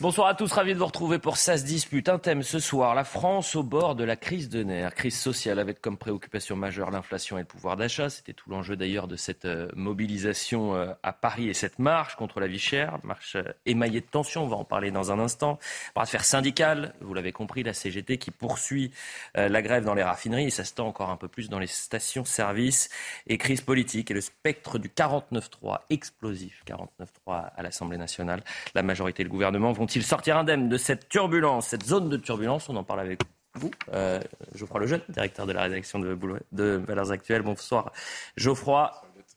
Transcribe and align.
Bonsoir 0.00 0.28
à 0.28 0.34
tous, 0.34 0.50
ravi 0.50 0.72
de 0.72 0.78
vous 0.78 0.86
retrouver 0.86 1.18
pour 1.18 1.36
Ça 1.36 1.58
se 1.58 1.64
dispute. 1.64 2.08
Un 2.08 2.18
thème 2.18 2.42
ce 2.42 2.58
soir, 2.58 2.94
la 2.94 3.04
France 3.04 3.54
au 3.54 3.62
bord 3.62 3.94
de 3.94 4.02
la 4.02 4.16
crise 4.16 4.48
de 4.48 4.62
nerfs. 4.62 4.94
Crise 4.94 5.18
sociale 5.18 5.58
avec 5.58 5.82
comme 5.82 5.98
préoccupation 5.98 6.56
majeure 6.56 6.90
l'inflation 6.90 7.36
et 7.36 7.42
le 7.42 7.46
pouvoir 7.46 7.76
d'achat. 7.76 8.08
C'était 8.08 8.32
tout 8.32 8.48
l'enjeu 8.48 8.76
d'ailleurs 8.76 9.08
de 9.08 9.16
cette 9.16 9.44
euh, 9.44 9.68
mobilisation 9.76 10.74
euh, 10.74 10.94
à 11.02 11.12
Paris 11.12 11.50
et 11.50 11.52
cette 11.52 11.78
marche 11.78 12.16
contre 12.16 12.40
la 12.40 12.46
vie 12.46 12.58
chère. 12.58 12.98
Marche 13.04 13.36
euh, 13.36 13.42
émaillée 13.66 14.00
de 14.00 14.06
tensions, 14.06 14.44
on 14.44 14.48
va 14.48 14.56
en 14.56 14.64
parler 14.64 14.90
dans 14.90 15.12
un 15.12 15.18
instant. 15.18 15.58
Bras 15.94 16.04
de 16.04 16.08
fer 16.08 16.24
syndical, 16.24 16.94
vous 17.02 17.12
l'avez 17.12 17.32
compris, 17.32 17.62
la 17.62 17.74
CGT 17.74 18.16
qui 18.16 18.30
poursuit 18.30 18.92
la 19.34 19.60
grève 19.60 19.84
dans 19.84 19.94
les 19.94 20.02
raffineries 20.02 20.46
et 20.46 20.50
ça 20.50 20.64
se 20.64 20.72
tend 20.72 20.86
encore 20.86 21.10
un 21.10 21.16
peu 21.18 21.28
plus 21.28 21.50
dans 21.50 21.58
les 21.58 21.66
stations-service. 21.66 22.88
Et 23.26 23.36
crise 23.36 23.60
politique 23.60 24.10
et 24.10 24.14
le 24.14 24.22
spectre 24.22 24.78
du 24.78 24.88
49-3 24.88 25.80
explosif, 25.90 26.62
49-3 26.66 27.50
à 27.54 27.62
l'Assemblée 27.62 27.98
nationale. 27.98 28.42
La 28.74 28.82
majorité 28.82 29.20
et 29.20 29.24
le 29.24 29.30
gouvernement 29.30 29.72
vont 29.72 29.89
il 29.94 30.04
sortir 30.04 30.36
indemne 30.36 30.68
de 30.68 30.76
cette 30.76 31.08
turbulence, 31.08 31.68
cette 31.68 31.84
zone 31.84 32.08
de 32.08 32.16
turbulence 32.16 32.68
On 32.68 32.76
en 32.76 32.84
parle 32.84 33.00
avec 33.00 33.20
vous, 33.54 33.70
euh, 33.92 34.20
Geoffroy 34.54 34.80
Lejeune, 34.80 35.02
directeur 35.08 35.46
de 35.46 35.52
la 35.52 35.62
rédaction 35.62 35.98
de, 35.98 36.16
de 36.52 36.82
Valeurs 36.86 37.10
Actuelles. 37.10 37.42
Bonsoir 37.42 37.92
Geoffroy 38.36 38.92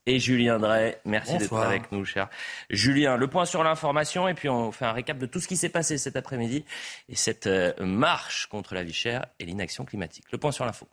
et 0.06 0.20
Julien 0.20 0.60
Drey. 0.60 1.00
Merci 1.06 1.38
d'être 1.38 1.58
avec 1.58 1.92
nous, 1.92 2.06
cher 2.06 2.30
Julien. 2.70 3.18
Le 3.18 3.28
point 3.28 3.46
sur 3.46 3.64
l'information 3.64 4.28
et 4.28 4.34
puis 4.34 4.50
on 4.50 4.72
fait 4.72 4.86
un 4.86 4.92
récap 4.92 5.18
de 5.18 5.26
tout 5.26 5.40
ce 5.40 5.48
qui 5.48 5.58
s'est 5.58 5.70
passé 5.70 5.98
cet 5.98 6.16
après-midi 6.16 6.66
et 7.10 7.16
cette 7.16 7.48
euh, 7.48 7.74
marche 7.80 8.48
contre 8.48 8.76
la 8.76 8.84
vie 8.84 8.94
chère 8.94 9.26
et 9.40 9.46
l'inaction 9.46 9.86
climatique. 9.86 10.26
Le 10.32 10.38
point 10.38 10.52
sur 10.52 10.66
l'info. 10.66 10.88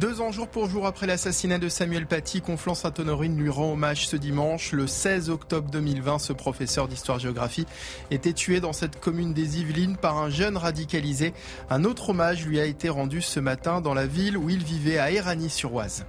Deux 0.00 0.20
ans 0.20 0.30
jour 0.30 0.46
pour 0.46 0.70
jour 0.70 0.86
après 0.86 1.08
l'assassinat 1.08 1.58
de 1.58 1.68
Samuel 1.68 2.06
Paty, 2.06 2.40
Conflans-Sainte-Honorine 2.40 3.36
lui 3.36 3.50
rend 3.50 3.72
hommage 3.72 4.06
ce 4.06 4.14
dimanche. 4.14 4.70
Le 4.70 4.86
16 4.86 5.28
octobre 5.28 5.68
2020, 5.72 6.20
ce 6.20 6.32
professeur 6.32 6.86
d'histoire-géographie 6.86 7.66
était 8.12 8.32
tué 8.32 8.60
dans 8.60 8.72
cette 8.72 9.00
commune 9.00 9.34
des 9.34 9.58
Yvelines 9.58 9.96
par 9.96 10.18
un 10.18 10.30
jeune 10.30 10.56
radicalisé. 10.56 11.32
Un 11.68 11.82
autre 11.82 12.10
hommage 12.10 12.46
lui 12.46 12.60
a 12.60 12.64
été 12.64 12.88
rendu 12.88 13.20
ce 13.20 13.40
matin 13.40 13.80
dans 13.80 13.94
la 13.94 14.06
ville 14.06 14.36
où 14.36 14.48
il 14.48 14.62
vivait 14.62 14.98
à 14.98 15.10
Éragny-sur-Oise. 15.10 16.06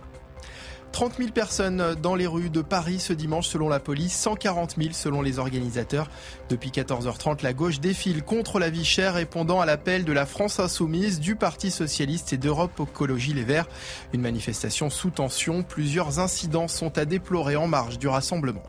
30 0.91 1.17
000 1.17 1.29
personnes 1.31 1.95
dans 2.01 2.15
les 2.15 2.27
rues 2.27 2.49
de 2.49 2.61
Paris 2.61 2.99
ce 2.99 3.13
dimanche 3.13 3.47
selon 3.47 3.69
la 3.69 3.79
police, 3.79 4.13
140 4.13 4.75
000 4.77 4.89
selon 4.93 5.21
les 5.21 5.39
organisateurs. 5.39 6.09
Depuis 6.49 6.69
14h30, 6.69 7.43
la 7.43 7.53
gauche 7.53 7.79
défile 7.79 8.23
contre 8.23 8.59
la 8.59 8.69
vie 8.69 8.85
chère 8.85 9.13
répondant 9.13 9.61
à 9.61 9.65
l'appel 9.65 10.05
de 10.05 10.13
la 10.13 10.25
France 10.25 10.59
insoumise, 10.59 11.19
du 11.19 11.35
Parti 11.35 11.71
socialiste 11.71 12.33
et 12.33 12.37
d'Europe 12.37 12.79
Écologie 12.79 13.33
Les 13.33 13.43
Verts. 13.43 13.67
Une 14.13 14.21
manifestation 14.21 14.89
sous 14.89 15.09
tension, 15.09 15.63
plusieurs 15.63 16.19
incidents 16.19 16.67
sont 16.67 16.97
à 16.97 17.05
déplorer 17.05 17.55
en 17.55 17.67
marge 17.67 17.99
du 17.99 18.07
rassemblement. 18.07 18.63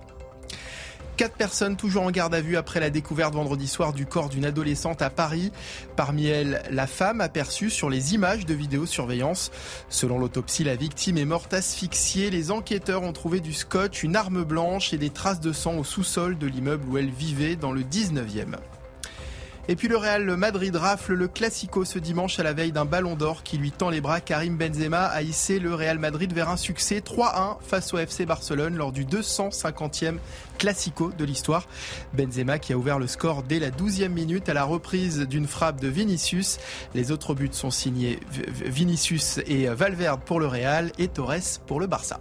Quatre 1.16 1.36
personnes 1.36 1.76
toujours 1.76 2.04
en 2.04 2.10
garde 2.10 2.34
à 2.34 2.40
vue 2.40 2.56
après 2.56 2.80
la 2.80 2.88
découverte 2.88 3.34
vendredi 3.34 3.68
soir 3.68 3.92
du 3.92 4.06
corps 4.06 4.30
d'une 4.30 4.44
adolescente 4.44 5.02
à 5.02 5.10
Paris. 5.10 5.52
Parmi 5.94 6.26
elles, 6.26 6.62
la 6.70 6.86
femme 6.86 7.20
aperçue 7.20 7.68
sur 7.68 7.90
les 7.90 8.14
images 8.14 8.46
de 8.46 8.54
vidéosurveillance. 8.54 9.50
Selon 9.90 10.18
l'autopsie, 10.18 10.64
la 10.64 10.76
victime 10.76 11.18
est 11.18 11.24
morte 11.24 11.52
asphyxiée. 11.52 12.30
Les 12.30 12.50
enquêteurs 12.50 13.02
ont 13.02 13.12
trouvé 13.12 13.40
du 13.40 13.52
scotch, 13.52 14.02
une 14.02 14.16
arme 14.16 14.44
blanche 14.44 14.92
et 14.94 14.98
des 14.98 15.10
traces 15.10 15.40
de 15.40 15.52
sang 15.52 15.76
au 15.76 15.84
sous-sol 15.84 16.38
de 16.38 16.46
l'immeuble 16.46 16.88
où 16.88 16.96
elle 16.96 17.10
vivait 17.10 17.56
dans 17.56 17.72
le 17.72 17.82
19e. 17.82 18.56
Et 19.68 19.76
puis 19.76 19.88
le 19.88 19.96
Real 19.96 20.24
Madrid 20.36 20.74
rafle 20.74 21.14
le 21.14 21.28
Classico 21.28 21.84
ce 21.84 21.98
dimanche 21.98 22.38
à 22.38 22.42
la 22.42 22.52
veille 22.52 22.72
d'un 22.72 22.84
ballon 22.84 23.14
d'or 23.14 23.42
qui 23.42 23.58
lui 23.58 23.70
tend 23.70 23.90
les 23.90 24.00
bras. 24.00 24.20
Karim 24.20 24.56
Benzema 24.56 25.04
a 25.04 25.22
hissé 25.22 25.58
le 25.58 25.74
Real 25.74 25.98
Madrid 25.98 26.32
vers 26.32 26.48
un 26.48 26.56
succès 26.56 27.00
3-1 27.00 27.58
face 27.60 27.92
au 27.94 27.98
FC 27.98 28.26
Barcelone 28.26 28.76
lors 28.76 28.92
du 28.92 29.04
250e 29.04 30.16
Classico 30.58 31.12
de 31.16 31.24
l'histoire. 31.24 31.68
Benzema 32.14 32.58
qui 32.58 32.72
a 32.72 32.78
ouvert 32.78 32.98
le 32.98 33.06
score 33.06 33.42
dès 33.42 33.58
la 33.58 33.70
12e 33.70 34.08
minute 34.08 34.48
à 34.48 34.54
la 34.54 34.64
reprise 34.64 35.20
d'une 35.20 35.46
frappe 35.46 35.80
de 35.80 35.88
Vinicius. 35.88 36.58
Les 36.94 37.12
autres 37.12 37.34
buts 37.34 37.50
sont 37.52 37.70
signés 37.70 38.18
Vinicius 38.64 39.40
et 39.46 39.66
Valverde 39.68 40.20
pour 40.24 40.40
le 40.40 40.46
Real 40.46 40.90
et 40.98 41.08
Torres 41.08 41.60
pour 41.66 41.80
le 41.80 41.86
Barça 41.86 42.20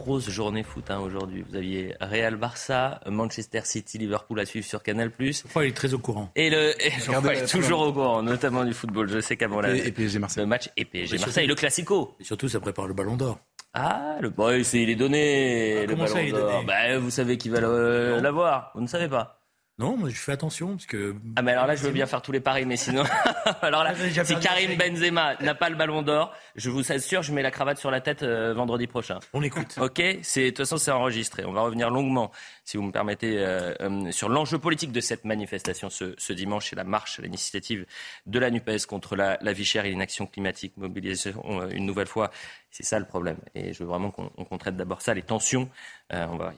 grosse 0.00 0.30
journée 0.30 0.62
foot 0.62 0.90
hein, 0.90 0.98
aujourd'hui. 0.98 1.44
Vous 1.48 1.56
aviez 1.56 1.94
Real 2.00 2.36
Barça, 2.36 3.00
Manchester 3.06 3.60
City, 3.64 3.98
Liverpool 3.98 4.40
à 4.40 4.46
suivre 4.46 4.66
sur 4.66 4.82
Canal+. 4.82 5.12
Geoffroy 5.18 5.66
est 5.66 5.76
très 5.76 5.94
au 5.94 5.98
courant. 5.98 6.30
Et 6.34 6.50
le 6.50 6.70
et 6.84 6.88
est 6.88 7.46
toujours 7.50 7.80
au 7.80 7.92
courant, 7.92 8.22
notamment 8.22 8.64
du 8.64 8.72
football. 8.72 9.08
Je 9.08 9.20
sais 9.20 9.36
qu'avant 9.36 9.60
la, 9.60 9.74
et 9.74 9.92
PSG 9.92 10.18
Marseille. 10.18 10.42
le 10.42 10.46
match 10.46 10.70
et 10.76 10.84
PSG 10.84 11.18
Marseille, 11.18 11.46
le 11.46 11.54
Classico. 11.54 12.16
Et 12.18 12.24
surtout, 12.24 12.48
ça 12.48 12.60
prépare 12.60 12.86
le 12.86 12.94
Ballon 12.94 13.16
d'Or. 13.16 13.38
Ah, 13.72 14.16
le 14.20 14.30
bon, 14.30 14.64
c'est 14.64 14.82
il 14.82 14.90
est 14.90 14.96
donné. 14.96 15.82
Ah, 15.82 15.86
le 15.86 15.94
Ballon 15.94 16.30
d'Or. 16.30 16.64
Bah, 16.64 16.98
vous 16.98 17.10
savez 17.10 17.36
qui 17.36 17.48
va 17.48 17.60
l'avoir. 17.60 18.72
Vous 18.74 18.80
ne 18.80 18.88
savez 18.88 19.08
pas. 19.08 19.39
Non, 19.80 19.96
moi 19.96 20.10
je 20.10 20.14
fais 20.14 20.32
attention 20.32 20.72
parce 20.72 20.84
que. 20.84 21.16
Ah 21.36 21.42
mais 21.42 21.52
alors 21.52 21.66
là 21.66 21.74
je 21.74 21.82
veux 21.82 21.90
bien 21.90 22.04
faire 22.04 22.20
tous 22.20 22.32
les 22.32 22.40
paris, 22.40 22.66
mais 22.66 22.76
sinon, 22.76 23.02
alors 23.62 23.82
là, 23.82 23.94
si 23.94 24.38
Karim 24.38 24.76
Benzema 24.76 25.36
n'a 25.40 25.54
pas 25.54 25.70
le 25.70 25.76
Ballon 25.76 26.02
d'Or, 26.02 26.34
je 26.54 26.68
vous 26.68 26.92
assure, 26.92 27.22
je 27.22 27.32
mets 27.32 27.40
la 27.40 27.50
cravate 27.50 27.78
sur 27.78 27.90
la 27.90 28.02
tête 28.02 28.22
euh, 28.22 28.52
vendredi 28.52 28.86
prochain. 28.86 29.20
On 29.32 29.42
écoute. 29.42 29.76
Ok, 29.80 30.02
c'est 30.20 30.42
de 30.42 30.48
toute 30.50 30.58
façon 30.58 30.76
c'est 30.76 30.90
enregistré. 30.90 31.46
On 31.46 31.52
va 31.52 31.62
revenir 31.62 31.88
longuement, 31.88 32.30
si 32.62 32.76
vous 32.76 32.82
me 32.82 32.92
permettez, 32.92 33.38
euh, 33.38 33.72
euh, 33.80 34.12
sur 34.12 34.28
l'enjeu 34.28 34.58
politique 34.58 34.92
de 34.92 35.00
cette 35.00 35.24
manifestation 35.24 35.88
ce, 35.88 36.14
ce 36.18 36.34
dimanche 36.34 36.74
et 36.74 36.76
la 36.76 36.84
marche, 36.84 37.18
l'initiative 37.18 37.86
de 38.26 38.38
la 38.38 38.50
Nupes 38.50 38.84
contre 38.86 39.16
la, 39.16 39.38
la 39.40 39.52
vie 39.54 39.64
chère 39.64 39.86
et 39.86 39.88
l'inaction 39.88 40.26
climatique, 40.26 40.76
mobilisation 40.76 41.70
une 41.70 41.86
nouvelle 41.86 42.06
fois. 42.06 42.30
C'est 42.70 42.84
ça 42.84 42.98
le 42.98 43.06
problème. 43.06 43.38
Et 43.54 43.72
je 43.72 43.78
veux 43.78 43.88
vraiment 43.88 44.10
qu'on 44.10 44.58
traite 44.58 44.76
d'abord 44.76 45.00
ça, 45.00 45.14
les 45.14 45.22
tensions. 45.22 45.70
on 46.10 46.36
va 46.36 46.52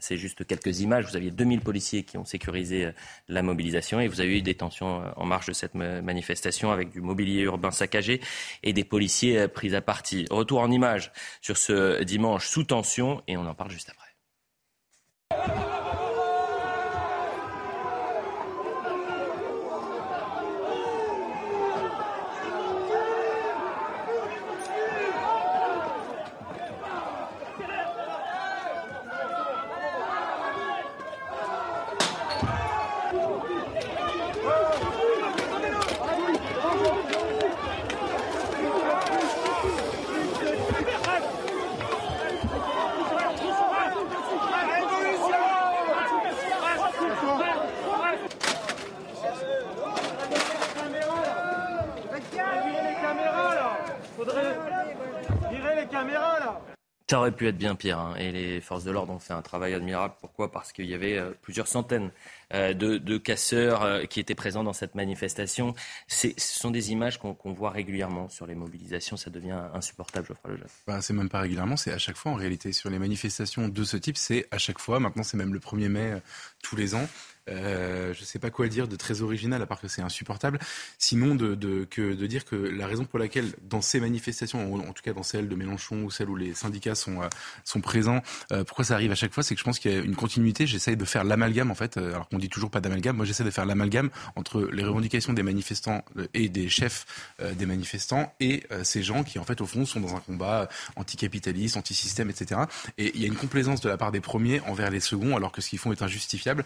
c'est 0.00 0.16
juste 0.16 0.46
quelques 0.46 0.80
images. 0.80 1.06
Vous 1.06 1.16
aviez 1.16 1.30
2000 1.30 1.60
policiers 1.60 2.02
qui 2.04 2.18
ont 2.18 2.24
sécurisé 2.24 2.86
euh, 2.86 2.92
la 3.28 3.42
mobilisation 3.42 4.00
et 4.00 4.08
vous 4.08 4.20
avez 4.20 4.38
eu 4.38 4.42
des 4.42 4.54
tensions 4.54 5.02
euh, 5.02 5.10
en 5.16 5.24
marge 5.24 5.46
de 5.46 5.52
cette 5.52 5.74
manifestation 5.74 6.70
avec 6.70 6.90
du 6.90 7.00
mobilier 7.00 7.42
urbain 7.42 7.70
saccagé 7.70 8.20
et 8.62 8.72
des 8.72 8.84
policiers 8.84 9.38
euh, 9.38 9.48
pris 9.48 9.74
à 9.74 9.80
partie. 9.80 10.26
Retour 10.30 10.60
en 10.60 10.70
images 10.70 11.12
sur 11.40 11.56
ce 11.56 12.02
dimanche 12.02 12.48
sous 12.48 12.64
tension 12.64 13.22
et 13.26 13.36
on 13.36 13.46
en 13.46 13.54
parle 13.54 13.70
juste 13.70 13.90
après. 13.90 15.77
Ça 57.10 57.18
aurait 57.18 57.32
pu 57.32 57.48
être 57.48 57.56
bien 57.56 57.74
pire. 57.74 57.98
Hein. 57.98 58.14
Et 58.16 58.32
les 58.32 58.60
forces 58.60 58.84
de 58.84 58.90
l'ordre 58.90 59.12
ont 59.12 59.18
fait 59.18 59.32
un 59.32 59.42
travail 59.42 59.74
admirable. 59.74 60.14
Pourquoi? 60.38 60.52
Parce 60.52 60.72
qu'il 60.72 60.86
y 60.86 60.94
avait 60.94 61.18
euh, 61.18 61.32
plusieurs 61.42 61.66
centaines 61.66 62.12
de, 62.52 62.72
de, 62.72 63.18
casseurs 63.18 64.08
qui 64.08 64.20
étaient 64.20 64.34
présents 64.34 64.64
dans 64.64 64.72
cette 64.72 64.94
manifestation. 64.94 65.74
Ce 66.06 66.28
sont 66.38 66.70
des 66.70 66.92
images 66.92 67.18
qu'on 67.18 67.52
voit 67.52 67.70
régulièrement 67.70 68.30
sur 68.30 68.46
les 68.46 68.54
mobilisations. 68.54 69.18
Ça 69.18 69.28
devient 69.28 69.60
insupportable, 69.74 70.28
Geoffroy 70.28 70.52
Lejeune. 70.52 70.68
Bah, 70.86 71.02
c'est 71.02 71.12
même 71.12 71.28
pas 71.28 71.40
régulièrement, 71.40 71.76
c'est 71.76 71.92
à 71.92 71.98
chaque 71.98 72.16
fois 72.16 72.32
en 72.32 72.36
réalité. 72.36 72.72
Sur 72.72 72.88
les 72.88 72.98
manifestations 72.98 73.68
de 73.68 73.84
ce 73.84 73.98
type, 73.98 74.16
c'est 74.16 74.46
à 74.50 74.56
chaque 74.56 74.78
fois. 74.78 74.98
Maintenant, 74.98 75.24
c'est 75.24 75.36
même 75.36 75.52
le 75.52 75.60
1er 75.60 75.88
mai 75.88 76.22
tous 76.62 76.76
les 76.76 76.94
ans. 76.94 77.06
Euh, 77.50 78.12
je 78.14 78.20
ne 78.20 78.24
sais 78.24 78.38
pas 78.38 78.50
quoi 78.50 78.68
dire 78.68 78.88
de 78.88 78.96
très 78.96 79.22
original, 79.22 79.60
à 79.62 79.66
part 79.66 79.80
que 79.80 79.88
c'est 79.88 80.02
insupportable. 80.02 80.58
Sinon, 80.98 81.34
de, 81.34 81.84
que, 81.84 82.14
de 82.14 82.26
dire 82.26 82.44
que 82.44 82.56
la 82.56 82.86
raison 82.86 83.04
pour 83.04 83.18
laquelle, 83.18 83.52
dans 83.62 83.80
ces 83.80 84.00
manifestations, 84.00 84.74
en, 84.74 84.92
tout 84.92 85.02
cas 85.02 85.12
dans 85.12 85.22
celle 85.22 85.48
de 85.48 85.54
Mélenchon 85.54 86.02
ou 86.02 86.10
celle 86.10 86.28
où 86.28 86.36
les 86.36 86.54
syndicats 86.54 86.94
sont, 86.94 87.22
euh, 87.22 87.28
sont 87.64 87.80
présents, 87.80 88.22
euh, 88.52 88.64
pourquoi 88.64 88.84
ça 88.84 88.94
arrive 88.94 89.12
à 89.12 89.14
chaque 89.14 89.32
fois 89.32 89.42
C'est 89.42 89.54
que 89.54 89.58
je 89.60 89.64
pense 89.64 89.78
qu'il 89.78 89.92
y 89.92 89.96
a 89.96 89.98
une 89.98 90.16
continuité. 90.28 90.66
J'essaye 90.66 90.96
de 90.96 91.04
faire 91.04 91.24
l'amalgame, 91.24 91.70
en 91.70 91.74
fait, 91.74 91.96
alors 91.96 92.28
qu'on 92.28 92.38
dit 92.38 92.48
toujours 92.48 92.70
pas 92.70 92.80
d'amalgame. 92.80 93.16
Moi, 93.16 93.24
j'essaie 93.24 93.44
de 93.44 93.50
faire 93.50 93.66
l'amalgame 93.66 94.10
entre 94.36 94.68
les 94.72 94.84
revendications 94.84 95.32
des 95.32 95.42
manifestants 95.42 96.04
et 96.34 96.48
des 96.48 96.68
chefs 96.68 97.06
des 97.56 97.66
manifestants 97.66 98.32
et 98.40 98.64
ces 98.82 99.02
gens 99.02 99.24
qui, 99.24 99.38
en 99.38 99.44
fait, 99.44 99.60
au 99.60 99.66
fond, 99.66 99.86
sont 99.86 100.00
dans 100.00 100.14
un 100.14 100.20
combat 100.20 100.68
anticapitaliste, 100.96 101.76
anti-système, 101.76 102.30
etc. 102.30 102.60
Et 102.98 103.12
il 103.14 103.22
y 103.22 103.24
a 103.24 103.28
une 103.28 103.36
complaisance 103.36 103.80
de 103.80 103.88
la 103.88 103.96
part 103.96 104.12
des 104.12 104.20
premiers 104.20 104.60
envers 104.60 104.90
les 104.90 105.00
seconds, 105.00 105.36
alors 105.36 105.52
que 105.52 105.60
ce 105.60 105.70
qu'ils 105.70 105.78
font 105.78 105.92
est 105.92 106.02
injustifiable 106.02 106.64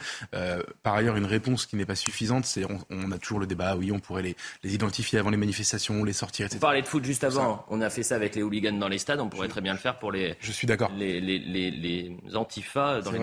par 0.83 0.95
ailleurs, 0.95 1.17
une 1.17 1.27
réponse 1.27 1.67
qui 1.67 1.77
n'est 1.77 1.87
pas 1.87 1.95
suffisante, 1.95 2.45
c'est 2.45 2.65
on, 2.91 3.13
a 3.13 3.19
toujours 3.19 3.39
le 3.39 3.47
débat, 3.47 3.77
oui, 3.77 3.93
on 3.93 4.01
pourrait 4.01 4.23
les, 4.23 4.37
identifier 4.65 5.19
avant 5.19 5.31
les 5.31 5.37
manifestations, 5.37 6.05
les 6.05 6.13
sortir, 6.13 6.47
etc. 6.47 6.59
On 6.59 6.61
parlait 6.61 6.83
de 6.83 6.87
foot 6.87 7.05
juste 7.05 7.25
avant. 7.25 7.65
On 7.69 7.81
a 7.81 7.91
fait 7.91 8.03
ça 8.03 8.17
avec 8.17 8.35
les 8.35 8.43
hooligans 8.43 8.79
dans 8.79 8.89
les 8.89 8.99
stades. 8.99 9.21
On 9.21 9.29
pourrait 9.29 9.49
très 9.49 9.61
bien 9.61 9.73
le 9.73 9.79
faire 9.79 9.99
pour 9.99 10.13
les. 10.13 10.37
Je 10.41 10.53
suis 10.53 10.67
d'accord. 10.67 10.91
Les, 10.97 11.21
les, 11.21 11.39
les, 11.39 12.17
antifas 12.35 13.01
dans 13.01 13.11
les 13.11 13.19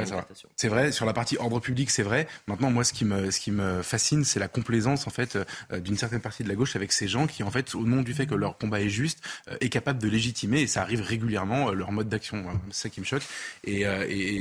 C'est 0.55 0.67
vrai. 0.67 0.91
Sur 0.91 1.05
la 1.05 1.13
partie 1.13 1.37
ordre 1.37 1.59
public, 1.59 1.89
c'est 1.89 2.03
vrai. 2.03 2.27
Maintenant, 2.47 2.71
moi, 2.71 2.83
ce 2.83 2.93
qui 2.93 3.05
me, 3.05 3.31
ce 3.31 3.39
qui 3.39 3.51
me 3.51 3.81
fascine, 3.81 4.23
c'est 4.23 4.39
la 4.39 4.47
complaisance 4.47 5.07
en 5.07 5.09
fait 5.09 5.37
euh, 5.71 5.79
d'une 5.79 5.97
certaine 5.97 6.21
partie 6.21 6.43
de 6.43 6.49
la 6.49 6.55
gauche 6.55 6.75
avec 6.75 6.91
ces 6.91 7.07
gens 7.07 7.27
qui, 7.27 7.43
en 7.43 7.51
fait, 7.51 7.75
au 7.75 7.83
nom 7.83 8.01
du 8.01 8.13
fait 8.13 8.25
que 8.25 8.35
leur 8.35 8.57
combat 8.57 8.81
est 8.81 8.89
juste, 8.89 9.19
euh, 9.49 9.57
est 9.61 9.69
capable 9.69 9.99
de 9.99 10.07
légitimer 10.07 10.61
et 10.61 10.67
ça 10.67 10.81
arrive 10.81 11.01
régulièrement 11.01 11.69
euh, 11.69 11.73
leur 11.73 11.91
mode 11.91 12.09
d'action. 12.09 12.45
C'est 12.71 12.83
ça 12.83 12.89
qui 12.89 12.99
me 12.99 13.05
choque. 13.05 13.23
Et, 13.63 13.85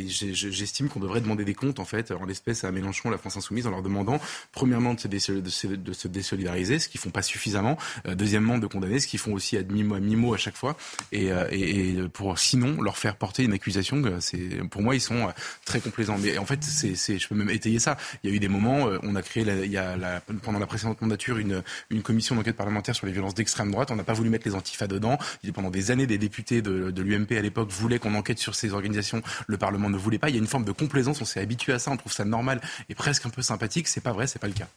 j'estime 0.09 0.89
qu'on 0.89 1.01
devrait 1.01 1.21
demander 1.21 1.45
des 1.45 1.55
comptes 1.55 1.81
en 1.81 1.85
fait 1.85 2.11
en 2.13 2.25
l'espèce 2.25 2.65
à 2.65 2.73
Mélenchon 2.73 3.11
la 3.11 3.19
France 3.19 3.37
Insoumise, 3.37 3.67
en 3.67 3.71
leur 3.71 3.83
demandant, 3.83 4.21
premièrement, 4.53 4.95
de 4.95 5.19
se, 5.19 6.07
désolidariser, 6.09 6.79
ce 6.79 6.89
qu'ils 6.89 7.01
font 7.01 7.11
pas 7.11 7.23
suffisamment. 7.23 7.79
Deuxièmement, 8.07 8.59
de 8.59 8.67
condamner, 8.67 9.01
ce 9.01 9.07
qu'ils 9.07 9.19
font 9.19 9.33
aussi 9.33 9.57
à 9.57 9.63
demi-mot 9.63 9.95
à, 9.95 10.01
mi 10.01 10.35
à 10.35 10.37
chaque 10.37 10.57
fois. 10.57 10.77
Et, 11.13 11.29
et, 11.53 11.97
pour 12.13 12.39
sinon 12.39 12.81
leur 12.83 12.99
faire 12.99 13.17
porter 13.17 13.45
une 13.45 13.53
accusation. 13.53 14.03
Pour 14.71 14.83
moi, 14.83 14.95
ils 14.95 15.01
sont 15.01 15.29
euh, 15.29 15.33
très 15.79 15.91
complaisants. 15.91 16.17
Mais 16.19 16.39
en 16.39 16.45
fait, 16.45 16.63
c'est, 16.63 17.19
je 17.19 17.29
peux 17.29 17.35
même 17.35 17.51
étayer 17.51 17.79
ça. 17.79 17.97
Il 18.23 18.31
y 18.31 18.33
a 18.33 18.37
eu 18.37 18.41
des 18.41 18.49
moments, 18.49 18.89
on 19.03 19.15
a 19.15 19.23
créé, 19.23 19.45
il 19.65 19.71
y 19.71 19.77
a 19.77 19.97
la, 19.97 20.21
pendant 20.43 20.59
la 20.59 20.67
précédente 20.67 21.01
mandature, 21.01 21.39
une, 21.39 21.63
une 21.91 22.03
commission 22.03 22.35
d'enquête 22.35 22.57
parlementaire 22.57 22.95
sur 22.95 23.07
les 23.07 23.13
violences 23.13 23.35
d'extrême 23.35 23.71
droite. 23.71 23.91
On 23.91 23.97
n'a 23.97 24.05
pas 24.05 24.13
voulu 24.13 24.31
mettre 24.31 24.47
les 24.47 24.55
antifas 24.55 24.87
dedans. 24.87 25.19
Pendant 25.55 25.71
des 25.71 25.91
années, 25.91 26.07
des 26.07 26.19
députés 26.19 26.63
de, 26.63 26.91
de 26.91 27.03
l'UMP 27.03 27.33
à 27.33 27.43
l'époque 27.43 27.71
voulaient 27.71 27.99
qu'on 27.99 28.15
enquête 28.15 28.39
sur 28.39 28.55
ces 28.55 28.73
organisations. 28.73 29.23
Le 29.47 29.57
Parlement 29.59 29.91
ne 29.91 29.99
voulait 29.99 30.19
pas. 30.19 30.29
Il 30.29 30.35
y 30.35 30.39
a 30.39 30.41
une 30.41 30.47
forme 30.47 30.65
de 30.65 30.73
complaisance. 30.73 31.21
On 31.21 31.25
s'est 31.25 31.41
habitué 31.41 31.73
à 31.73 31.79
ça. 31.79 31.91
On 31.91 31.97
trouve 31.97 32.13
ça 32.13 32.25
normal. 32.25 32.61
Et 32.89 32.95
presque 32.95 33.27
un 33.27 33.31
peu 33.31 33.43
sympathique. 33.43 33.89
C'est 33.89 34.01
pas 34.01 34.13
vrai, 34.13 34.27
c'est 34.27 34.39
pas 34.39 34.47
le 34.47 34.53
cas. 34.53 34.69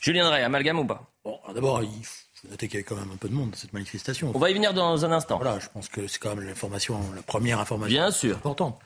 Julien 0.00 0.24
Drey, 0.28 0.42
amalgame 0.42 0.78
ou 0.78 0.84
pas? 0.84 1.10
Bon, 1.24 1.38
d'abord, 1.54 1.82
il 1.82 2.04
faut 2.04 2.48
noter 2.48 2.68
qu'il 2.68 2.74
y 2.74 2.78
avait 2.78 2.84
quand 2.84 2.96
même 2.96 3.10
un 3.12 3.16
peu 3.16 3.28
de 3.28 3.34
monde 3.34 3.54
cette 3.56 3.72
manifestation. 3.72 4.32
On 4.34 4.38
va 4.38 4.50
y 4.50 4.54
venir 4.54 4.72
dans 4.72 5.04
un 5.04 5.12
instant. 5.12 5.38
Voilà, 5.38 5.58
je 5.58 5.68
pense 5.68 5.88
que 5.88 6.06
c'est 6.06 6.18
quand 6.18 6.34
même 6.34 6.46
l'information, 6.46 7.00
la 7.14 7.22
première 7.22 7.60
information. 7.60 7.94
Bien 7.94 8.10
sûr. 8.10 8.36
Importante. 8.36 8.80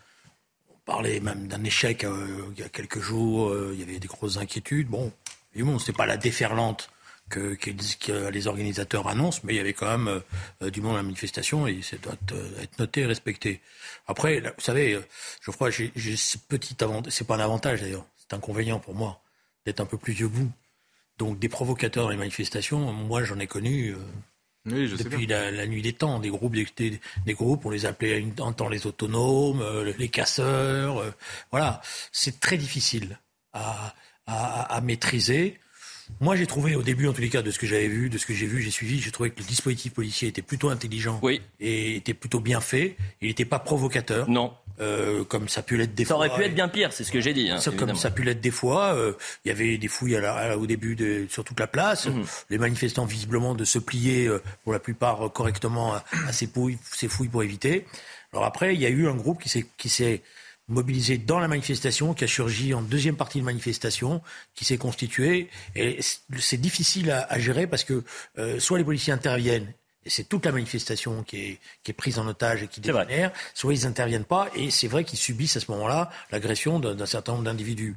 Parlait 0.85 1.21
même 1.21 1.47
d'un 1.47 1.63
échec 1.63 2.03
euh, 2.03 2.51
il 2.55 2.59
y 2.59 2.63
a 2.63 2.69
quelques 2.69 2.99
jours. 2.99 3.49
Euh, 3.49 3.71
il 3.73 3.79
y 3.79 3.83
avait 3.83 3.99
des 3.99 4.07
grosses 4.07 4.37
inquiétudes. 4.37 4.87
Bon, 4.87 5.11
évidemment, 5.55 5.79
c'était 5.79 5.93
pas 5.93 6.05
la 6.05 6.17
déferlante 6.17 6.89
que, 7.29 7.57
les 8.29 8.47
organisateurs 8.47 9.07
annoncent, 9.07 9.39
mais 9.43 9.53
il 9.53 9.57
y 9.57 9.59
avait 9.59 9.73
quand 9.73 9.97
même 9.97 10.21
euh, 10.61 10.69
du 10.69 10.81
monde 10.81 10.95
à 10.95 10.97
la 10.97 11.03
manifestation 11.03 11.67
et 11.67 11.81
ça 11.81 11.97
doit 11.97 12.13
être 12.61 12.79
noté 12.79 13.01
et 13.01 13.05
respecté. 13.05 13.61
Après, 14.07 14.41
vous 14.41 14.61
savez, 14.61 14.99
je 15.41 15.51
crois 15.51 15.69
j'ai 15.71 16.15
ce 16.17 16.37
petit 16.37 16.83
avantage, 16.83 17.13
c'est 17.13 17.25
pas 17.25 17.35
un 17.35 17.39
avantage 17.39 17.81
d'ailleurs, 17.81 18.05
c'est 18.17 18.33
inconvénient 18.35 18.79
pour 18.79 18.93
moi 18.93 19.21
d'être 19.65 19.79
un 19.79 19.85
peu 19.85 19.97
plus 19.97 20.13
vieux 20.13 20.27
bout. 20.27 20.51
Donc 21.17 21.39
des 21.39 21.49
provocateurs 21.49 22.03
dans 22.03 22.09
les 22.09 22.17
manifestations, 22.17 22.91
moi 22.91 23.23
j'en 23.23 23.39
ai 23.39 23.47
connu 23.47 23.95
depuis 24.65 25.27
la, 25.27 25.65
nuit 25.67 25.81
des 25.81 25.93
temps. 25.93 26.19
Des 26.19 26.29
groupes, 26.29 26.55
des, 26.55 26.99
groupes, 27.33 27.65
on 27.65 27.69
les 27.69 27.85
appelait 27.85 28.25
un 28.39 28.53
temps 28.53 28.69
les 28.69 28.87
autonomes, 28.87 29.61
euh, 29.61 29.93
les 29.97 30.09
casseurs. 30.09 30.99
Euh, 30.99 31.11
voilà, 31.51 31.81
c'est 32.11 32.39
très 32.39 32.57
difficile 32.57 33.19
à, 33.53 33.93
à, 34.25 34.81
maîtriser. 34.81 35.59
Moi, 36.19 36.35
j'ai 36.35 36.45
trouvé 36.45 36.75
au 36.75 36.83
début, 36.83 37.07
en 37.07 37.13
tous 37.13 37.21
les 37.21 37.29
cas, 37.29 37.41
de 37.41 37.51
ce 37.51 37.59
que 37.59 37.67
j'avais 37.67 37.87
vu, 37.87 38.09
de 38.09 38.17
ce 38.17 38.25
que 38.25 38.33
j'ai 38.33 38.45
vu, 38.45 38.61
j'ai 38.61 38.71
suivi, 38.71 38.99
j'ai 38.99 39.11
trouvé 39.11 39.31
que 39.31 39.39
le 39.39 39.45
dispositif 39.45 39.93
policier 39.93 40.27
était 40.27 40.41
plutôt 40.41 40.69
intelligent 40.69 41.21
et 41.59 41.95
était 41.95 42.13
plutôt 42.13 42.39
bien 42.39 42.61
fait. 42.61 42.95
Il 43.21 43.27
n'était 43.27 43.45
pas 43.45 43.59
provocateur. 43.59 44.29
Non. 44.29 44.53
Euh, 44.79 45.23
comme 45.23 45.49
ça 45.49 45.59
a 45.59 45.63
pu 45.63 45.77
l'être 45.77 45.93
des 45.93 46.03
fois. 46.03 46.15
Ça 46.15 46.17
aurait 46.17 46.33
pu 46.33 46.43
être 46.43 46.55
bien 46.55 46.67
pire, 46.67 46.91
c'est 46.91 47.03
ce 47.03 47.11
que 47.11 47.19
j'ai 47.19 47.33
dit. 47.33 47.49
Hein, 47.51 47.59
comme 47.77 47.95
ça 47.95 48.07
a 48.07 48.11
pu 48.11 48.23
l'être 48.23 48.41
des 48.41 48.51
fois. 48.51 48.95
Euh, 48.95 49.13
il 49.45 49.49
y 49.49 49.51
avait 49.51 49.77
des 49.77 49.87
fouilles 49.87 50.17
au 50.57 50.65
début 50.65 50.95
de, 50.95 51.27
sur 51.29 51.43
toute 51.43 51.59
la 51.59 51.67
place. 51.67 52.07
Mhm. 52.07 52.25
Les 52.49 52.57
manifestants, 52.57 53.05
visiblement, 53.05 53.53
de 53.53 53.65
se 53.65 53.77
plier 53.77 54.27
euh, 54.27 54.41
pour 54.63 54.73
la 54.73 54.79
plupart 54.79 55.31
correctement 55.31 55.93
à, 55.93 56.31
ces, 56.31 56.47
fouilles, 56.47 56.79
ces 56.91 57.07
fouilles 57.07 57.29
pour 57.29 57.43
éviter. 57.43 57.85
Alors 58.31 58.45
après, 58.45 58.73
il 58.73 58.81
y 58.81 58.85
a 58.87 58.89
eu 58.89 59.07
un 59.07 59.15
groupe 59.15 59.43
qui 59.43 59.89
s'est 59.89 60.21
mobilisé 60.67 61.17
dans 61.17 61.39
la 61.39 61.47
manifestation, 61.47 62.13
qui 62.13 62.23
a 62.23 62.27
surgi 62.27 62.73
en 62.73 62.81
deuxième 62.81 63.15
partie 63.15 63.39
de 63.39 63.45
manifestation, 63.45 64.21
qui 64.55 64.65
s'est 64.65 64.77
constitué. 64.77 65.49
Et 65.75 65.99
c'est 66.39 66.61
difficile 66.61 67.11
à, 67.11 67.39
gérer 67.39 67.67
parce 67.67 67.83
que 67.83 68.03
soit 68.59 68.77
les 68.77 68.83
policiers 68.83 69.13
interviennent 69.13 69.73
et 70.05 70.09
c'est 70.09 70.25
toute 70.25 70.45
la 70.45 70.51
manifestation 70.51 71.23
qui 71.23 71.37
est, 71.37 71.59
qui 71.83 71.91
est 71.91 71.93
prise 71.93 72.19
en 72.19 72.27
otage 72.27 72.63
et 72.63 72.67
qui 72.67 72.81
dégénère, 72.81 73.31
soit 73.53 73.73
ils 73.73 73.83
n'interviennent 73.83 74.25
pas, 74.25 74.49
et 74.55 74.69
c'est 74.69 74.87
vrai 74.87 75.03
qu'ils 75.03 75.19
subissent 75.19 75.55
à 75.57 75.59
ce 75.59 75.71
moment-là 75.71 76.09
l'agression 76.31 76.79
d'un 76.79 77.05
certain 77.05 77.33
nombre 77.33 77.45
d'individus. 77.45 77.95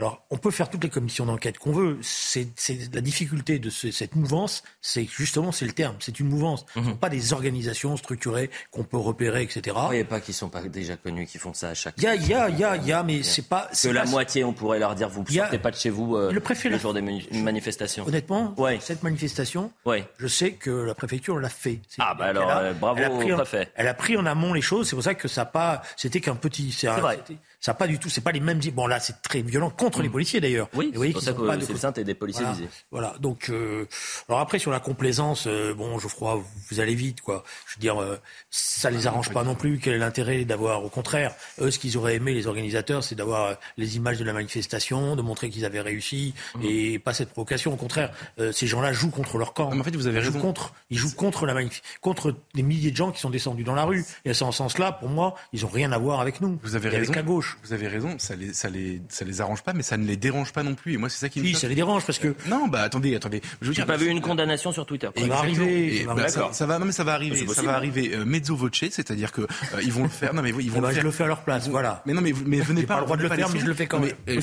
Alors, 0.00 0.24
on 0.30 0.36
peut 0.36 0.52
faire 0.52 0.70
toutes 0.70 0.84
les 0.84 0.90
commissions 0.90 1.26
d'enquête 1.26 1.58
qu'on 1.58 1.72
veut. 1.72 1.98
C'est 2.02 2.46
la 2.94 3.00
difficulté 3.00 3.58
de 3.58 3.68
cette 3.68 4.14
mouvance, 4.14 4.62
c'est 4.80 5.04
justement, 5.04 5.50
c'est 5.50 5.64
le 5.64 5.72
terme, 5.72 5.96
c'est 5.98 6.20
une 6.20 6.28
mouvance. 6.28 6.66
Ce 6.72 6.78
ne 6.78 6.84
sont 6.84 6.90
mhm. 6.90 6.98
pas 6.98 7.08
des 7.08 7.32
organisations 7.32 7.96
structurées 7.96 8.48
qu'on 8.70 8.84
peut 8.84 8.96
repérer, 8.96 9.42
etc. 9.42 9.76
Vous 9.88 9.92
ne 9.92 10.04
pas 10.04 10.20
qu'ils 10.20 10.34
ne 10.34 10.36
sont 10.36 10.50
pas 10.50 10.62
déjà 10.62 10.96
connus, 10.96 11.26
qui 11.26 11.38
font 11.38 11.52
ça 11.52 11.70
à 11.70 11.74
chaque 11.74 11.94
Il 11.96 12.04
y 12.04 12.06
a, 12.06 12.14
il 12.14 12.28
y 12.28 12.32
a, 12.32 12.48
il 12.48 12.58
y 12.60 12.62
a, 12.62 12.76
y 12.76 12.92
a, 12.92 13.02
mais 13.02 13.24
c'est 13.24 13.48
pas... 13.48 13.68
Que 13.82 13.88
la 13.88 14.04
moitié, 14.04 14.44
on 14.44 14.52
pourrait 14.52 14.78
leur 14.78 14.94
dire, 14.94 15.08
vous 15.08 15.24
ne 15.28 15.32
sortez 15.32 15.58
pas 15.58 15.72
de 15.72 15.76
chez 15.76 15.90
vous 15.90 16.14
euh, 16.14 16.30
le, 16.30 16.38
préfet 16.38 16.68
le 16.68 16.78
jour 16.78 16.94
des 16.94 17.02
manifestations. 17.32 18.06
Honnêtement, 18.06 18.54
cette 18.78 19.02
manifestation, 19.02 19.72
je 19.84 20.26
sais 20.28 20.52
que 20.52 20.70
la 20.70 20.94
préfecture 20.94 21.40
l'a 21.40 21.48
fait. 21.48 21.80
Ah 21.98 22.14
bah 22.14 22.26
alors, 22.26 22.48
euh, 22.48 22.72
bravo 22.72 23.02
au 23.02 23.34
préfet. 23.34 23.72
elle 23.74 23.88
a 23.88 23.94
pris 23.94 24.16
en 24.16 24.26
amont 24.26 24.52
les 24.52 24.62
choses, 24.62 24.88
c'est 24.88 24.94
pour 24.94 25.02
ça 25.02 25.16
que 25.16 25.26
ça 25.26 25.44
pas... 25.44 25.82
C'était 25.96 26.20
qu'un 26.20 26.36
petit... 26.36 26.70
C'est 26.70 26.86
vrai. 26.86 27.18
Ça 27.60 27.74
pas 27.74 27.86
du 27.86 27.98
tout, 27.98 28.08
c'est 28.08 28.20
pas 28.20 28.32
les 28.32 28.40
mêmes. 28.40 28.60
Bon 28.72 28.86
là, 28.86 29.00
c'est 29.00 29.20
très 29.22 29.42
violent 29.42 29.70
contre 29.70 30.02
les 30.02 30.08
mm. 30.08 30.12
policiers 30.12 30.40
d'ailleurs. 30.40 30.68
Oui, 30.74 30.92
c'est 30.94 31.12
pour 31.12 31.22
ça 31.22 31.32
que 31.32 31.64
c'est 31.64 31.76
sein 31.76 31.92
et 31.92 32.04
des 32.04 32.14
policiers 32.14 32.44
voilà, 32.44 32.56
visés. 32.56 32.70
Voilà. 32.90 33.14
Donc, 33.20 33.48
euh, 33.50 33.86
alors 34.28 34.40
après 34.40 34.58
sur 34.58 34.70
la 34.70 34.80
complaisance, 34.80 35.46
euh, 35.46 35.74
bon, 35.74 35.98
Geoffroy, 35.98 36.42
vous 36.70 36.80
allez 36.80 36.94
vite, 36.94 37.20
quoi. 37.20 37.44
Je 37.66 37.76
veux 37.76 37.80
dire, 37.80 38.00
euh, 38.00 38.16
ça 38.50 38.90
les 38.90 39.06
arrange 39.06 39.32
pas 39.32 39.42
non 39.42 39.54
plus. 39.54 39.78
Quel 39.78 39.94
est 39.94 39.98
l'intérêt 39.98 40.44
d'avoir, 40.44 40.84
au 40.84 40.88
contraire, 40.88 41.34
eux, 41.60 41.70
ce 41.70 41.78
qu'ils 41.78 41.96
auraient 41.96 42.16
aimé 42.16 42.32
les 42.32 42.46
organisateurs, 42.46 43.02
c'est 43.02 43.14
d'avoir 43.14 43.56
les 43.76 43.96
images 43.96 44.18
de 44.18 44.24
la 44.24 44.32
manifestation, 44.32 45.16
de 45.16 45.22
montrer 45.22 45.50
qu'ils 45.50 45.64
avaient 45.64 45.80
réussi 45.80 46.34
mm. 46.54 46.62
et 46.64 46.98
pas 46.98 47.14
cette 47.14 47.30
provocation. 47.30 47.72
Au 47.72 47.76
contraire, 47.76 48.12
ces 48.52 48.66
gens-là 48.66 48.92
jouent 48.92 49.10
contre 49.10 49.38
leur 49.38 49.52
camp. 49.52 49.72
en 49.72 49.82
fait, 49.82 49.94
vous 49.96 50.06
avez 50.06 50.18
ils 50.18 50.20
raison. 50.20 50.32
Jouent 50.38 50.40
contre, 50.40 50.74
ils 50.90 50.98
jouent 50.98 51.14
contre 51.14 51.46
la 51.46 51.54
manif 51.54 51.68
contre 52.00 52.34
des 52.54 52.62
milliers 52.62 52.90
de 52.90 52.96
gens 52.96 53.10
qui 53.12 53.20
sont 53.20 53.30
descendus 53.30 53.64
dans 53.64 53.74
la 53.74 53.84
rue. 53.84 54.04
Et 54.24 54.34
c'est 54.34 54.44
en 54.44 54.52
ce 54.52 54.58
sens-là, 54.58 54.92
pour 54.92 55.08
moi, 55.08 55.34
ils 55.52 55.64
ont 55.64 55.68
rien 55.68 55.92
à 55.92 55.98
voir 55.98 56.20
avec 56.20 56.40
nous. 56.40 56.58
Vous 56.62 56.74
avez 56.74 56.88
raison. 56.88 57.12
Avec 57.12 57.16
la 57.16 57.22
gauche. 57.22 57.47
Vous 57.64 57.72
avez 57.72 57.88
raison 57.88 58.16
ça 58.18 58.34
les, 58.36 58.52
ça 58.52 58.68
les, 58.68 59.00
ça 59.08 59.24
les 59.24 59.40
arrange 59.40 59.62
pas, 59.62 59.72
mais 59.72 59.82
ça 59.82 59.96
ne 59.96 60.06
les 60.06 60.16
dérange 60.16 60.52
pas 60.52 60.62
non 60.62 60.74
plus. 60.74 60.94
Et 60.94 60.96
moi, 60.96 61.08
c'est 61.08 61.18
ça 61.18 61.28
qui 61.28 61.40
me. 61.40 61.44
Oui, 61.44 61.54
ça 61.54 61.68
les 61.68 61.74
dérange 61.74 62.04
parce 62.04 62.18
que. 62.18 62.34
non, 62.46 62.68
bah 62.68 62.82
attendez, 62.82 63.14
attendez. 63.14 63.42
Je 63.60 63.72
n'ai 63.72 63.86
pas 63.86 63.96
vu 63.96 64.08
une 64.08 64.20
condamnation 64.20 64.72
sur 64.72 64.86
Twitter. 64.86 65.08
Il 65.16 65.28
va 65.28 65.38
arriver. 65.38 66.06
Bah, 66.06 66.28
ça, 66.28 66.66
va, 66.66 66.78
non 66.78 66.86
mais 66.86 66.92
ça 66.92 67.04
va 67.04 67.14
arriver. 67.14 67.46
Ça 67.46 67.62
va 67.62 67.74
arriver 67.74 68.14
euh, 68.14 68.24
mezzo 68.24 68.56
voce, 68.56 68.90
c'est-à-dire 68.90 69.32
que 69.32 69.42
euh, 69.42 69.82
ils 69.82 69.92
vont 69.92 70.04
le 70.04 70.08
faire. 70.08 70.34
Non 70.34 70.42
mais 70.42 70.50
ils 70.50 70.70
vont 70.70 70.78
eh 70.78 70.80
le 70.80 70.86
ben, 70.86 70.92
faire. 70.92 71.00
Je 71.00 71.06
le 71.06 71.10
fais 71.10 71.24
à 71.24 71.28
leur 71.28 71.42
place, 71.42 71.68
voilà. 71.68 72.02
Mais 72.06 72.12
non 72.12 72.20
mais 72.20 72.32
mais 72.46 72.60
venez 72.60 72.82
pas. 72.82 72.94
pas 72.94 73.00
le 73.00 73.06
droit 73.06 73.16
de 73.16 73.22
le 73.22 73.28
faire, 73.28 73.48
mais 73.50 73.60
je 73.60 73.66
le 73.66 73.74
fais 73.74 73.86
quand 73.86 74.00
même. 74.00 74.12
Euh, 74.28 74.40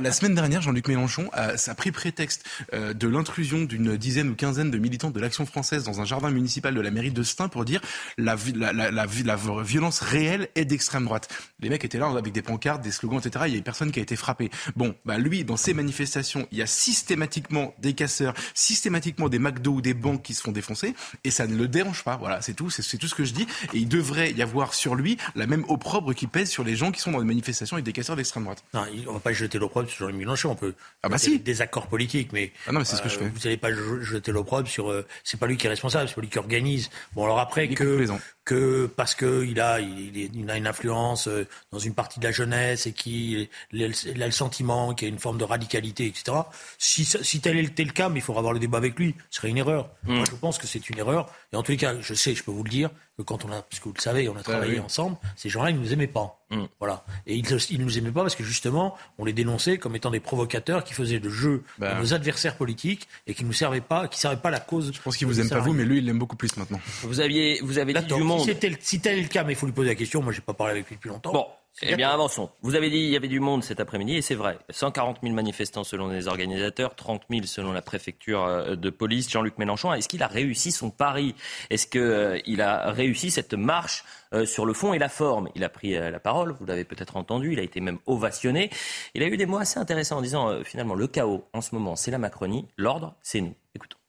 la 0.00 0.12
semaine 0.12 0.34
dernière, 0.34 0.62
Jean-Luc 0.62 0.88
Mélenchon 0.88 1.28
a, 1.32 1.52
a, 1.54 1.74
pris 1.74 1.92
prétexte 1.92 2.44
de 2.72 3.08
l'intrusion 3.08 3.62
d'une 3.62 3.96
dizaine 3.96 4.30
ou 4.30 4.34
quinzaine 4.34 4.70
de 4.70 4.78
militants 4.78 5.10
de 5.10 5.20
l'Action 5.20 5.46
française 5.46 5.84
dans 5.84 6.00
un 6.00 6.04
jardin 6.04 6.30
municipal 6.30 6.74
de 6.74 6.80
la 6.80 6.90
mairie 6.90 7.10
de 7.10 7.22
Stein 7.22 7.48
pour 7.48 7.64
dire 7.64 7.80
la, 8.18 8.36
la, 8.54 8.72
la, 8.72 8.90
la, 8.90 9.06
violence 9.06 10.00
réelle 10.00 10.48
est 10.54 10.64
d'extrême 10.64 11.04
droite. 11.04 11.28
Les 11.60 11.68
mecs 11.68 11.84
étaient 11.84 11.98
là 11.98 12.08
avec 12.08 12.29
des 12.32 12.42
pancartes, 12.42 12.82
des 12.82 12.90
slogans, 12.90 13.18
etc. 13.18 13.44
Il 13.48 13.54
y 13.54 13.58
a 13.58 13.62
personne 13.62 13.92
qui 13.92 14.00
a 14.00 14.02
été 14.02 14.16
frappé. 14.16 14.50
Bon, 14.76 14.94
bah 15.04 15.18
lui, 15.18 15.44
dans 15.44 15.56
ces 15.56 15.74
manifestations, 15.74 16.46
il 16.52 16.58
y 16.58 16.62
a 16.62 16.66
systématiquement 16.66 17.74
des 17.78 17.94
casseurs, 17.94 18.34
systématiquement 18.54 19.28
des 19.28 19.38
McDo 19.38 19.72
ou 19.72 19.80
des 19.80 19.94
banques 19.94 20.22
qui 20.22 20.34
se 20.34 20.42
font 20.42 20.52
défoncer, 20.52 20.94
et 21.24 21.30
ça 21.30 21.46
ne 21.46 21.56
le 21.56 21.68
dérange 21.68 22.04
pas. 22.04 22.16
Voilà, 22.16 22.40
c'est 22.42 22.54
tout, 22.54 22.70
c'est 22.70 22.98
tout 22.98 23.08
ce 23.08 23.14
que 23.14 23.24
je 23.24 23.32
dis. 23.32 23.46
Et 23.74 23.78
il 23.78 23.88
devrait 23.88 24.32
y 24.32 24.42
avoir 24.42 24.74
sur 24.74 24.94
lui 24.94 25.16
la 25.34 25.46
même 25.46 25.64
opprobre 25.68 26.14
qui 26.14 26.26
pèse 26.26 26.50
sur 26.50 26.64
les 26.64 26.76
gens 26.76 26.92
qui 26.92 27.00
sont 27.00 27.12
dans 27.12 27.20
des 27.20 27.24
manifestations 27.24 27.78
et 27.78 27.82
des 27.82 27.92
casseurs 27.92 28.16
d'extrême 28.16 28.44
droite. 28.44 28.64
Non, 28.74 28.84
on 29.08 29.12
va 29.14 29.20
pas 29.20 29.32
jeter 29.32 29.58
l'opprobre 29.58 29.88
sur 29.88 30.08
Jean 30.08 30.16
Mélenchon. 30.16 30.50
On 30.50 30.56
peut 30.56 30.74
ah 31.02 31.08
bah 31.08 31.18
si. 31.18 31.38
des 31.38 31.62
accords 31.62 31.86
politiques, 31.86 32.32
mais 32.32 32.52
ah 32.66 32.72
non, 32.72 32.80
mais 32.80 32.84
c'est 32.84 32.96
ce 32.96 33.02
que 33.02 33.08
je 33.08 33.18
fais. 33.18 33.28
Vous 33.28 33.40
n'allez 33.44 33.56
pas 33.56 33.72
jeter 33.72 34.32
l'opprobre 34.32 34.68
sur. 34.68 34.90
Euh, 34.90 35.06
c'est 35.24 35.38
pas 35.38 35.46
lui 35.46 35.56
qui 35.56 35.66
est 35.66 35.70
responsable, 35.70 36.08
c'est 36.08 36.14
pas 36.14 36.20
lui 36.20 36.28
qui 36.28 36.38
organise. 36.38 36.90
Bon, 37.14 37.24
alors 37.24 37.38
après 37.38 37.68
que 37.68 38.06
que 38.50 38.86
parce 38.86 39.14
qu'il 39.14 39.60
a, 39.60 39.78
il, 39.78 40.50
a 40.50 40.56
une 40.56 40.66
influence 40.66 41.28
euh, 41.28 41.46
dans 41.70 41.78
une 41.78 41.94
partie 41.94 42.18
de 42.18 42.24
la 42.24 42.32
jeunesse 42.32 42.88
et 42.88 42.92
qu'il 42.92 43.48
a 43.72 44.26
le 44.26 44.30
sentiment 44.32 44.92
qu'il 44.92 45.06
y 45.06 45.10
a 45.10 45.14
une 45.14 45.20
forme 45.20 45.38
de 45.38 45.44
radicalité, 45.44 46.06
etc. 46.06 46.36
Si, 46.76 47.04
si 47.04 47.40
tel 47.40 47.58
était 47.60 47.84
le 47.84 47.92
cas, 47.92 48.08
mais 48.08 48.18
il 48.18 48.22
faudra 48.22 48.40
avoir 48.40 48.52
le 48.52 48.58
débat 48.58 48.78
avec 48.78 48.98
lui, 48.98 49.14
ce 49.30 49.36
serait 49.36 49.50
une 49.50 49.58
erreur. 49.58 49.90
Mm. 50.02 50.16
Moi, 50.16 50.24
je 50.28 50.34
pense 50.34 50.58
que 50.58 50.66
c'est 50.66 50.90
une 50.90 50.98
erreur. 50.98 51.32
Et 51.52 51.56
en 51.56 51.62
tous 51.62 51.70
les 51.70 51.78
cas, 51.78 51.94
je 52.00 52.12
sais, 52.12 52.34
je 52.34 52.42
peux 52.42 52.50
vous 52.50 52.64
le 52.64 52.70
dire, 52.70 52.90
que 53.16 53.22
quand 53.22 53.44
on 53.44 53.52
a, 53.52 53.62
parce 53.62 53.78
que 53.78 53.84
vous 53.84 53.94
le 53.94 54.00
savez, 54.00 54.28
on 54.28 54.36
a 54.36 54.42
travaillé 54.42 54.80
ensemble, 54.80 55.16
ces 55.36 55.48
gens-là, 55.48 55.70
ils 55.70 55.76
ne 55.76 55.80
nous 55.80 55.92
aimaient 55.92 56.06
pas. 56.06 56.40
Mm. 56.50 56.64
Voilà. 56.78 57.04
Et 57.26 57.36
ils 57.36 57.78
ne 57.78 57.84
nous 57.84 57.98
aimaient 57.98 58.10
pas 58.10 58.22
parce 58.22 58.34
que 58.34 58.44
justement, 58.44 58.96
on 59.18 59.24
les 59.24 59.32
dénonçait 59.32 59.78
comme 59.78 59.94
étant 59.94 60.10
des 60.10 60.20
provocateurs 60.20 60.82
qui 60.82 60.94
faisaient 60.94 61.20
le 61.20 61.30
jeu 61.30 61.62
bah. 61.78 61.94
de 61.94 62.00
nos 62.00 62.14
adversaires 62.14 62.56
politiques 62.56 63.08
et 63.26 63.34
qui 63.34 63.42
ne 63.42 63.48
nous 63.48 63.54
servaient 63.54 63.80
pas, 63.80 64.08
qui 64.08 64.18
servaient 64.18 64.36
pas 64.36 64.50
la 64.50 64.60
cause. 64.60 64.90
Je 64.92 65.00
pense 65.00 65.16
qu'ils 65.16 65.26
vous 65.26 65.40
aiment 65.40 65.48
pas 65.48 65.60
vous, 65.60 65.72
mais 65.72 65.84
lui, 65.84 65.98
il 65.98 66.06
l'aime 66.06 66.18
beaucoup 66.18 66.36
plus 66.36 66.56
maintenant. 66.56 66.80
Vous 67.02 67.20
aviez, 67.20 67.60
vous 67.62 67.78
avez 67.78 67.94
dit 67.94 68.04
du 68.04 68.22
monde. 68.40 68.48
Si, 68.48 68.56
tel, 68.56 68.76
si 68.80 69.00
tel 69.00 69.18
est 69.18 69.22
le 69.22 69.28
cas, 69.28 69.44
mais 69.44 69.52
il 69.52 69.56
faut 69.56 69.66
lui 69.66 69.72
poser 69.72 69.90
la 69.90 69.94
question. 69.94 70.22
Moi, 70.22 70.32
j'ai 70.32 70.40
pas 70.40 70.54
parlé 70.54 70.72
avec 70.72 70.88
lui 70.88 70.96
depuis 70.96 71.08
longtemps. 71.08 71.32
Bon. 71.32 71.46
Eh 71.82 71.96
bien, 71.96 72.10
avançons. 72.10 72.50
Vous 72.62 72.74
avez 72.74 72.90
dit 72.90 72.96
qu'il 72.96 73.10
y 73.10 73.16
avait 73.16 73.28
du 73.28 73.40
monde 73.40 73.64
cet 73.64 73.80
après-midi, 73.80 74.16
et 74.16 74.22
c'est 74.22 74.34
vrai. 74.34 74.58
140 74.68 75.18
000 75.22 75.34
manifestants 75.34 75.84
selon 75.84 76.08
les 76.08 76.28
organisateurs, 76.28 76.94
30 76.94 77.22
000 77.30 77.46
selon 77.46 77.72
la 77.72 77.80
préfecture 77.80 78.44
euh, 78.44 78.76
de 78.76 78.90
police. 78.90 79.30
Jean-Luc 79.30 79.56
Mélenchon, 79.56 79.94
est-ce 79.94 80.08
qu'il 80.08 80.22
a 80.22 80.26
réussi 80.26 80.72
son 80.72 80.90
pari? 80.90 81.34
Est-ce 81.70 81.86
qu'il 81.86 82.00
euh, 82.00 82.38
a 82.58 82.90
réussi 82.90 83.30
cette 83.30 83.54
marche 83.54 84.04
euh, 84.34 84.44
sur 84.44 84.66
le 84.66 84.74
fond 84.74 84.92
et 84.92 84.98
la 84.98 85.08
forme? 85.08 85.48
Il 85.54 85.64
a 85.64 85.68
pris 85.68 85.92
la 85.92 86.20
parole, 86.20 86.54
vous 86.58 86.66
l'avez 86.66 86.84
peut-être 86.84 87.16
entendu, 87.16 87.52
il 87.52 87.60
a 87.60 87.62
été 87.62 87.80
même 87.80 87.98
ovationné. 88.06 88.68
Il 89.14 89.22
a 89.22 89.26
eu 89.26 89.36
des 89.36 89.46
mots 89.46 89.58
assez 89.58 89.78
intéressants 89.78 90.18
en 90.18 90.22
disant, 90.22 90.62
finalement, 90.64 90.94
le 90.94 91.06
chaos 91.06 91.48
en 91.54 91.60
ce 91.60 91.74
moment, 91.74 91.96
c'est 91.96 92.10
la 92.10 92.18
Macronie, 92.18 92.66
l'ordre, 92.76 93.14
c'est 93.22 93.40
nous. 93.40 93.54
Écoutons. 93.74 93.99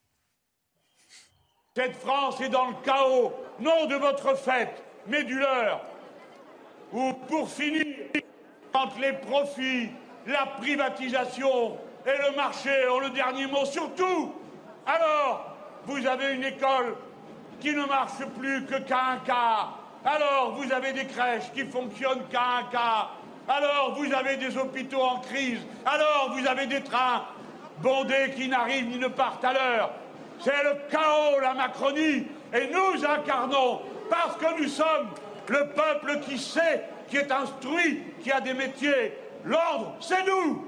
Cette 1.73 1.95
France 1.95 2.41
est 2.41 2.49
dans 2.49 2.67
le 2.67 2.73
chaos, 2.83 3.31
non 3.61 3.85
de 3.85 3.95
votre 3.95 4.35
fête, 4.35 4.83
mais 5.07 5.23
du 5.23 5.39
leur 5.39 5.79
ou 6.91 7.13
pour 7.29 7.49
finir, 7.49 7.85
quand 8.73 8.89
les 8.99 9.13
profits, 9.13 9.89
la 10.27 10.47
privatisation 10.59 11.77
et 12.05 12.29
le 12.29 12.35
marché 12.35 12.71
ont 12.89 12.99
le 12.99 13.11
dernier 13.11 13.47
mot 13.47 13.63
sur 13.63 13.89
tout, 13.95 14.33
alors 14.85 15.55
vous 15.85 16.05
avez 16.05 16.33
une 16.33 16.43
école 16.43 16.97
qui 17.61 17.73
ne 17.73 17.85
marche 17.85 18.25
plus 18.37 18.65
que 18.65 18.79
qu'à 18.79 19.05
un 19.11 19.17
quart. 19.19 19.79
Alors 20.03 20.55
vous 20.57 20.69
avez 20.73 20.91
des 20.91 21.05
crèches 21.05 21.53
qui 21.53 21.63
fonctionnent 21.63 22.27
qu'à 22.29 22.57
un 22.57 22.63
quart. 22.63 23.15
Alors 23.47 23.95
vous 23.97 24.13
avez 24.13 24.35
des 24.35 24.57
hôpitaux 24.57 25.03
en 25.03 25.19
crise. 25.19 25.61
Alors 25.85 26.35
vous 26.35 26.45
avez 26.45 26.67
des 26.67 26.83
trains 26.83 27.23
bondés 27.81 28.33
qui 28.35 28.49
n'arrivent 28.49 28.89
ni 28.89 28.97
ne 28.97 29.07
partent 29.07 29.45
à 29.45 29.53
l'heure. 29.53 29.91
C'est 30.43 30.63
le 30.63 30.75
chaos, 30.89 31.39
la 31.39 31.53
Macronie. 31.53 32.25
Et 32.53 32.69
nous 32.71 33.05
incarnons, 33.05 33.81
parce 34.09 34.37
que 34.37 34.61
nous 34.61 34.67
sommes 34.67 35.09
le 35.47 35.67
peuple 35.75 36.19
qui 36.21 36.37
sait, 36.37 36.83
qui 37.09 37.17
est 37.17 37.31
instruit, 37.31 38.01
qui 38.23 38.31
a 38.31 38.41
des 38.41 38.53
métiers. 38.53 39.13
L'ordre, 39.45 39.95
c'est 39.99 40.25
nous. 40.25 40.65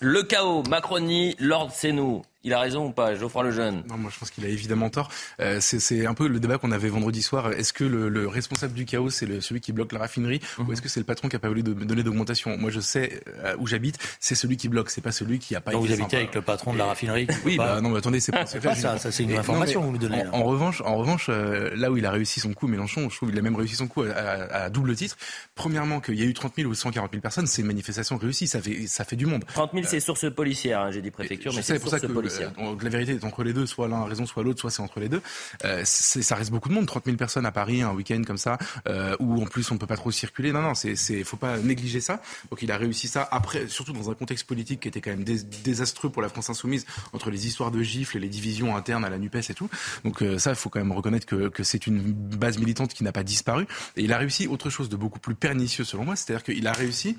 Le 0.00 0.22
chaos, 0.22 0.62
Macronie, 0.68 1.34
l'ordre, 1.40 1.72
c'est 1.74 1.92
nous. 1.92 2.22
Il 2.44 2.52
a 2.52 2.60
raison 2.60 2.86
ou 2.86 2.92
pas, 2.92 3.16
Geoffroy 3.16 3.42
Lejeune? 3.42 3.82
Non, 3.88 3.96
moi 3.96 4.12
je 4.14 4.18
pense 4.18 4.30
qu'il 4.30 4.44
a 4.44 4.48
évidemment 4.48 4.90
tort. 4.90 5.10
Euh, 5.40 5.58
c'est 5.60 6.06
un 6.06 6.14
peu 6.14 6.28
le 6.28 6.38
débat 6.38 6.56
qu'on 6.58 6.70
avait 6.70 6.88
vendredi 6.88 7.20
soir. 7.20 7.50
Est-ce 7.52 7.72
que 7.72 7.82
le, 7.82 8.28
responsable 8.28 8.74
du 8.74 8.84
chaos, 8.84 9.10
c'est 9.10 9.40
celui 9.40 9.60
qui 9.60 9.72
bloque 9.72 9.92
la 9.92 9.98
raffinerie 9.98 10.40
ou 10.58 10.62
mhm. 10.62 10.72
est-ce 10.72 10.82
que 10.82 10.88
c'est 10.88 11.00
le 11.00 11.06
patron 11.06 11.28
qui 11.28 11.34
a 11.34 11.40
pas 11.40 11.48
voulu 11.48 11.64
de, 11.64 11.72
donner 11.72 12.04
d'augmentation? 12.04 12.56
Moi 12.56 12.70
je 12.70 12.78
sais 12.78 13.20
euh, 13.42 13.56
où 13.58 13.66
j'habite, 13.66 13.98
c'est 14.20 14.36
celui 14.36 14.56
qui 14.56 14.68
bloque, 14.68 14.90
c'est 14.90 15.00
pas 15.00 15.10
celui 15.10 15.40
qui 15.40 15.56
a 15.56 15.60
pas 15.60 15.72
Donc 15.72 15.86
vous 15.86 15.92
habitez 15.92 16.16
avec 16.16 16.34
le 16.34 16.42
patron 16.42 16.72
de 16.72 16.78
la 16.78 16.86
raffinerie 16.86 17.26
Oui, 17.44 17.56
bah, 17.56 17.80
non 17.80 17.90
mais 17.90 17.98
attendez, 17.98 18.20
c'est 18.20 18.30
pas, 18.30 18.44
pas 18.44 18.74
ça, 18.74 18.98
ça 18.98 19.10
c'est 19.10 19.24
une 19.24 19.36
information 19.36 19.80
que 19.80 19.86
vous 19.86 19.92
nous 19.92 19.98
donnez. 19.98 20.24
En, 20.32 20.44
revanche, 20.44 20.80
en 20.82 20.96
revanche 20.96 21.26
euh, 21.30 21.70
là 21.74 21.90
où 21.90 21.96
il 21.96 22.06
a 22.06 22.12
réussi 22.12 22.38
son 22.38 22.52
coup, 22.52 22.68
Mélenchon, 22.68 23.10
je 23.10 23.16
trouve 23.16 23.30
qu'il 23.30 23.38
a 23.38 23.42
même 23.42 23.56
réussi 23.56 23.74
son 23.74 23.88
coup 23.88 24.02
à, 24.02 24.70
double 24.70 24.94
titre. 24.94 25.16
Premièrement, 25.56 26.00
qu'il 26.00 26.14
y 26.14 26.22
a 26.22 26.26
eu 26.26 26.34
30 26.34 26.54
000 26.56 26.70
ou 26.70 26.74
140 26.74 27.10
000 27.10 27.20
personnes, 27.20 27.48
c'est 27.48 27.62
une 27.62 27.68
manifestation 27.68 28.16
réussie, 28.16 28.46
ça 28.46 28.60
fait, 28.60 28.86
ça 28.86 29.04
fait 29.04 29.16
du 29.16 29.26
monde. 29.26 29.44
30 29.54 29.72
000, 29.72 29.84
c'est 29.88 30.00
source 30.00 30.32
policière, 30.32 30.80
hein, 30.82 30.90
j'ai 30.92 31.02
dit 31.02 31.10
préfecture, 31.10 31.52
mais 31.54 31.62
c'est 31.62 31.80
source 31.80 32.00
policière. 32.28 32.52
la 32.58 32.90
vérité 32.90 33.18
entre 33.24 33.42
les 33.42 33.52
deux, 33.52 33.66
soit 33.66 33.88
l'un 33.88 34.02
a 34.02 34.04
raison, 34.04 34.26
soit 34.26 34.42
l'autre, 34.42 34.60
soit 34.60 34.70
c'est 34.70 34.82
entre 34.82 35.00
les 35.00 35.08
deux. 35.08 35.22
Euh, 35.64 35.82
ça 35.84 36.34
reste 36.34 36.50
beaucoup 36.50 36.68
de 36.68 36.74
monde, 36.74 36.86
30 36.86 37.04
000 37.06 37.16
personnes 37.16 37.46
à 37.46 37.52
Paris 37.52 37.82
un 37.82 37.92
week-end 37.92 38.22
comme 38.26 38.38
ça, 38.38 38.58
euh, 38.88 39.16
où 39.18 39.42
en 39.42 39.46
plus 39.46 39.70
on 39.70 39.78
peut 39.78 39.86
pas 39.86 39.96
trop 39.96 40.10
circuler. 40.10 40.52
Non, 40.52 40.62
non, 40.62 40.74
c'est, 40.74 40.96
c'est, 40.96 41.24
faut 41.24 41.36
pas 41.36 41.58
négliger 41.58 42.00
ça. 42.00 42.20
Donc 42.50 42.62
il 42.62 42.70
a 42.72 42.76
réussi 42.76 43.08
ça 43.08 43.26
après, 43.30 43.68
surtout 43.68 43.92
dans 43.92 44.10
un 44.10 44.14
contexte 44.14 44.46
politique 44.46 44.80
qui 44.80 44.88
était 44.88 45.00
quand 45.00 45.10
même 45.10 45.24
désastreux 45.24 46.10
pour 46.10 46.22
la 46.22 46.28
France 46.28 46.50
insoumise 46.50 46.86
entre 47.12 47.30
les 47.30 47.46
histoires 47.46 47.70
de 47.70 47.82
gifles 47.82 48.16
et 48.16 48.20
les 48.20 48.28
divisions 48.28 48.76
internes 48.76 49.04
à 49.04 49.10
la 49.10 49.18
Nupes 49.18 49.36
et 49.36 49.54
tout. 49.54 49.68
Donc 50.04 50.22
euh, 50.22 50.38
ça, 50.38 50.50
il 50.50 50.56
faut 50.56 50.68
quand 50.68 50.80
même 50.80 50.92
reconnaître 50.92 51.26
que, 51.26 51.48
que 51.48 51.62
c'est 51.62 51.86
une 51.86 52.12
base 52.12 52.58
militante 52.58 52.94
qui 52.94 53.04
n'a 53.04 53.12
pas 53.12 53.24
disparu. 53.24 53.66
Et 53.96 54.02
il 54.02 54.12
a 54.12 54.18
réussi 54.18 54.46
autre 54.46 54.70
chose 54.70 54.88
de 54.88 54.96
beaucoup 54.96 55.18
plus 55.18 55.34
pernicieux 55.34 55.84
selon 55.84 56.04
moi, 56.04 56.16
c'est-à-dire 56.16 56.44
qu'il 56.44 56.66
a 56.66 56.72
réussi 56.72 57.16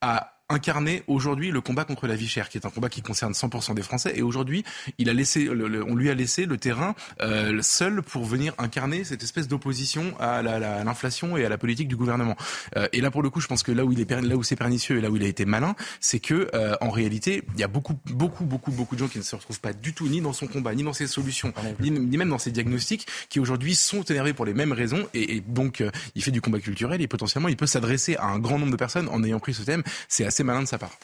à 0.00 0.33
incarner 0.48 1.02
aujourd'hui 1.06 1.50
le 1.50 1.60
combat 1.60 1.84
contre 1.84 2.06
la 2.06 2.16
vie 2.16 2.28
chère, 2.28 2.48
qui 2.48 2.58
est 2.58 2.66
un 2.66 2.70
combat 2.70 2.90
qui 2.90 3.00
concerne 3.00 3.32
100% 3.32 3.74
des 3.74 3.82
Français. 3.82 4.12
Et 4.14 4.22
aujourd'hui, 4.22 4.62
il 4.98 5.08
a 5.08 5.14
laissé, 5.14 5.48
on 5.48 5.94
lui 5.94 6.10
a 6.10 6.14
laissé 6.14 6.44
le 6.44 6.58
terrain 6.58 6.94
euh, 7.22 7.62
seul 7.62 8.02
pour 8.02 8.24
venir 8.24 8.52
incarner 8.58 9.04
cette 9.04 9.22
espèce 9.22 9.48
d'opposition 9.48 10.14
à 10.20 10.42
l'inflation 10.42 11.36
et 11.36 11.44
à 11.46 11.48
la 11.48 11.56
politique 11.56 11.88
du 11.88 11.96
gouvernement. 11.96 12.36
Euh, 12.76 12.88
et 12.92 13.00
là, 13.00 13.10
pour 13.10 13.22
le 13.22 13.30
coup, 13.30 13.40
je 13.40 13.46
pense 13.46 13.62
que 13.62 13.72
là 13.72 13.84
où 13.84 13.92
il 13.92 14.00
est 14.00 14.10
là 14.10 14.36
où 14.36 14.42
c'est 14.42 14.56
pernicieux 14.56 14.98
et 14.98 15.00
là 15.00 15.10
où 15.10 15.16
il 15.16 15.24
a 15.24 15.26
été 15.26 15.46
malin, 15.46 15.74
c'est 16.00 16.20
que 16.20 16.50
euh, 16.54 16.76
en 16.82 16.90
réalité, 16.90 17.42
il 17.54 17.60
y 17.60 17.64
a 17.64 17.68
beaucoup, 17.68 17.98
beaucoup, 18.06 18.44
beaucoup, 18.44 18.70
beaucoup 18.70 18.96
de 18.96 19.00
gens 19.00 19.08
qui 19.08 19.18
ne 19.18 19.22
se 19.22 19.34
retrouvent 19.34 19.60
pas 19.60 19.72
du 19.72 19.94
tout 19.94 20.08
ni 20.08 20.20
dans 20.20 20.34
son 20.34 20.46
combat, 20.46 20.74
ni 20.74 20.82
dans 20.82 20.92
ses 20.92 21.06
solutions, 21.06 21.54
ni, 21.80 21.90
même 21.90 22.28
dans 22.28 22.38
ses 22.38 22.50
diagnostics, 22.50 23.06
qui 23.30 23.40
aujourd'hui 23.40 23.74
sont 23.74 24.02
énervés 24.02 24.34
pour 24.34 24.44
les 24.44 24.54
mêmes 24.54 24.72
raisons. 24.72 25.08
Et, 25.14 25.36
et 25.36 25.40
donc, 25.40 25.80
euh, 25.80 25.90
il 26.14 26.22
fait 26.22 26.30
du 26.30 26.42
combat 26.42 26.60
culturel 26.60 27.00
et 27.00 27.08
potentiellement, 27.08 27.48
il 27.48 27.56
peut 27.56 27.66
s'adresser 27.66 28.16
à 28.16 28.26
un 28.26 28.38
grand 28.38 28.58
nombre 28.58 28.72
de 28.72 28.76
personnes 28.76 29.08
en 29.08 29.24
ayant 29.24 29.40
pris 29.40 29.54
ce 29.54 29.62
thème. 29.62 29.82
C'est 30.08 30.33
assez 30.34 30.42
malin 30.42 30.62
de 30.62 30.66
sa 30.66 30.78
part. 30.78 30.98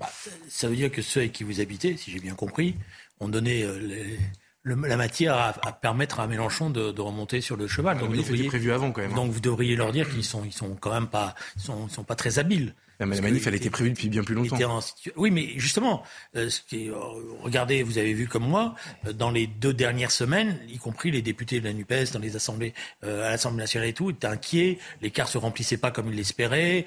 Bah, 0.00 0.08
ça 0.48 0.68
veut 0.68 0.76
dire 0.76 0.90
que 0.90 1.02
ceux 1.02 1.20
avec 1.20 1.32
qui 1.32 1.44
vous 1.44 1.60
habitez, 1.60 1.98
si 1.98 2.10
j'ai 2.10 2.18
bien 2.18 2.34
compris, 2.34 2.76
ont 3.20 3.28
donné 3.28 3.62
euh, 3.62 4.16
la 4.64 4.96
matière 4.96 5.36
à, 5.36 5.72
permettre 5.72 6.20
à 6.20 6.26
Mélenchon 6.26 6.70
de, 6.70 6.98
remonter 6.98 7.42
sur 7.42 7.56
le 7.56 7.68
cheval. 7.68 7.98
donc, 7.98 8.10
vous 8.14 8.48
prévu 8.48 8.72
avant 8.72 8.90
quand 8.90 9.02
même. 9.02 9.12
Hein. 9.12 9.16
Donc 9.16 9.32
vous 9.32 9.40
devriez 9.40 9.76
leur 9.76 9.92
dire 9.92 10.08
qu'ils 10.08 10.24
sont, 10.24 10.44
ils 10.44 10.52
sont 10.52 10.76
quand 10.76 10.94
même 10.94 11.08
pas, 11.08 11.34
sont, 11.58 11.88
sont 11.88 12.04
pas 12.04 12.16
très 12.16 12.38
habiles. 12.38 12.74
La 13.00 13.06
manif, 13.06 13.46
elle 13.46 13.54
était 13.54 13.70
prévue 13.70 13.90
depuis 13.90 14.08
bien 14.08 14.22
plus 14.22 14.34
longtemps. 14.34 14.80
Oui, 15.16 15.30
mais 15.30 15.52
justement, 15.56 16.04
euh, 16.36 16.48
ce 16.48 16.60
qui 16.60 16.90
euh, 16.90 16.94
regardez, 17.42 17.82
vous 17.82 17.98
avez 17.98 18.12
vu 18.12 18.28
comme 18.28 18.46
moi, 18.46 18.74
euh, 19.06 19.12
dans 19.12 19.30
les 19.30 19.48
deux 19.48 19.74
dernières 19.74 20.12
semaines, 20.12 20.60
y 20.68 20.78
compris 20.78 21.10
les 21.10 21.22
députés 21.22 21.60
de 21.60 21.64
la 21.64 21.72
NUPES, 21.72 22.12
dans 22.12 22.20
les 22.20 22.36
assemblées, 22.36 22.72
à 23.02 23.30
l'Assemblée 23.30 23.58
nationale 23.58 23.88
et 23.88 23.92
tout, 23.92 24.10
étaient 24.10 24.26
inquiets. 24.26 24.78
Les 25.02 25.10
cartes 25.10 25.32
se 25.32 25.38
remplissaient 25.38 25.76
pas 25.76 25.90
comme 25.90 26.08
ils 26.08 26.16
l'espéraient, 26.16 26.84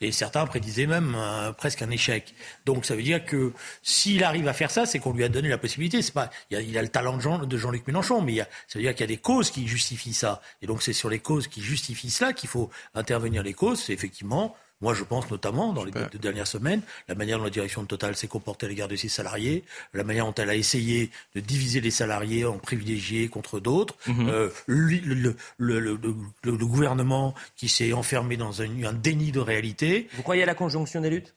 et 0.00 0.12
certains 0.12 0.46
prédisaient 0.46 0.86
même 0.86 1.16
presque 1.56 1.82
un 1.82 1.90
échec. 1.90 2.34
Donc 2.66 2.84
ça 2.84 2.94
veut 2.94 3.02
dire 3.02 3.24
que 3.24 3.52
s'il 3.82 4.24
arrive 4.24 4.48
à 4.48 4.52
faire 4.52 4.70
ça, 4.70 4.86
c'est 4.86 4.98
qu'on 4.98 5.12
lui 5.12 5.24
a 5.24 5.28
donné 5.28 5.48
la 5.48 5.58
possibilité. 5.58 6.02
C'est 6.02 6.12
pas, 6.12 6.30
il 6.50 6.56
a, 6.56 6.60
il 6.60 6.76
a, 6.78 6.82
le 6.82 6.88
talent 6.88 7.16
de, 7.16 7.22
Jean, 7.22 7.38
de 7.38 7.56
Jean-Luc 7.56 7.86
Mélenchon, 7.86 8.20
mais 8.22 8.32
il 8.32 8.36
y 8.36 8.40
a, 8.40 8.48
ça 8.66 8.78
veut 8.78 8.82
dire 8.82 8.92
qu'il 8.94 9.02
y 9.02 9.04
a 9.04 9.14
des 9.14 9.16
causes 9.16 9.50
qui 9.50 9.66
justifient 9.66 10.14
ça. 10.14 10.42
Et 10.62 10.66
donc 10.66 10.82
c'est 10.82 10.92
sur 10.92 11.10
les 11.10 11.20
causes 11.20 11.48
qui 11.48 11.62
justifient 11.62 12.10
cela 12.10 12.32
qu'il 12.32 12.48
faut 12.48 12.70
intervenir. 12.94 13.42
Les 13.42 13.54
causes, 13.54 13.82
c'est 13.82 13.92
effectivement 13.92 14.56
moi, 14.80 14.94
je 14.94 15.04
pense 15.04 15.30
notamment, 15.30 15.72
dans 15.72 15.84
les 15.84 15.92
deux 15.92 16.18
dernières 16.18 16.46
semaines, 16.46 16.80
la 17.08 17.14
manière 17.14 17.38
dont 17.38 17.44
la 17.44 17.50
direction 17.50 17.82
de 17.82 17.86
Total 17.86 18.16
s'est 18.16 18.28
comportée 18.28 18.66
à 18.66 18.68
l'égard 18.68 18.88
de 18.88 18.96
ses 18.96 19.08
salariés, 19.08 19.64
la 19.92 20.04
manière 20.04 20.24
dont 20.24 20.34
elle 20.34 20.50
a 20.50 20.54
essayé 20.54 21.10
de 21.34 21.40
diviser 21.40 21.80
les 21.80 21.90
salariés 21.90 22.44
en 22.44 22.58
privilégiés 22.58 23.28
contre 23.28 23.60
d'autres, 23.60 23.96
mhm. 24.06 24.28
euh, 24.28 24.48
le, 24.66 25.36
le, 25.58 26.56
gouvernement 26.56 27.34
qui 27.56 27.68
s'est 27.68 27.92
enfermé 27.92 28.36
dans 28.36 28.62
un, 28.62 28.84
un 28.84 28.92
déni 28.92 29.32
de 29.32 29.40
réalité. 29.40 30.08
Vous 30.14 30.22
croyez 30.22 30.42
à 30.42 30.46
la 30.46 30.54
conjonction 30.54 31.00
des 31.00 31.10
luttes? 31.10 31.34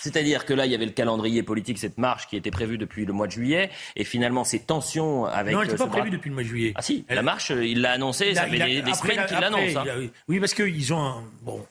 C'est-à-dire 0.00 0.44
que 0.44 0.54
là, 0.54 0.66
il 0.66 0.72
y 0.72 0.74
avait 0.74 0.86
le 0.86 0.92
calendrier 0.92 1.42
politique, 1.42 1.78
cette 1.78 1.98
marche 1.98 2.28
qui 2.28 2.36
était 2.36 2.52
prévue 2.52 2.78
depuis 2.78 3.04
le 3.04 3.12
mois 3.12 3.26
de 3.26 3.32
juillet, 3.32 3.70
et 3.96 4.04
finalement 4.04 4.44
ces 4.44 4.60
tensions 4.60 5.26
avec. 5.26 5.52
Non, 5.52 5.62
elle 5.62 5.68
n'était 5.68 5.78
pas 5.78 5.88
prévue 5.88 6.10
depuis 6.10 6.28
le 6.28 6.34
mois 6.34 6.44
de 6.44 6.48
juillet. 6.48 6.72
Ah 6.76 6.82
si, 6.82 7.04
la 7.08 7.22
marche, 7.22 7.50
il 7.50 7.80
l'a 7.80 7.92
annoncé, 7.92 8.34
ça 8.34 8.46
fait 8.46 8.58
des, 8.58 8.94
semaines 8.94 9.26
qu'il 9.26 9.38
l'annonce. 9.38 9.76
Hein. 9.76 9.84
Oui, 10.28 10.38
parce 10.38 10.54
qu'ils 10.54 10.94
ont 10.94 11.04
un. 11.04 11.24
Bon, 11.42 11.66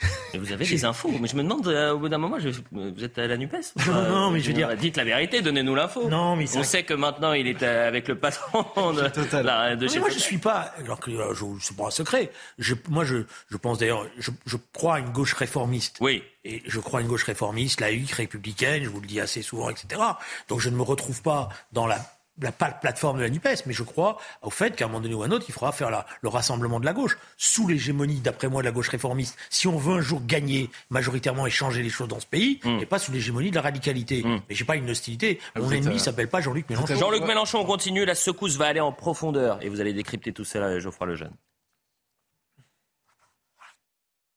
vous 0.34 0.52
avez 0.52 0.66
des 0.66 0.84
infos. 0.84 1.12
Mais 1.20 1.28
je 1.28 1.36
me 1.36 1.42
demande, 1.42 1.66
euh, 1.66 1.92
au 1.92 1.98
bout 1.98 2.08
d'un 2.08 2.18
moment, 2.18 2.38
vous 2.70 3.04
êtes 3.04 3.18
à 3.18 3.26
la 3.26 3.36
NUPES 3.36 3.74
Non, 3.86 4.02
non, 4.08 4.30
mais 4.30 4.40
je 4.40 4.48
veux 4.48 4.52
dire. 4.52 4.76
Dites 4.76 4.96
la 4.96 5.04
vérité, 5.04 5.42
donnez-nous 5.42 5.74
l'info. 5.74 6.08
Non, 6.08 6.36
mais 6.36 6.44
On 6.56 6.62
sait 6.62 6.84
que 6.84 6.94
maintenant, 6.94 7.32
il 7.32 7.46
est 7.46 7.62
euh, 7.62 7.88
avec 7.88 8.08
le 8.08 8.16
patron 8.16 8.92
de, 8.92 9.00
la, 9.42 9.76
de 9.76 9.86
mais 9.86 10.00
Moi, 10.00 10.10
je 10.10 10.18
suis 10.18 10.38
pas. 10.38 10.72
Alors 10.78 11.00
que 11.00 11.10
euh, 11.10 11.34
je, 11.34 11.44
c'est 11.60 11.76
pas 11.76 11.86
un 11.86 11.90
secret. 11.90 12.30
Je, 12.58 12.74
moi, 12.88 13.04
je, 13.04 13.16
je 13.50 13.56
pense 13.56 13.78
d'ailleurs, 13.78 14.06
je, 14.18 14.30
je 14.46 14.56
crois 14.72 14.96
à 14.96 14.98
une 15.00 15.10
gauche 15.10 15.34
réformiste. 15.34 15.96
Oui. 16.00 16.22
Et 16.44 16.62
je 16.64 16.80
crois 16.80 17.00
à 17.00 17.02
une 17.02 17.08
gauche 17.08 17.24
réformiste, 17.24 17.80
laïque, 17.80 18.12
républicaine, 18.12 18.84
je 18.84 18.88
vous 18.88 19.00
le 19.00 19.06
dis 19.06 19.20
assez 19.20 19.42
souvent, 19.42 19.68
etc. 19.68 20.00
Donc 20.48 20.60
je 20.60 20.70
ne 20.70 20.76
me 20.76 20.82
retrouve 20.82 21.20
pas 21.22 21.48
dans 21.72 21.86
la 21.86 21.98
la 22.40 22.52
plateforme 22.52 23.18
de 23.18 23.22
la 23.22 23.30
NUPES, 23.30 23.66
mais 23.66 23.72
je 23.72 23.82
crois 23.82 24.18
au 24.42 24.50
fait 24.50 24.76
qu'à 24.76 24.84
un 24.84 24.88
moment 24.88 25.00
donné 25.00 25.14
ou 25.14 25.22
à 25.22 25.26
un 25.26 25.30
autre, 25.30 25.46
il 25.48 25.52
faudra 25.52 25.72
faire 25.72 25.90
la, 25.90 26.06
le 26.22 26.28
rassemblement 26.28 26.80
de 26.80 26.84
la 26.84 26.92
gauche, 26.92 27.18
sous 27.36 27.66
l'hégémonie, 27.68 28.20
d'après 28.20 28.48
moi, 28.48 28.62
de 28.62 28.66
la 28.66 28.72
gauche 28.72 28.88
réformiste, 28.88 29.36
si 29.50 29.66
on 29.66 29.76
veut 29.76 29.94
un 29.94 30.00
jour 30.00 30.22
gagner 30.24 30.70
majoritairement 30.90 31.46
et 31.46 31.50
changer 31.50 31.82
les 31.82 31.88
choses 31.88 32.08
dans 32.08 32.20
ce 32.20 32.26
pays, 32.26 32.60
mm. 32.64 32.80
et 32.80 32.86
pas 32.86 32.98
sous 32.98 33.12
l'hégémonie 33.12 33.50
de 33.50 33.56
la 33.56 33.62
radicalité. 33.62 34.22
Mm. 34.22 34.40
Mais 34.48 34.54
j'ai 34.54 34.64
pas 34.64 34.76
une 34.76 34.88
hostilité. 34.90 35.40
Ah, 35.54 35.60
Mon 35.60 35.70
ennemi 35.70 35.94
ne 35.94 35.98
s'appelle 35.98 36.28
pas 36.28 36.40
Jean-Luc 36.40 36.68
Mélenchon. 36.70 36.96
Jean-Luc 36.96 37.24
Mélenchon, 37.24 37.60
on 37.60 37.64
continue, 37.64 38.04
la 38.04 38.14
secousse 38.14 38.56
va 38.56 38.66
aller 38.66 38.80
en 38.80 38.92
profondeur, 38.92 39.58
et 39.62 39.68
vous 39.68 39.80
allez 39.80 39.92
décrypter 39.92 40.32
tout 40.32 40.44
cela, 40.44 40.78
Geoffroy 40.78 41.08
Lejeune. 41.08 41.32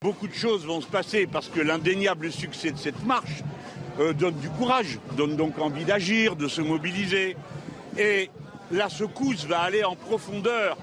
Beaucoup 0.03 0.27
de 0.27 0.33
choses 0.33 0.65
vont 0.65 0.81
se 0.81 0.87
passer 0.87 1.27
parce 1.27 1.47
que 1.47 1.59
l'indéniable 1.59 2.31
succès 2.31 2.71
de 2.71 2.77
cette 2.77 3.05
marche 3.05 3.43
euh, 3.99 4.13
donne 4.13 4.33
du 4.33 4.49
courage, 4.49 4.97
donne 5.15 5.35
donc 5.35 5.59
envie 5.59 5.85
d'agir, 5.85 6.35
de 6.35 6.47
se 6.47 6.59
mobiliser. 6.59 7.37
Et 7.97 8.29
la 8.71 8.89
secousse 8.89 9.45
va 9.45 9.59
aller 9.59 9.83
en 9.83 9.95
profondeur 9.95 10.77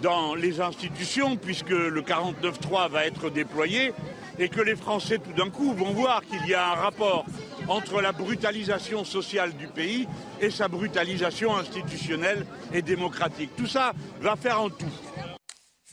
dans 0.00 0.34
les 0.34 0.60
institutions, 0.60 1.36
puisque 1.36 1.70
le 1.70 2.02
49.3 2.02 2.90
va 2.90 3.06
être 3.06 3.30
déployé, 3.30 3.92
et 4.38 4.48
que 4.48 4.60
les 4.60 4.76
Français, 4.76 5.18
tout 5.18 5.32
d'un 5.32 5.50
coup, 5.50 5.74
vont 5.74 5.92
voir 5.92 6.22
qu'il 6.22 6.44
y 6.46 6.54
a 6.54 6.70
un 6.72 6.74
rapport 6.74 7.24
entre 7.68 8.00
la 8.00 8.12
brutalisation 8.12 9.04
sociale 9.04 9.52
du 9.52 9.68
pays 9.68 10.08
et 10.40 10.50
sa 10.50 10.68
brutalisation 10.68 11.56
institutionnelle 11.56 12.46
et 12.72 12.82
démocratique. 12.82 13.50
Tout 13.56 13.66
ça 13.66 13.92
va 14.20 14.34
faire 14.36 14.58
un 14.58 14.70
tout. 14.70 14.90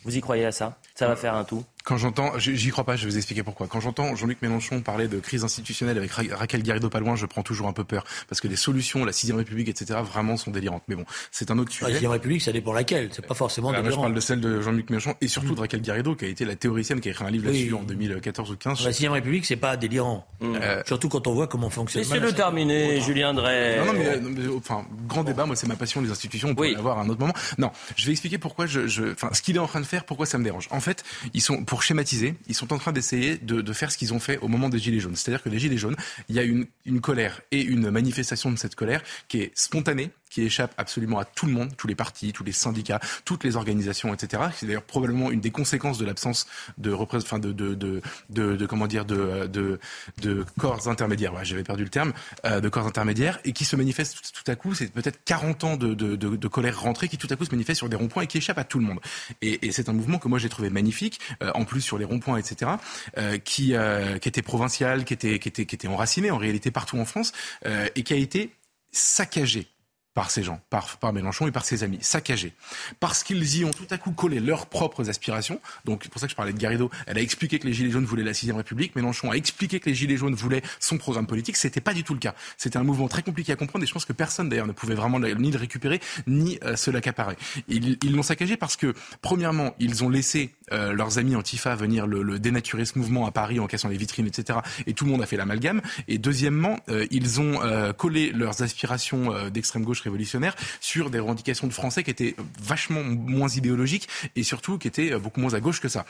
Vous 0.04 0.18
y 0.18 0.22
croyez 0.22 0.46
à 0.46 0.52
ça? 0.52 0.78
Ça 0.96 1.08
va 1.08 1.16
faire 1.16 1.36
un 1.36 1.44
tout? 1.44 1.64
Quand 1.89 1.98
j'entends, 1.98 2.38
j'y 2.38 2.69
crois 2.69 2.84
pas, 2.84 2.96
je 2.96 3.05
vais 3.05 3.10
vous 3.10 3.17
expliquer 3.17 3.41
pourquoi. 3.41 3.65
Quand 3.65 3.79
j'entends 3.79 4.15
Jean-Luc 4.15 4.43
Mélenchon 4.43 4.81
parler 4.81 5.08
de 5.08 5.19
crise 5.19 5.43
institutionnelle 5.43 5.98
avec 5.98 6.12
Raquel 6.12 6.62
Garrido 6.62 6.88
pas 6.88 7.00
loin, 7.00 7.15
je 7.15 7.25
prends 7.25 7.41
toujours 7.41 7.67
un 7.67 7.74
peu 7.74 7.84
peur. 7.84 8.05
Parce 8.27 8.41
que 8.41 8.48
les 8.48 8.58
solutions, 8.58 9.05
la 9.05 9.12
6 9.12 9.31
République, 9.31 9.69
etc., 9.69 10.00
vraiment 10.03 10.38
sont 10.38 10.51
délirantes. 10.51 10.84
Mais 10.88 10.93
bon, 10.93 11.03
c'est 11.31 11.50
un 11.50 11.58
autre 11.58 11.72
sujet. 11.72 11.91
La 11.91 11.98
6 11.98 12.05
République, 12.05 12.43
ça 12.43 12.51
dépend 12.51 12.74
laquelle. 12.74 13.10
C'est 13.12 13.25
pas 13.25 13.34
forcément 13.34 13.72
délirant. 13.72 13.89
je 13.89 13.96
parle 13.96 14.13
de 14.13 14.19
celle 14.19 14.39
de 14.39 14.62
Jean-Luc 14.62 14.91
Mélenchon 14.91 15.15
et 15.19 15.27
surtout 15.27 15.55
de 15.55 15.60
Raquel 15.62 15.81
Garrido, 15.81 16.13
qui 16.13 16.25
a 16.25 16.27
été 16.27 16.46
la 16.46 16.55
théoricienne, 16.55 17.01
qui 17.01 17.08
a 17.08 17.12
écrit 17.12 17.25
un 17.25 17.31
livre 17.31 17.48
là-dessus 17.48 17.74
en 17.74 17.81
2014 17.81 18.51
ou 18.51 18.55
15. 18.55 18.86
La 18.86 18.93
6 18.93 19.08
République, 19.08 19.48
c'est 19.48 19.55
pas 19.55 19.75
délirant. 19.75 20.27
Euh, 20.43 20.84
surtout 20.86 21.10
quand 21.10 21.25
on 21.25 21.34
voit 21.34 21.48
comment 21.48 21.72
fonctionne. 21.72 22.03
Laissez-le 22.03 22.34
terminer, 22.34 23.01
Julien 23.01 23.34
Drey. 23.34 23.79
Non, 23.79 23.86
non, 23.86 23.93
mais, 23.93 24.48
enfin, 24.55 24.86
grand 25.08 25.24
débat. 25.24 25.48
Moi, 25.48 25.55
c'est 25.55 25.67
ma 25.67 25.75
passion, 25.75 26.01
les 26.01 26.12
institutions. 26.12 26.50
On 26.50 26.55
peut 26.55 26.72
avoir 26.77 27.00
à 27.00 27.01
un 27.01 27.10
autre 27.10 27.19
moment. 27.19 27.34
Non, 27.58 27.72
je 27.96 28.05
vais 28.05 28.12
expliquer 28.12 28.38
pourquoi 28.38 28.67
je, 28.67 28.86
je 28.86 29.12
enfin, 29.12 29.29
ce 29.34 29.41
qu'il 29.41 29.55
est 29.55 29.60
en 29.60 29.67
train 29.67 29.81
de 29.81 29.88
faire, 29.88 30.05
pourquoi 30.05 30.27
ça 30.27 30.38
me 30.38 30.43
dérange. 30.43 30.67
En 30.69 30.81
fait, 30.81 31.03
ils 31.34 31.41
sont, 31.41 31.63
pour 31.63 31.79
schématiser, 31.84 32.36
ils 32.48 32.56
sont 32.56 32.74
en 32.74 32.78
train 32.78 32.92
d'essayer 32.92 33.38
de, 33.38 33.74
faire 33.74 33.92
ce 33.92 33.98
qu'ils 33.98 34.14
ont 34.14 34.20
fait 34.20 34.38
au 34.40 34.48
moment 34.48 34.70
des 34.70 34.80
Gilets 34.80 35.00
jaunes. 35.00 35.16
C'est-à-dire 35.16 35.44
que 35.44 35.50
les 35.50 35.60
Gilets 35.60 35.78
jaunes, 35.78 35.96
il 36.28 36.36
y 36.36 36.40
a 36.40 36.44
une, 36.44 36.66
une 36.86 37.02
colère 37.02 37.42
et 37.52 37.62
une 37.62 37.90
manifestation 37.92 38.52
de 38.52 38.58
cette 38.58 38.76
colère 38.76 39.04
qui 39.28 39.42
est 39.42 39.52
spontanée, 39.56 40.12
qui 40.30 40.44
échappe 40.44 40.74
absolument 40.78 41.20
à 41.20 41.26
tout 41.26 41.46
le 41.46 41.52
monde, 41.52 41.76
tous 41.78 41.88
les 41.88 41.96
partis, 41.96 42.34
tous 42.34 42.44
les 42.44 42.52
syndicats, 42.52 43.00
toutes 43.26 43.44
les 43.44 43.56
organisations, 43.56 44.14
etc. 44.14 44.44
C'est 44.56 44.66
d'ailleurs 44.66 44.84
probablement 44.84 45.32
une 45.32 45.42
des 45.42 45.52
conséquences 45.52 45.98
de 45.98 46.06
l'absence 46.06 46.48
de, 46.78 46.94
enfin 46.94 47.40
de, 47.40 47.52
de, 47.52 47.76
de, 47.76 48.02
de, 48.30 48.66
comment 48.66 48.88
dire 48.88 49.06
de, 49.06 49.48
de, 49.48 50.46
corps 50.58 50.88
intermédiaires. 50.88 51.34
J'avais 51.44 51.64
perdu 51.64 51.84
le 51.84 51.90
terme 51.90 52.14
euh, 52.46 52.60
de 52.60 52.70
corps 52.70 52.88
intermédiaires 52.88 53.40
et 53.46 53.54
qui 53.54 53.66
se 53.66 53.76
manifeste 53.76 54.32
tout, 54.34 54.50
à 54.52 54.56
coup. 54.56 54.74
C'est 54.74 54.92
peut-être 54.92 55.20
40 55.26 55.64
ans 55.64 55.78
de, 55.78 56.48
colère 56.48 56.80
rentrée 56.82 57.08
qui 57.08 57.18
tout 57.18 57.28
à 57.30 57.36
coup 57.36 57.46
se 57.46 57.52
manifeste 57.52 57.78
sur 57.78 57.90
des 57.90 57.96
ronds-points 57.96 58.24
et 58.24 58.28
qui 58.28 58.38
échappe 58.38 58.58
à 58.58 58.64
tout 58.64 58.80
le 58.80 58.86
monde. 58.86 59.00
Et, 59.42 59.68
et 59.68 59.72
c'est 59.72 59.90
un 59.90 59.94
mouvement 59.94 60.18
que 60.18 60.28
moi 60.28 60.40
j'ai 60.40 60.50
trouvé 60.50 60.70
magnifique, 60.70 61.20
euh, 61.44 61.52
en 61.54 61.66
plus 61.66 61.82
sur 61.82 61.98
les 61.98 62.06
ronds-points, 62.06 62.38
etc. 62.38 62.72
Euh, 63.18 63.38
qui, 63.38 63.76
euh, 63.76 64.18
qui 64.18 64.30
était 64.30 64.42
provincial, 64.42 65.06
qui 65.06 65.14
était, 65.14 65.40
qui 65.40 65.50
était, 65.50 65.66
qui 65.66 65.76
était 65.76 65.88
enraciné 65.88 66.32
en 66.32 66.38
réalité 66.38 66.72
partout 66.72 66.98
en 66.98 67.06
France 67.06 67.32
euh, 67.66 67.88
et 67.96 68.04
qui 68.04 68.14
a 68.14 68.18
été 68.18 68.52
saccagé 68.92 69.68
par 70.13 70.32
ces 70.32 70.44
gens, 70.44 70.60
par, 70.70 70.98
par 70.98 71.13
Mélenchon 71.13 71.48
et 71.48 71.51
par 71.51 71.66
ses 71.66 71.84
amis, 71.84 72.00
saccagés. 72.01 72.54
Parce 73.00 73.24
qu'ils 73.24 73.58
y 73.58 73.66
ont 73.66 73.72
tout 73.72 73.88
à 73.89 73.98
coup 73.98 74.12
collé 74.12 74.39
leurs 74.39 74.66
propres 74.66 75.10
aspirations. 75.10 75.62
Donc, 75.86 76.01
c'est 76.04 76.10
pour 76.12 76.20
ça 76.20 76.28
que 76.28 76.32
je 76.32 76.36
parlais 76.36 76.54
de 76.54 76.58
Garrido. 76.58 76.89
Elle 77.06 77.18
a 77.18 77.22
expliqué 77.22 77.60
que 77.60 77.68
les 77.68 77.74
Gilets 77.74 77.92
jaunes 77.92 78.06
voulaient 78.06 78.24
la 78.24 78.34
sixième 78.34 78.58
République. 78.58 78.96
Mélenchon 78.96 79.32
a 79.32 79.36
expliqué 79.36 79.80
que 79.80 79.89
les 79.89 79.96
Gilets 79.96 80.18
jaunes 80.18 80.36
voulaient 80.36 80.63
son 80.80 80.98
programme 80.98 81.28
politique. 81.28 81.58
C'était 81.58 81.82
pas 81.82 81.94
du 81.94 82.04
tout 82.04 82.13
le 82.13 82.20
cas. 82.20 82.36
C'était 82.58 82.78
un 82.78 82.84
mouvement 82.84 83.08
très 83.08 83.24
compliqué 83.24 83.54
à 83.54 83.56
comprendre 83.56 83.84
et 83.84 83.88
je 83.88 83.94
pense 83.94 84.06
que 84.06 84.13
personne 84.13 84.50
d'ailleurs 84.50 84.68
ne 84.68 84.74
pouvait 84.74 84.96
vraiment 84.96 85.20
ni 85.20 85.51
le 85.51 85.58
récupérer, 85.58 86.01
ni 86.28 86.60
euh, 86.63 86.75
se 86.75 86.92
l'accaparer. 86.92 87.36
Ils 87.68 87.98
l'ont 88.12 88.24
saccagé 88.24 88.58
parce 88.58 88.75
que, 88.75 88.94
premièrement, 89.22 89.75
ils 89.80 90.04
ont 90.04 90.10
laissé 90.10 90.54
euh, 90.72 90.94
leurs 90.94 91.18
amis 91.18 91.36
Antifa 91.36 91.76
venir 91.76 92.08
le, 92.08 92.22
le, 92.22 92.40
dénaturer 92.40 92.86
ce 92.86 92.98
mouvement 92.98 93.26
à 93.26 93.32
Paris 93.32 93.60
en 93.60 93.68
cassant 93.68 93.90
les 93.90 93.98
vitrines, 93.98 94.28
etc. 94.28 94.60
Et 94.88 94.94
tout 94.94 95.06
le 95.06 95.12
monde 95.12 95.22
a 95.22 95.26
fait 95.26 95.38
l'amalgame. 95.38 95.82
Et 96.08 96.18
deuxièmement, 96.18 96.80
euh, 96.90 97.06
ils 97.12 97.40
ont 97.42 97.60
collé 97.98 98.32
leurs 98.32 98.62
aspirations 98.62 99.50
d'extrême 99.50 99.84
gauche 99.84 100.02
révolutionnaire 100.02 100.56
sur 100.80 101.10
des 101.10 101.20
revendications 101.20 101.68
de 101.68 101.74
Français 101.74 102.04
qui 102.04 102.12
étaient 102.12 102.36
vachement 102.62 103.04
moins 103.04 103.50
idéologiques 103.50 104.08
et 104.36 104.44
surtout 104.44 104.78
qui 104.78 104.88
étaient 104.88 105.18
beaucoup 105.18 105.40
moins 105.40 105.54
à 105.54 105.60
gauche 105.60 105.82
que 105.82 105.88
ça. 105.88 106.06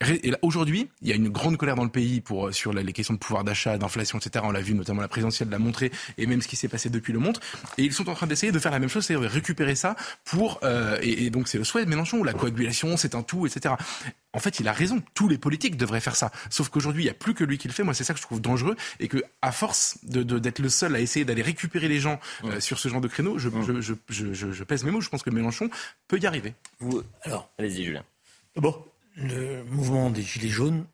Et 0.00 0.32
aujourd'hui, 0.42 0.88
il 1.02 1.08
y 1.08 1.12
a 1.12 1.14
une 1.14 1.28
grande 1.28 1.56
colère 1.56 1.76
dans 1.76 1.84
le 1.84 1.90
pays 1.90 2.20
pour 2.20 2.48
euh, 2.48 2.52
sur 2.52 2.72
les 2.72 2.92
questions 2.92 3.14
de 3.14 3.18
pouvoir 3.18 3.44
d'achat, 3.44 3.78
d'inflation, 3.78 4.18
etc. 4.18 4.44
On 4.46 4.50
l'a 4.50 4.60
vu 4.60 4.74
notamment 4.74 5.00
la 5.00 5.08
présidentielle 5.08 5.48
l'a 5.48 5.58
montré 5.58 5.90
et 6.18 6.26
même 6.26 6.42
ce 6.42 6.48
qui 6.48 6.56
s'est 6.56 6.68
passé 6.68 6.88
depuis 6.90 7.12
le 7.12 7.18
montre. 7.18 7.40
Et 7.78 7.84
ils 7.84 7.92
sont 7.92 8.08
en 8.08 8.14
train 8.14 8.26
d'essayer 8.26 8.52
de 8.52 8.58
faire 8.58 8.72
la 8.72 8.78
même 8.78 8.88
chose, 8.88 9.04
c'est-à-dire 9.04 9.30
récupérer 9.30 9.74
ça 9.74 9.96
pour 10.24 10.60
euh, 10.62 10.98
et, 11.02 11.26
et, 11.26 11.30
donc 11.30 11.48
c'est 11.48 11.58
le 11.58 11.64
souhait 11.64 11.84
de 11.84 11.90
Mélenchon, 11.90 12.22
la 12.22 12.32
coagulation, 12.32 12.96
c'est 12.96 13.14
un 13.14 13.22
tout, 13.22 13.46
etc. 13.46 13.74
En 14.32 14.38
fait, 14.38 14.60
il 14.60 14.68
a 14.68 14.72
raison. 14.72 15.02
Tous 15.14 15.28
les 15.28 15.38
politiques 15.38 15.76
devraient 15.76 16.00
faire 16.00 16.16
ça. 16.16 16.30
Sauf 16.50 16.68
qu'aujourd'hui, 16.68 17.02
il 17.02 17.06
n'y 17.06 17.10
a 17.10 17.14
plus 17.14 17.34
que 17.34 17.44
lui 17.44 17.58
qui 17.58 17.68
le 17.68 17.74
fait. 17.74 17.82
Moi, 17.82 17.94
c'est 17.94 18.04
ça 18.04 18.14
que 18.14 18.20
je 18.20 18.24
trouve 18.24 18.40
dangereux. 18.40 18.76
Et 19.00 19.08
que, 19.08 19.22
à 19.42 19.52
force 19.52 19.98
de, 20.04 20.22
d'être 20.38 20.60
le 20.60 20.68
seul 20.68 20.94
à 20.94 21.00
essayer 21.00 21.24
d'aller 21.24 21.42
récupérer 21.42 21.88
les 21.88 21.98
gens 21.98 22.20
euh, 22.44 22.60
sur 22.60 22.78
ce 22.78 22.88
genre 22.88 23.00
de 23.00 23.08
créneau, 23.08 23.38
je, 23.38 23.48
je, 23.80 23.94
je, 24.08 24.52
je, 24.52 24.64
pèse 24.64 24.84
mes 24.84 24.90
mots. 24.90 25.00
Je 25.00 25.08
pense 25.08 25.22
que 25.22 25.30
Mélenchon 25.30 25.68
peut 26.06 26.18
y 26.18 26.26
arriver. 26.26 26.54
Vous... 26.78 27.02
Alors, 27.22 27.50
allez-y, 27.58 27.84
Julien. 27.84 28.04
Bon, 28.56 28.84
le 29.16 29.64
mouvement 29.64 30.10
des 30.10 30.22
Gilets 30.22 30.48
jaunes 30.48 30.86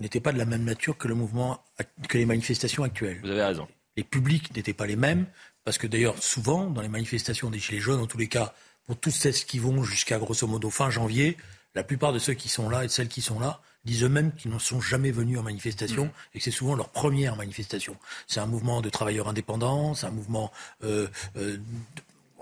n'était 0.00 0.20
pas 0.20 0.32
de 0.32 0.38
la 0.38 0.44
même 0.44 0.64
nature 0.64 0.96
que 0.96 1.08
le 1.08 1.14
mouvement, 1.14 1.64
que 2.08 2.18
les 2.18 2.26
manifestations 2.26 2.84
actuelles. 2.84 3.20
Vous 3.22 3.30
avez 3.30 3.42
raison. 3.42 3.68
Les 3.96 4.04
publics 4.04 4.54
n'étaient 4.54 4.72
pas 4.72 4.86
les 4.86 4.96
mêmes. 4.96 5.26
Parce 5.64 5.78
que 5.78 5.86
d'ailleurs, 5.86 6.20
souvent, 6.22 6.68
dans 6.70 6.82
les 6.82 6.88
manifestations 6.88 7.50
des 7.50 7.58
Gilets 7.58 7.80
jaunes, 7.80 8.00
en 8.00 8.06
tous 8.06 8.18
les 8.18 8.28
cas, 8.28 8.54
pour 8.84 8.98
tous 8.98 9.10
celles 9.10 9.34
qui 9.34 9.58
vont 9.58 9.84
jusqu'à 9.84 10.18
grosso 10.18 10.46
modo 10.46 10.70
fin 10.70 10.90
janvier, 10.90 11.36
la 11.74 11.84
plupart 11.84 12.12
de 12.12 12.18
ceux 12.18 12.34
qui 12.34 12.48
sont 12.48 12.68
là 12.68 12.84
et 12.84 12.86
de 12.86 12.92
celles 12.92 13.08
qui 13.08 13.22
sont 13.22 13.40
là 13.40 13.60
disent 13.84 14.04
eux-mêmes 14.04 14.32
qu'ils 14.32 14.52
ne 14.52 14.58
sont 14.58 14.80
jamais 14.80 15.10
venus 15.10 15.38
en 15.38 15.42
manifestation 15.42 16.06
mmh. 16.06 16.10
et 16.34 16.38
que 16.38 16.44
c'est 16.44 16.50
souvent 16.50 16.74
leur 16.74 16.90
première 16.90 17.36
manifestation. 17.36 17.96
C'est 18.28 18.40
un 18.40 18.46
mouvement 18.46 18.80
de 18.80 18.90
travailleurs 18.90 19.28
indépendants, 19.28 19.94
c'est 19.94 20.06
un 20.06 20.12
mouvement 20.12 20.52
euh, 20.84 21.08
euh, 21.36 21.58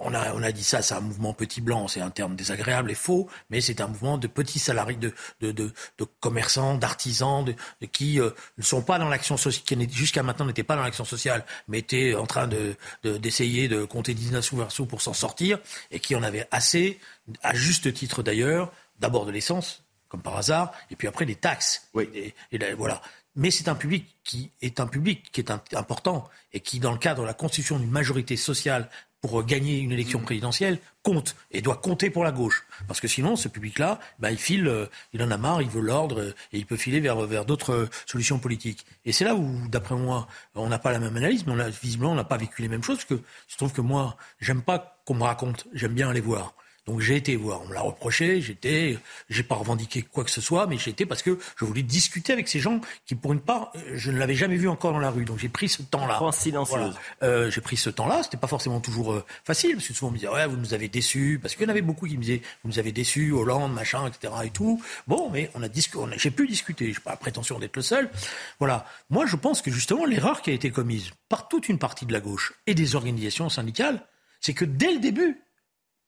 on 0.01 0.14
a, 0.14 0.35
on 0.35 0.43
a 0.43 0.51
dit 0.51 0.64
ça, 0.64 0.83
c'est 0.83 0.95
un 0.95 1.01
mouvement 1.01 1.33
petit 1.33 1.61
blanc, 1.61 1.87
c'est 1.87 2.01
un 2.01 2.11
terme 2.11 2.35
désagréable 2.35 2.90
et 2.90 2.95
faux, 2.95 3.29
mais 3.51 3.61
c'est 3.61 3.81
un 3.81 3.87
mouvement 3.87 4.19
de 4.19 4.27
petits 4.27 4.59
salariés, 4.59 4.97
de, 4.97 5.12
de, 5.40 5.53
de, 5.53 5.73
de 5.99 6.07
commerçants, 6.21 6.77
d'artisans, 6.77 7.45
de, 7.45 7.55
qui 7.87 8.21
euh, 8.21 8.31
ne 8.59 8.62
sont 8.62 8.83
pas 8.83 8.99
dans 8.99 9.09
l'action 9.09 9.37
sociale, 9.37 9.64
qui 9.64 9.88
jusqu'à 9.93 10.23
maintenant 10.23 10.47
n'étaient 10.47 10.64
pas 10.64 10.77
dans 10.77 10.83
l'action 10.83 11.05
sociale, 11.05 11.45
mais 11.69 11.79
étaient 11.79 12.14
en 12.14 12.27
train 12.27 12.49
de, 12.49 12.77
d'essayer 13.05 13.69
de, 13.69 13.85
compter 13.85 14.14
19 14.14 14.69
sous 14.69 14.87
pour 14.87 15.03
s'en 15.03 15.12
sortir, 15.12 15.59
et 15.90 16.01
qui 16.01 16.14
en 16.16 16.23
avaient 16.23 16.49
assez, 16.51 16.99
à 17.43 17.55
juste 17.55 17.93
titre 17.93 18.23
d'ailleurs, 18.23 18.73
d'abord 19.00 19.26
de 19.26 19.32
l'essence, 19.32 19.82
comme 20.08 20.22
par 20.22 20.36
hasard, 20.36 20.72
et 20.90 20.96
puis 20.96 21.08
après 21.08 21.26
des 21.26 21.36
taxes. 21.36 21.88
Oui. 21.94 22.08
Et, 22.14 22.34
voilà. 22.74 23.00
Mais 23.36 23.50
c'est 23.50 23.68
un 23.68 23.74
public 23.74 24.16
qui 24.24 24.50
est 24.60 24.80
un 24.80 24.86
public 24.86 25.30
qui 25.32 25.40
est 25.40 25.50
important 25.74 26.28
et 26.52 26.60
qui, 26.60 26.80
dans 26.80 26.92
le 26.92 26.98
cadre 26.98 27.22
de 27.22 27.26
la 27.26 27.34
constitution 27.34 27.78
d'une 27.78 27.90
majorité 27.90 28.36
sociale 28.36 28.88
pour 29.20 29.44
gagner 29.44 29.78
une 29.78 29.92
élection 29.92 30.20
présidentielle, 30.20 30.78
compte 31.02 31.36
et 31.50 31.60
doit 31.60 31.76
compter 31.76 32.10
pour 32.10 32.24
la 32.24 32.32
gauche. 32.32 32.64
Parce 32.88 33.00
que 33.00 33.08
sinon, 33.08 33.36
ce 33.36 33.48
public-là, 33.48 34.00
bah, 34.18 34.30
il 34.30 34.38
file, 34.38 34.66
euh, 34.66 34.86
il 35.12 35.22
en 35.22 35.30
a 35.30 35.36
marre, 35.36 35.60
il 35.60 35.68
veut 35.68 35.80
l'ordre 35.80 36.34
et 36.52 36.58
il 36.58 36.66
peut 36.66 36.76
filer 36.76 37.00
vers, 37.00 37.16
vers 37.26 37.44
d'autres 37.44 37.72
euh, 37.72 37.90
solutions 38.06 38.38
politiques. 38.38 38.86
Et 39.04 39.12
c'est 39.12 39.24
là 39.24 39.34
où, 39.34 39.68
d'après 39.68 39.94
moi, 39.94 40.26
on 40.54 40.68
n'a 40.68 40.78
pas 40.78 40.90
la 40.90 40.98
même 40.98 41.16
analyse, 41.16 41.46
mais 41.46 41.70
visiblement, 41.70 42.12
on 42.12 42.16
n'a 42.16 42.24
pas 42.24 42.38
vécu 42.38 42.62
les 42.62 42.68
mêmes 42.68 42.82
choses. 42.82 42.96
Parce 42.96 43.08
que 43.08 43.26
je 43.48 43.56
trouve 43.56 43.72
que 43.72 43.82
moi, 43.82 44.16
j'aime 44.40 44.62
pas 44.62 45.02
qu'on 45.04 45.14
me 45.14 45.22
raconte, 45.24 45.66
j'aime 45.74 45.92
bien 45.92 46.08
aller 46.08 46.20
voir. 46.20 46.54
Donc 46.90 46.98
j'ai 46.98 47.14
été 47.14 47.37
voir, 47.37 47.62
on 47.62 47.68
me 47.68 47.74
l'a 47.74 47.83
reproché, 47.83 48.40
j'étais, 48.40 48.98
j'ai 49.29 49.44
pas 49.44 49.55
revendiqué 49.55 50.03
quoi 50.03 50.24
que 50.24 50.31
ce 50.31 50.40
soit, 50.40 50.66
mais 50.66 50.76
j'ai 50.76 50.90
été 50.90 51.07
parce 51.07 51.22
que 51.22 51.38
je 51.57 51.64
voulais 51.64 51.85
discuter 51.85 52.33
avec 52.33 52.48
ces 52.48 52.59
gens 52.59 52.81
qui, 53.07 53.14
pour 53.14 53.33
une 53.33 53.38
part, 53.38 53.72
je 53.94 54.11
ne 54.11 54.18
l'avais 54.18 54.35
jamais 54.35 54.57
vu 54.57 54.68
encore 54.68 54.90
dans 54.90 54.98
la 54.98 55.12
rue. 55.12 55.24
Donc 55.24 55.38
j'ai 55.38 55.48
pris 55.48 55.68
ce 55.68 55.83
temps-là. 55.83 56.14
France 56.16 56.38
silencieuse. 56.38 56.96
Euh, 57.22 57.48
j'ai 57.48 57.61
pris 57.61 57.76
ce 57.76 57.90
temps-là. 57.90 58.24
C'était 58.24 58.38
pas 58.38 58.48
forcément 58.48 58.81
toujours 58.81 59.12
euh, 59.12 59.24
facile 59.44 59.76
parce 59.76 59.87
que 59.87 59.94
souvent 59.94 60.09
on 60.09 60.11
me 60.11 60.16
disait 60.16 60.29
ouais 60.29 60.48
vous 60.48 60.57
nous 60.57 60.74
avez 60.74 60.88
déçus 60.88 61.38
parce 61.40 61.55
qu'il 61.55 61.62
y 61.62 61.66
en 61.66 61.70
avait 61.70 61.81
beaucoup 61.81 62.09
qui 62.09 62.16
me 62.16 62.22
disaient 62.22 62.42
vous 62.64 62.70
nous 62.70 62.81
avez 62.81 62.90
déçus, 62.90 63.31
Hollande, 63.31 63.72
machin, 63.72 64.09
etc. 64.09 64.35
et 64.46 64.50
tout. 64.50 64.83
Bon, 65.07 65.31
mais 65.31 65.48
on 65.55 65.62
a 65.62 65.68
discuté, 65.68 66.05
j'ai 66.16 66.33
pu 66.33 66.48
discuter. 66.48 66.92
J'ai 66.92 66.98
pas 66.98 67.11
la 67.11 67.16
prétention 67.16 67.61
d'être 67.61 67.76
le 67.76 67.83
seul. 67.83 68.11
Voilà. 68.59 68.85
Moi, 69.11 69.26
je 69.26 69.37
pense 69.37 69.62
que 69.62 69.70
justement 69.70 70.07
l'erreur 70.07 70.42
qui 70.42 70.50
a 70.50 70.55
été 70.55 70.72
commise 70.72 71.12
par 71.29 71.46
toute 71.46 71.68
une 71.68 71.79
partie 71.79 72.05
de 72.05 72.12
la 72.12 72.20
gauche 72.20 72.53
et 72.66 72.74
des 72.74 72.96
organisations 72.96 73.48
syndicales, 73.48 74.03
c'est 74.40 74.55
que 74.55 74.64
dès 74.64 74.92
le 74.92 74.98
début 74.98 75.40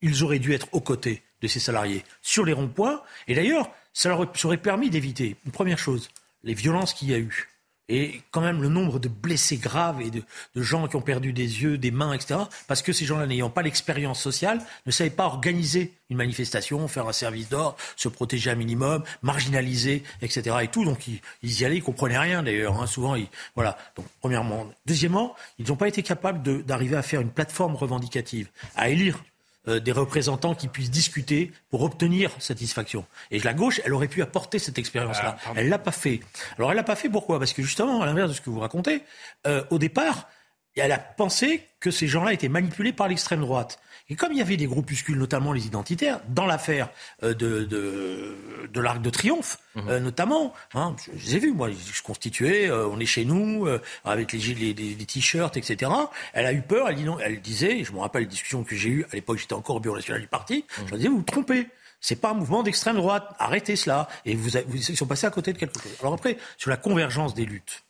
ils 0.02 0.22
auraient 0.24 0.38
dû 0.38 0.52
être 0.52 0.68
aux 0.72 0.80
côtés 0.80 1.22
de 1.40 1.48
ces 1.48 1.60
salariés 1.60 2.04
sur 2.20 2.44
les 2.44 2.52
ronds-points. 2.52 3.02
Et 3.28 3.34
d'ailleurs, 3.34 3.70
ça 3.92 4.08
leur 4.08 4.26
aurait 4.44 4.56
permis 4.56 4.90
d'éviter, 4.90 5.36
une 5.44 5.52
première 5.52 5.78
chose, 5.78 6.08
les 6.44 6.54
violences 6.54 6.94
qu'il 6.94 7.10
y 7.10 7.14
a 7.14 7.18
eu. 7.18 7.48
Et 7.88 8.22
quand 8.30 8.40
même 8.40 8.62
le 8.62 8.68
nombre 8.68 8.98
de 8.98 9.08
blessés 9.08 9.58
graves 9.58 10.00
et 10.00 10.10
de, 10.10 10.22
gens 10.54 10.86
qui 10.86 10.96
ont 10.96 11.02
perdu 11.02 11.32
des 11.32 11.62
yeux, 11.62 11.76
des 11.76 11.90
mains, 11.90 12.14
etc. 12.14 12.40
Parce 12.68 12.80
que 12.80 12.92
ces 12.92 13.04
gens-là, 13.04 13.26
n'ayant 13.26 13.50
pas 13.50 13.60
l'expérience 13.60 14.20
sociale, 14.20 14.64
ne 14.86 14.92
savaient 14.92 15.10
pas 15.10 15.26
organiser 15.26 15.92
une 16.08 16.16
manifestation, 16.16 16.86
faire 16.88 17.08
un 17.08 17.12
service 17.12 17.48
d'ordre, 17.48 17.76
se 17.96 18.08
protéger 18.08 18.50
un 18.50 18.54
minimum, 18.54 19.02
marginaliser, 19.22 20.04
etc. 20.22 20.56
Et 20.62 20.68
tout. 20.68 20.84
Donc 20.84 21.06
ils, 21.08 21.20
y 21.42 21.64
allaient, 21.64 21.76
ils 21.76 21.82
comprenaient 21.82 22.18
rien 22.18 22.42
d'ailleurs. 22.42 22.80
Hein. 22.80 22.86
Souvent, 22.86 23.14
ils, 23.16 23.26
voilà. 23.56 23.76
Donc 23.96 24.06
premièrement, 24.20 24.70
deuxièmement, 24.86 25.34
ils 25.58 25.68
n'ont 25.68 25.76
pas 25.76 25.88
été 25.88 26.02
capables 26.02 26.64
d'arriver 26.64 26.96
à 26.96 27.02
faire 27.02 27.20
une 27.20 27.30
plateforme 27.30 27.74
revendicative, 27.74 28.48
à 28.76 28.88
élire 28.88 29.18
euh, 29.68 29.78
des 29.78 29.92
représentants 29.92 30.54
qui 30.54 30.66
puissent 30.66 30.90
discuter 30.90 31.52
pour 31.70 31.82
obtenir 31.82 32.32
satisfaction. 32.40 33.06
Et 33.30 33.38
la 33.38 33.54
gauche, 33.54 33.80
elle 33.84 33.94
aurait 33.94 34.08
pu 34.08 34.20
apporter 34.20 34.58
cette 34.58 34.76
expérience-là. 34.78 35.36
Elle 35.44 35.50
ah, 35.50 35.52
elle 35.56 35.68
l'a 35.68 35.78
pas 35.78 35.92
fait. 35.92 36.20
Alors 36.58 36.72
elle 36.72 36.76
l'a 36.76 36.82
pas 36.82 36.96
fait 36.96 37.08
pourquoi? 37.08 37.38
Parce 37.38 37.52
que 37.52 37.62
justement, 37.62 38.02
à 38.02 38.06
l'inverse 38.06 38.30
de 38.30 38.34
ce 38.34 38.40
que 38.40 38.50
vous 38.50 38.58
racontez, 38.58 39.02
euh, 39.46 39.62
au 39.70 39.78
départ, 39.78 40.28
elle 40.76 40.90
a 40.90 40.98
pensé 40.98 41.66
que 41.80 41.90
ces 41.90 42.08
gens-là 42.08 42.32
étaient 42.32 42.48
manipulés 42.48 42.92
par 42.92 43.06
l'extrême 43.08 43.40
droite. 43.40 43.78
Et 44.12 44.14
comme 44.14 44.32
il 44.32 44.38
y 44.38 44.42
avait 44.42 44.58
des 44.58 44.66
groupuscules, 44.66 45.16
notamment 45.16 45.54
les 45.54 45.66
identitaires, 45.66 46.20
dans 46.28 46.44
l'affaire 46.44 46.90
euh, 47.22 47.32
de, 47.32 47.64
de, 47.64 48.36
de 48.70 48.80
l'Arc 48.82 49.00
de 49.00 49.08
Triomphe, 49.08 49.56
mhm. 49.74 49.88
euh, 49.88 50.00
notamment, 50.00 50.52
hein, 50.74 50.94
je, 51.16 51.24
les 51.24 51.36
ai 51.36 51.38
vus, 51.38 51.52
moi, 51.54 51.70
je 51.70 52.02
constituais, 52.02 52.68
euh, 52.68 52.86
on 52.88 53.00
est 53.00 53.06
chez 53.06 53.24
nous, 53.24 53.66
avec 54.04 54.32
les, 54.32 54.38
les, 54.38 54.74
les, 54.74 55.06
t-shirts, 55.06 55.56
etc. 55.56 55.90
Elle 56.34 56.44
a 56.44 56.52
eu 56.52 56.60
peur, 56.60 56.90
elle, 56.90 56.96
dit 56.96 57.04
non, 57.04 57.18
elle 57.20 57.40
disait, 57.40 57.84
je 57.84 57.92
me 57.92 58.00
rappelle 58.00 58.24
les 58.24 58.28
discussions 58.28 58.64
que 58.64 58.76
j'ai 58.76 58.90
eues, 58.90 59.06
à 59.10 59.14
l'époque 59.14 59.38
j'étais 59.38 59.54
encore 59.54 59.76
au 59.76 59.80
bureau 59.80 59.96
national 59.96 60.20
du 60.20 60.28
parti, 60.28 60.66
mhm. 60.78 60.88
je 60.90 60.94
disais, 60.96 61.08
vous 61.08 61.16
vous 61.16 61.22
trompez. 61.22 61.68
C'est 62.02 62.20
pas 62.20 62.32
un 62.32 62.34
mouvement 62.34 62.62
d'extrême 62.62 62.96
droite. 62.96 63.32
Arrêtez 63.38 63.76
cela. 63.76 64.08
Et 64.26 64.34
vous, 64.34 64.50
vous, 64.66 64.76
ils 64.76 64.96
sont 64.96 65.06
passés 65.06 65.26
à 65.26 65.30
côté 65.30 65.52
de 65.52 65.58
quelque 65.58 65.80
chose. 65.80 65.92
Alors 66.00 66.12
après, 66.12 66.36
sur 66.58 66.68
la 66.68 66.76
convergence 66.76 67.32
des 67.32 67.46
luttes, 67.46 67.84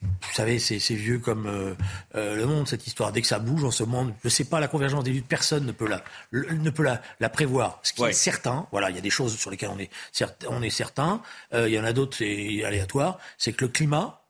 vous 0.00 0.32
savez, 0.32 0.58
c'est 0.60 0.94
vieux 0.94 1.18
comme 1.18 1.46
euh, 1.46 1.74
euh, 2.14 2.36
le 2.36 2.46
monde, 2.46 2.68
cette 2.68 2.86
histoire. 2.86 3.10
Dès 3.10 3.20
que 3.20 3.26
ça 3.26 3.40
bouge, 3.40 3.64
on 3.64 3.70
se 3.72 3.82
demande, 3.82 4.14
je 4.22 4.28
ne 4.28 4.30
sais 4.30 4.44
pas, 4.44 4.60
la 4.60 4.68
convergence 4.68 5.02
des 5.02 5.10
luttes, 5.10 5.26
personne 5.26 5.66
ne 5.66 5.72
peut 5.72 5.88
la, 5.88 6.04
ne 6.32 6.70
peut 6.70 6.84
la, 6.84 7.28
prévoir. 7.28 7.80
Ce 7.82 7.92
qui 7.92 8.04
est 8.04 8.12
certain, 8.12 8.68
voilà, 8.70 8.90
il 8.90 8.96
y 8.96 8.98
a 8.98 9.02
des 9.02 9.10
choses 9.10 9.36
sur 9.36 9.50
lesquelles 9.50 9.70
on 9.70 9.78
est, 9.78 9.90
on 10.48 10.62
est 10.62 10.70
certain, 10.70 11.20
euh, 11.52 11.68
il 11.68 11.74
y 11.74 11.80
en 11.80 11.84
a 11.84 11.92
d'autres, 11.92 12.16
c'est 12.16 12.62
aléatoire, 12.64 13.18
c'est 13.38 13.52
que 13.52 13.64
le 13.64 13.70
climat 13.70 14.22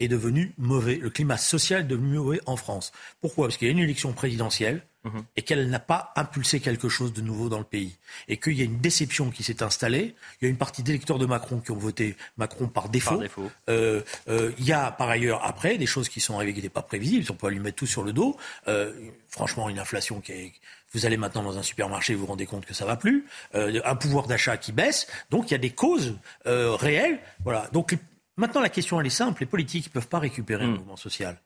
est 0.00 0.08
devenu 0.08 0.54
mauvais, 0.58 0.96
le 0.96 1.10
climat 1.10 1.36
social 1.36 1.82
est 1.82 1.84
devenu 1.84 2.16
mauvais 2.16 2.40
en 2.46 2.56
France. 2.56 2.90
Pourquoi? 3.20 3.46
Parce 3.46 3.56
qu'il 3.56 3.68
y 3.68 3.70
a 3.70 3.72
une 3.72 3.78
élection 3.78 4.12
présidentielle, 4.12 4.82
Mhm. 5.04 5.24
et 5.36 5.42
qu'elle 5.42 5.68
n'a 5.68 5.80
pas 5.80 6.12
impulsé 6.14 6.60
quelque 6.60 6.88
chose 6.88 7.12
de 7.12 7.22
nouveau 7.22 7.48
dans 7.48 7.58
le 7.58 7.64
pays. 7.64 7.96
Et 8.28 8.36
qu'il 8.36 8.52
y 8.52 8.60
a 8.60 8.64
une 8.64 8.78
déception 8.78 9.30
qui 9.30 9.42
s'est 9.42 9.62
installée. 9.62 10.14
Il 10.40 10.44
y 10.44 10.46
a 10.46 10.50
une 10.50 10.56
partie 10.56 10.84
d'électeurs 10.84 11.18
de 11.18 11.26
Macron 11.26 11.58
qui 11.58 11.72
ont 11.72 11.76
voté 11.76 12.16
Macron 12.36 12.68
par 12.68 12.88
défaut. 12.88 13.20
Euh, 13.68 14.02
euh, 14.28 14.52
il 14.58 14.64
y 14.64 14.72
a 14.72 14.92
par 14.92 15.08
ailleurs, 15.08 15.44
après, 15.44 15.76
des 15.76 15.86
choses 15.86 16.08
qui 16.08 16.20
sont 16.20 16.36
arrivées 16.36 16.52
qui 16.52 16.58
n'étaient 16.58 16.68
pas 16.68 16.82
prévisibles. 16.82 17.26
On 17.30 17.34
peut 17.34 17.48
lui 17.48 17.58
mettre 17.58 17.78
tout 17.78 17.86
sur 17.86 18.04
le 18.04 18.12
dos. 18.12 18.36
Euh, 18.68 18.92
franchement, 19.28 19.68
une 19.68 19.80
inflation 19.80 20.20
qui 20.20 20.32
est... 20.32 20.52
Vous 20.92 21.04
allez 21.04 21.16
maintenant 21.16 21.42
dans 21.42 21.58
un 21.58 21.62
supermarché, 21.62 22.14
vous 22.14 22.20
vous 22.20 22.26
rendez 22.26 22.46
compte 22.46 22.66
que 22.66 22.74
ça 22.74 22.84
va 22.84 22.96
plus. 22.96 23.26
un 23.54 23.96
pouvoir 23.96 24.26
d'achat 24.26 24.58
qui 24.58 24.72
baisse. 24.72 25.06
Donc 25.30 25.50
il 25.50 25.52
y 25.52 25.54
a 25.54 25.58
des 25.58 25.70
causes 25.70 26.18
réelles. 26.44 27.18
Voilà. 27.42 27.68
Donc 27.72 27.96
maintenant, 28.36 28.60
la 28.60 28.68
question, 28.68 29.00
elle 29.00 29.06
est 29.06 29.10
simple. 29.10 29.40
Les 29.40 29.46
politiques 29.46 29.86
ne 29.86 29.92
peuvent 29.92 30.08
pas 30.08 30.18
récupérer 30.18 30.64
un 30.64 30.68
mm. 30.68 30.76
mouvement 30.76 30.96
social. 30.96 31.40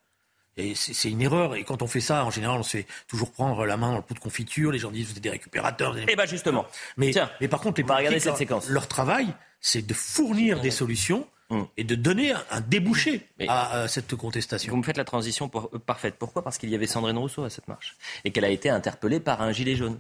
Et 0.57 0.75
c'est 0.75 1.11
une 1.11 1.21
erreur. 1.21 1.55
Et 1.55 1.65
quand 1.65 1.83
on 1.83 1.87
fait 1.87 2.01
ça, 2.01 2.25
en 2.25 2.31
général, 2.31 2.59
on 2.59 2.63
se 2.63 2.79
fait 2.79 2.87
toujours 3.09 3.31
prendre 3.31 3.67
la 3.67 3.77
main 3.77 3.91
dans 3.91 3.97
le 3.97 4.03
pot 4.03 4.15
de 4.15 4.19
confiture. 4.19 4.73
Les 4.73 4.79
gens 4.79 4.91
disent 4.91 5.09
vous 5.09 5.17
êtes 5.17 5.23
des 5.23 5.31
récupérateurs. 5.31 5.97
Et 5.99 6.07
eh 6.09 6.17
ben 6.17 6.27
justement. 6.27 6.67
Mais, 6.97 7.13
mais 7.41 7.49
par 7.49 7.61
contre, 7.61 7.81
les 7.81 7.87
regarder 7.87 8.21
cette 8.21 8.37
séquence. 8.37 8.69
Leur 8.69 8.89
travail, 8.89 9.29
c'est 9.61 9.87
de 9.87 9.93
fournir 9.93 10.61
des 10.61 10.71
solutions 10.71 11.27
hum. 11.51 11.67
et 11.77 11.85
de 11.85 11.95
donner 11.95 12.33
un 12.51 12.61
débouché 12.61 13.27
à, 13.49 13.87
cette 13.87 14.15
contestation. 14.15 14.73
Vous 14.73 14.79
me 14.79 14.83
faites 14.83 14.97
la 14.97 15.05
transition 15.05 15.51
euh, 15.55 15.79
parfaite. 15.79 16.17
Pourquoi? 16.19 16.43
Parce 16.43 16.57
qu'il 16.57 16.71
y 16.71 16.75
avait 16.75 16.87
Sandrine 16.87 17.19
Rousseau 17.19 17.45
à 17.45 17.51
cette 17.51 17.69
marche 17.69 17.97
et 18.25 18.31
qu'elle 18.31 18.45
a 18.47 18.51
été 18.51 18.71
interpellée 18.71 19.21
par 19.21 19.43
un 19.43 19.53
gilet 19.53 19.77
jaune 19.77 19.99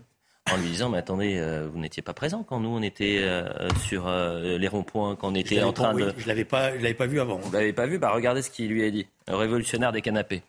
en 0.52 0.56
lui 0.56 0.68
disant 0.68 0.88
mais 0.88 0.98
attendez 0.98 1.38
euh, 1.38 1.68
vous 1.72 1.78
n'étiez 1.78 2.02
pas 2.02 2.14
présent 2.14 2.44
quand 2.48 2.60
nous 2.60 2.68
on 2.68 2.82
était 2.82 3.18
euh, 3.20 3.68
sur 3.80 4.08
les 4.08 4.68
ronds-points 4.68 5.16
quand 5.16 5.28
on 5.32 5.34
était 5.34 5.62
en 5.62 5.72
train 5.72 5.94
de 5.94 6.12
je 6.16 6.26
l'avais 6.28 6.44
pas 6.44 6.76
je 6.76 6.82
l'avais 6.82 6.94
pas 6.94 7.06
vu 7.06 7.20
avant. 7.20 7.36
Vous 7.36 7.52
l'avez 7.52 7.72
pas 7.72 7.86
vu? 7.86 7.98
Bah 7.98 8.12
regardez 8.14 8.42
ce 8.42 8.50
qu'il 8.50 8.68
lui 8.68 8.84
a 8.84 8.90
dit. 8.90 9.06
Révolutionnaire 9.28 9.92
des 9.92 10.02
canapés. 10.02 10.42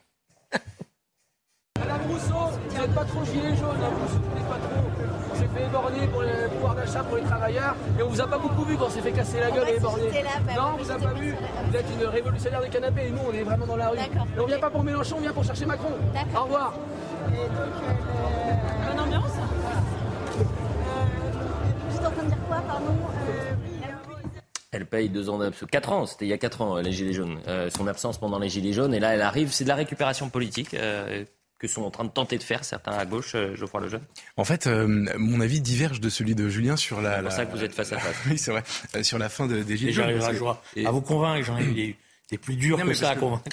Madame 1.80 2.02
Rousseau 2.10 2.60
vous 2.70 2.82
n'êtes 2.82 2.94
pas 2.94 3.06
trop 3.06 3.26
gilet 3.26 3.56
jaune 3.56 3.78
hein, 3.82 3.90
vous 4.00 4.14
soutenez 4.14 4.42
pas 4.48 4.58
trop. 4.58 4.84
On 5.32 5.36
s'est 5.36 5.48
fait 5.48 5.66
éborner 5.66 6.08
pour 6.08 6.22
le 6.22 6.50
pouvoir 6.50 6.76
d'achat 6.76 7.04
pour 7.04 7.18
les 7.18 7.24
travailleurs 7.24 7.76
et 8.00 8.04
on 8.04 8.10
vous 8.10 8.22
a 8.22 8.28
pas 8.28 8.38
beaucoup 8.38 8.64
vu 8.64 8.78
quand 8.78 8.86
on 8.86 8.90
s'est 8.90 9.02
fait 9.02 9.12
casser 9.12 9.40
la 9.40 9.52
gueule 9.52 9.70
et 9.70 9.76
éborner 9.76 10.04
bah 10.46 10.54
non 10.56 10.74
on 10.74 10.84
vous 10.84 10.92
a 10.92 10.98
pas 10.98 11.14
vu? 11.14 11.34
vous 11.66 11.76
êtes 11.76 11.86
une 12.00 12.08
révolutionnaire 12.08 12.62
des 12.62 12.70
canapés 12.70 13.08
et 13.08 13.12
nous 13.12 13.22
on 13.28 13.34
est 13.34 13.44
vraiment 13.44 13.66
dans 13.66 13.78
la 13.78 13.90
rue. 13.90 13.98
Et 13.98 14.40
on 14.40 14.46
vient 14.46 14.60
pas 14.60 14.70
pour 14.70 14.84
Mélenchon 14.84 15.18
on 15.18 15.22
vient 15.22 15.34
pour 15.34 15.44
chercher 15.44 15.66
Macron. 15.66 15.92
Au 16.36 16.44
revoir. 16.44 16.74
Et 17.32 17.36
donc 17.36 17.50
euh, 17.52 18.90
bonne 18.90 19.00
ambiance 19.00 19.34
en 22.08 22.12
train 22.12 22.24
de 22.24 22.30
dire 22.30 22.38
quoi, 22.48 22.62
pardon 22.62 22.86
euh, 22.88 23.54
elle 24.72 24.86
paye 24.86 25.10
deux 25.10 25.30
ans 25.30 25.38
d'absence. 25.38 25.70
Quatre 25.72 25.92
ans, 25.92 26.06
c'était 26.06 26.26
il 26.26 26.28
y 26.28 26.34
a 26.34 26.38
quatre 26.38 26.62
ans, 26.62 26.76
les 26.78 26.92
Gilets 26.92 27.14
jaunes. 27.14 27.40
Euh, 27.48 27.70
son 27.76 27.88
absence 27.88 28.20
pendant 28.20 28.38
les 28.38 28.50
Gilets 28.50 28.74
jaunes. 28.74 28.94
Et 28.94 29.00
là, 29.00 29.14
elle 29.16 29.22
arrive. 29.22 29.52
C'est 29.52 29.64
de 29.64 29.70
la 29.70 29.76
récupération 29.76 30.30
politique. 30.30 30.74
Euh, 30.74 31.24
que 31.58 31.68
sont 31.68 31.82
en 31.82 31.90
train 31.90 32.04
de 32.04 32.12
tenter 32.12 32.38
de 32.38 32.44
faire 32.44 32.64
certains 32.64 32.92
à 32.92 33.04
gauche, 33.06 33.36
Geoffroy 33.56 33.82
Lejeune 33.82 34.04
En 34.36 34.44
fait, 34.44 34.68
mon 34.68 35.42
avis 35.42 35.60
diverge 35.60 36.00
de 36.00 36.10
celui 36.10 36.36
de 36.36 36.50
Julien 36.50 36.76
sur 36.76 37.02
la. 37.02 37.16
C'est 37.16 37.24
pour 37.24 37.32
ça 37.32 37.46
que 37.48 37.58
vous 37.58 37.64
êtes 37.64 37.74
face 37.74 37.94
à 37.94 37.98
face. 37.98 38.16
oui, 38.30 38.38
c'est 38.38 38.52
vrai. 38.52 38.64
sur 39.02 39.18
la 39.18 39.28
fin 39.28 39.48
des 39.48 39.76
Gilets 39.76 39.94
jaunes. 39.94 40.22
À 40.86 40.92
vous 40.92 41.02
convaincre, 41.02 41.44
Jean-Yves. 41.44 41.96
C'est 42.30 42.38
plus 42.38 42.56
dur 42.56 42.84
que 42.84 42.94
ça 42.94 43.12
à 43.12 43.16
convaincre. 43.16 43.44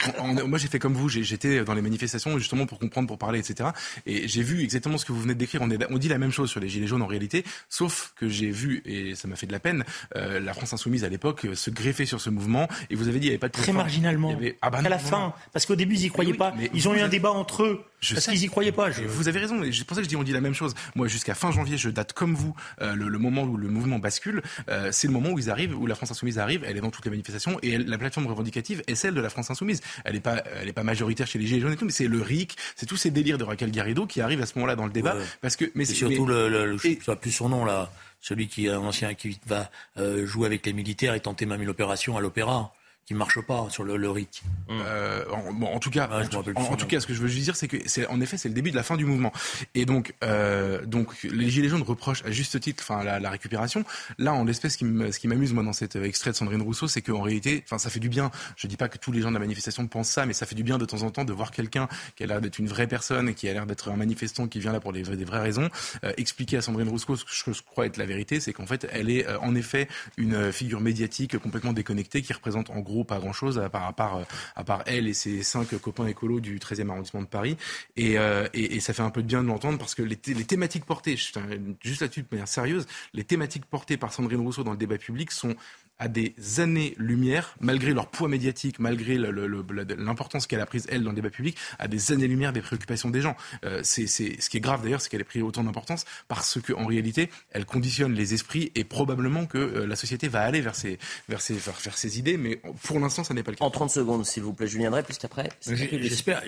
moi, 0.46 0.58
j'ai 0.58 0.68
fait 0.68 0.78
comme 0.78 0.94
vous. 0.94 1.08
J'étais 1.08 1.64
dans 1.64 1.74
les 1.74 1.82
manifestations 1.82 2.36
justement 2.38 2.66
pour 2.66 2.78
comprendre, 2.78 3.06
pour 3.06 3.18
parler, 3.18 3.38
etc. 3.38 3.70
Et 4.06 4.26
j'ai 4.26 4.42
vu 4.42 4.62
exactement 4.62 4.98
ce 4.98 5.04
que 5.04 5.12
vous 5.12 5.20
venez 5.20 5.34
de 5.34 5.38
décrire. 5.38 5.62
On, 5.62 5.70
est, 5.70 5.78
on 5.90 5.98
dit 5.98 6.08
la 6.08 6.18
même 6.18 6.32
chose 6.32 6.50
sur 6.50 6.60
les 6.60 6.68
gilets 6.68 6.86
jaunes 6.86 7.02
en 7.02 7.06
réalité, 7.06 7.44
sauf 7.68 8.12
que 8.16 8.28
j'ai 8.28 8.50
vu 8.50 8.82
et 8.84 9.14
ça 9.14 9.28
m'a 9.28 9.36
fait 9.36 9.46
de 9.46 9.52
la 9.52 9.60
peine 9.60 9.84
euh, 10.16 10.40
la 10.40 10.54
France 10.54 10.72
insoumise 10.72 11.04
à 11.04 11.08
l'époque 11.08 11.46
se 11.54 11.70
greffer 11.70 12.06
sur 12.06 12.20
ce 12.20 12.30
mouvement. 12.30 12.68
Et 12.90 12.94
vous 12.94 13.08
avez 13.08 13.18
dit 13.18 13.26
il 13.26 13.30
n'y 13.30 13.34
avait 13.34 13.38
pas 13.38 13.48
de 13.48 13.52
très 13.52 13.72
marginalement. 13.72 14.36
Ah 14.62 14.70
bah 14.70 14.80
à 14.84 14.88
la 14.88 14.98
fin, 14.98 15.34
parce 15.52 15.66
qu'au 15.66 15.76
début 15.76 15.94
ils 15.94 16.06
y 16.06 16.08
croyaient 16.08 16.34
pas. 16.34 16.52
Mais 16.56 16.70
ils 16.74 16.88
ont 16.88 16.94
eu 16.94 17.00
un 17.00 17.08
débat 17.08 17.30
entre 17.30 17.62
eux. 17.62 17.84
Je 18.00 18.14
parce 18.14 18.26
qu'ils 18.26 18.42
y 18.42 18.48
croyaient 18.48 18.72
pas. 18.72 18.90
Vous 18.90 19.28
avez 19.28 19.40
raison. 19.40 19.62
C'est 19.72 19.86
pour 19.86 19.94
ça 19.94 20.02
que 20.02 20.04
je 20.04 20.08
dis 20.08 20.16
on 20.16 20.22
dit 20.22 20.32
la 20.32 20.42
même 20.42 20.54
chose. 20.54 20.74
Moi, 20.94 21.08
jusqu'à 21.08 21.34
fin 21.34 21.50
janvier, 21.52 21.78
je 21.78 21.88
date 21.88 22.12
comme 22.12 22.34
vous 22.34 22.54
euh, 22.82 22.94
le, 22.94 23.18
moment 23.18 23.44
où 23.44 23.56
le 23.56 23.68
mouvement 23.68 23.98
bascule. 23.98 24.42
Euh, 24.68 24.90
c'est 24.92 25.06
le 25.06 25.12
moment 25.12 25.30
où 25.30 25.38
ils 25.38 25.48
arrivent, 25.48 25.78
où 25.78 25.86
la 25.86 25.94
France 25.94 26.10
insoumise 26.10 26.38
arrive. 26.38 26.64
Elle 26.66 26.76
est 26.76 26.80
dans 26.82 26.90
toutes 26.90 27.06
les 27.06 27.10
manifestations 27.10 27.58
et 27.62 27.78
la 27.78 27.96
plateforme 27.96 28.26
revendicative 28.26 28.63
est 28.72 28.94
celle 28.94 29.14
de 29.14 29.20
la 29.20 29.30
France 29.30 29.50
insoumise. 29.50 29.80
Elle 30.04 30.14
n'est 30.14 30.20
pas, 30.20 30.42
elle 30.60 30.68
est 30.68 30.72
pas 30.72 30.82
majoritaire 30.82 31.26
chez 31.26 31.38
les 31.38 31.46
Gilets 31.46 31.60
jaunes 31.60 31.72
et 31.72 31.76
tout, 31.76 31.84
mais 31.84 31.92
c'est 31.92 32.08
le 32.08 32.20
RIC, 32.20 32.56
c'est 32.76 32.86
tous 32.86 32.96
ces 32.96 33.10
délires 33.10 33.38
de 33.38 33.44
Raquel 33.44 33.70
Garrido 33.70 34.06
qui 34.06 34.20
arrivent 34.20 34.42
à 34.42 34.46
ce 34.46 34.52
moment-là 34.56 34.76
dans 34.76 34.86
le 34.86 34.92
débat. 34.92 35.16
Parce 35.40 35.56
que, 35.56 35.70
mais 35.74 35.84
c'est 35.84 35.94
surtout 35.94 36.26
le, 36.26 36.48
le, 36.48 36.72
le 36.72 37.16
plus 37.16 37.30
son 37.30 37.48
nom 37.48 37.64
là, 37.64 37.90
celui 38.20 38.48
qui 38.48 38.66
est 38.66 38.70
un 38.70 38.78
ancien 38.78 39.14
qui 39.14 39.38
va 39.46 39.70
euh, 39.98 40.26
jouer 40.26 40.46
avec 40.46 40.64
les 40.66 40.72
militaires 40.72 41.14
et 41.14 41.20
tenter 41.20 41.46
même 41.46 41.62
une 41.62 41.68
opération 41.68 42.16
à 42.16 42.20
l'opéra 42.20 42.72
qui 43.06 43.14
marche 43.14 43.40
pas 43.40 43.66
sur 43.68 43.84
le, 43.84 43.96
le 43.96 44.10
RIC. 44.10 44.42
Euh, 44.70 45.24
en, 45.30 45.52
bon, 45.52 45.66
en 45.66 45.78
tout 45.78 45.90
cas, 45.90 46.08
en, 46.56 46.76
tout 46.76 46.86
cas, 46.86 47.00
ce 47.00 47.06
que 47.06 47.12
je 47.14 47.20
veux 47.20 47.28
juste 47.28 47.44
dire, 47.44 47.56
c'est 47.56 47.68
que 47.68 47.76
c'est 47.86 48.06
en 48.06 48.20
effet 48.20 48.38
c'est 48.38 48.48
le 48.48 48.54
début 48.54 48.70
de 48.70 48.76
la 48.76 48.82
fin 48.82 48.96
du 48.96 49.04
mouvement. 49.04 49.32
Et 49.74 49.84
donc, 49.84 50.14
euh, 50.24 50.84
donc 50.86 51.22
les 51.22 51.50
gilets 51.50 51.68
jaunes 51.68 51.82
reprochent 51.82 52.24
à 52.24 52.30
juste 52.30 52.58
titre, 52.60 52.82
enfin 52.86 53.04
la, 53.04 53.20
la, 53.20 53.30
récupération. 53.30 53.84
Là, 54.18 54.32
en 54.32 54.44
l'espèce, 54.44 54.78
ce 54.78 55.18
qui 55.18 55.28
m'amuse 55.28 55.52
moi 55.52 55.62
dans 55.62 55.72
cet 55.72 55.96
extrait 55.96 56.30
de 56.30 56.36
Sandrine 56.36 56.62
Rousseau, 56.62 56.88
c'est 56.88 57.02
qu'en 57.02 57.20
réalité, 57.20 57.62
enfin 57.66 57.78
ça 57.78 57.90
fait 57.90 58.00
du 58.00 58.08
bien. 58.08 58.30
Je 58.56 58.66
dis 58.66 58.76
pas 58.76 58.88
que 58.88 58.96
tous 58.96 59.12
les 59.12 59.20
gens 59.20 59.28
de 59.28 59.34
la 59.34 59.40
manifestation 59.40 59.86
pensent 59.86 60.08
ça, 60.10 60.24
mais 60.24 60.32
ça 60.32 60.46
fait 60.46 60.54
du 60.54 60.62
bien 60.62 60.78
de 60.78 60.86
temps 60.86 61.02
en 61.02 61.10
temps 61.10 61.24
de 61.24 61.32
voir 61.32 61.50
quelqu'un 61.50 61.88
qui 62.16 62.24
a 62.24 62.26
l'air 62.26 62.40
d'être 62.40 62.58
une 62.58 62.68
vraie 62.68 62.86
personne, 62.86 63.34
qui 63.34 63.48
a 63.48 63.52
l'air 63.52 63.66
d'être 63.66 63.90
un 63.90 63.96
manifestant 63.96 64.48
qui 64.48 64.60
vient 64.60 64.72
là 64.72 64.80
pour 64.80 64.94
des, 64.94 65.02
des 65.02 65.24
vraies 65.24 65.42
raisons, 65.42 65.68
euh, 66.04 66.12
expliquer 66.16 66.56
à 66.56 66.62
Sandrine 66.62 66.88
Rousseau 66.88 67.16
ce 67.16 67.44
que 67.44 67.52
je 67.52 67.62
crois 67.62 67.84
être 67.84 67.98
la 67.98 68.06
vérité, 68.06 68.40
c'est 68.40 68.54
qu'en 68.54 68.66
fait, 68.66 68.88
elle 68.92 69.10
est 69.10 69.26
euh, 69.26 69.38
en 69.40 69.54
effet 69.54 69.88
une 70.16 70.52
figure 70.52 70.80
médiatique 70.80 71.38
complètement 71.38 71.72
déconnectée 71.72 72.22
qui 72.22 72.32
représente 72.32 72.70
en 72.70 72.80
gros 72.80 72.93
pas 73.02 73.18
grand-chose, 73.18 73.58
à 73.58 73.68
part, 73.68 73.88
à, 73.88 73.92
part, 73.92 74.20
à 74.54 74.62
part 74.62 74.82
elle 74.86 75.08
et 75.08 75.14
ses 75.14 75.42
cinq 75.42 75.76
copains 75.78 76.06
écolos 76.06 76.38
du 76.38 76.58
13e 76.60 76.90
arrondissement 76.90 77.22
de 77.22 77.26
Paris. 77.26 77.56
Et, 77.96 78.16
et, 78.52 78.80
ça 78.80 78.92
fait 78.92 79.02
un 79.02 79.10
peu 79.10 79.22
de 79.22 79.26
bien 79.26 79.42
de 79.42 79.48
l'entendre 79.48 79.78
parce 79.78 79.94
que 79.94 80.02
les, 80.02 80.18
les 80.26 80.44
thématiques 80.44 80.84
portées, 80.84 81.16
juste 81.16 82.00
là-dessus 82.00 82.22
de 82.22 82.28
manière 82.30 82.48
sérieuse, 82.48 82.86
les 83.12 83.24
thématiques 83.24 83.64
portées 83.64 83.96
par 83.96 84.12
Sandrine 84.12 84.40
Rousseau 84.40 84.62
dans 84.62 84.72
le 84.72 84.76
débat 84.76 84.98
public 84.98 85.32
sont 85.32 85.56
à 85.98 86.08
des 86.08 86.34
années-lumière, 86.58 87.54
malgré 87.60 87.92
leur 87.92 88.08
poids 88.08 88.28
médiatique, 88.28 88.78
malgré 88.78 89.16
l'importance 89.16 90.46
qu'elle 90.46 90.60
a 90.60 90.66
prise, 90.66 90.86
elle, 90.90 91.04
dans 91.04 91.10
le 91.10 91.16
débat 91.16 91.30
public, 91.30 91.56
à 91.78 91.88
des 91.88 92.12
années-lumière 92.12 92.52
des 92.52 92.62
préoccupations 92.62 93.10
des 93.10 93.20
gens. 93.20 93.36
Euh, 93.64 93.80
c'est, 93.84 94.06
ce 94.06 94.50
qui 94.50 94.56
est 94.56 94.60
grave 94.60 94.82
d'ailleurs, 94.82 95.00
c'est 95.00 95.08
qu'elle 95.08 95.20
ait 95.20 95.24
pris 95.24 95.40
autant 95.40 95.62
d'importance 95.62 96.04
parce 96.28 96.60
qu'en 96.60 96.86
réalité, 96.86 97.30
elle 97.50 97.64
conditionne 97.64 98.12
les 98.12 98.34
esprits 98.34 98.72
et 98.74 98.84
probablement 98.84 99.46
que 99.46 99.58
euh, 99.58 99.86
la 99.86 99.96
société 99.96 100.28
va 100.28 100.42
aller 100.42 100.60
vers 100.60 100.74
ces, 100.74 100.98
vers, 101.28 101.40
ces, 101.40 101.54
vers, 101.54 101.96
ces 101.96 102.18
idées, 102.18 102.36
mais 102.36 102.60
pour 102.82 102.98
l'instant, 102.98 103.22
ça 103.22 103.34
n'est 103.34 103.42
pas 103.42 103.52
le 103.52 103.56
cas. 103.56 103.64
En 103.64 103.70
30 103.70 103.90
secondes, 103.90 104.26
s'il 104.26 104.42
vous 104.42 104.52
plaît, 104.52 104.66
Julien 104.66 104.90
Drey, 104.90 105.02
puisqu'après... 105.02 105.48
J'espère. 105.62 106.42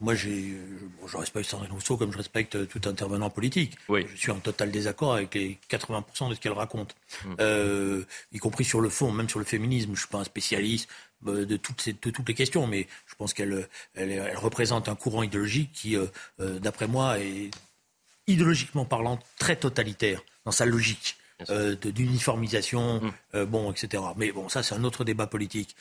Moi, 0.00 0.14
j'ai, 0.14 0.56
je 1.06 1.16
respecte 1.16 1.48
Sandrine 1.48 1.72
Rousseau 1.72 1.96
comme 1.96 2.12
je 2.12 2.18
respecte 2.18 2.68
tout 2.68 2.88
intervenant 2.88 3.30
politique. 3.30 3.76
Oui. 3.88 4.06
Je 4.14 4.20
suis 4.20 4.30
en 4.30 4.38
total 4.38 4.70
désaccord 4.70 5.14
avec 5.14 5.34
les 5.34 5.58
80% 5.70 6.30
de 6.30 6.34
ce 6.34 6.40
qu'elle 6.40 6.52
raconte, 6.52 6.94
hum. 7.24 7.36
euh, 7.40 8.04
y 8.32 8.38
compris 8.38 8.64
sur 8.70 8.80
le 8.80 8.88
fond, 8.88 9.10
même 9.10 9.28
sur 9.28 9.40
le 9.40 9.44
féminisme. 9.44 9.88
Je 9.88 9.92
ne 9.92 9.96
suis 9.96 10.08
pas 10.08 10.18
un 10.18 10.24
spécialiste 10.24 10.88
euh, 11.26 11.44
de 11.44 11.56
toutes, 11.56 11.80
ces, 11.80 11.92
toutes 11.92 12.28
les 12.28 12.34
questions, 12.34 12.66
mais 12.66 12.86
je 13.06 13.14
pense 13.16 13.34
qu'elle 13.34 13.68
elle, 13.94 14.36
représente 14.36 14.88
un 14.88 14.94
courant 14.94 15.24
idéologique 15.24 15.72
qui, 15.72 15.96
euh, 15.96 16.06
euh, 16.40 16.58
d'après 16.60 16.86
moi, 16.86 17.18
est 17.18 17.50
idéologiquement 18.28 18.84
parlant 18.84 19.18
très 19.38 19.56
totalitaire 19.56 20.22
dans 20.44 20.52
sa 20.52 20.66
logique. 20.66 21.16
d'uniformisation, 21.96 23.00
mmh. 23.00 23.44
bon, 23.44 23.72
etc. 23.72 24.02
Mais 24.18 24.30
bon, 24.30 24.50
ça 24.50 24.62
c'est 24.62 24.74
un 24.74 24.84
autre 24.84 25.04
débat 25.04 25.26
politique. 25.26 25.74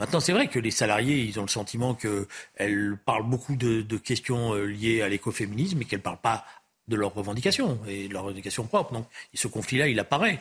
maintenant, 0.00 0.18
c'est 0.18 0.32
vrai 0.32 0.48
que 0.48 0.58
les 0.58 0.72
salariés, 0.72 1.18
ils 1.28 1.38
ont 1.38 1.46
le 1.50 1.54
sentiment 1.60 1.94
qu'elle 1.94 2.98
parle 3.06 3.22
beaucoup 3.22 3.54
de, 3.54 3.96
questions 3.98 4.54
liées 4.54 5.00
à 5.00 5.08
l'écoféminisme, 5.08 5.78
mais 5.78 5.84
qu'elle 5.84 6.00
ne 6.00 6.10
parle 6.10 6.20
pas 6.20 6.44
de 6.88 6.96
leurs 6.96 7.14
revendications 7.14 7.78
et 7.86 8.08
de 8.08 8.12
leurs 8.12 8.24
revendications 8.24 8.66
propres. 8.66 8.92
Donc, 8.94 9.06
ce 9.32 9.46
conflit-là, 9.46 9.86
il 9.86 10.00
apparaît. 10.00 10.40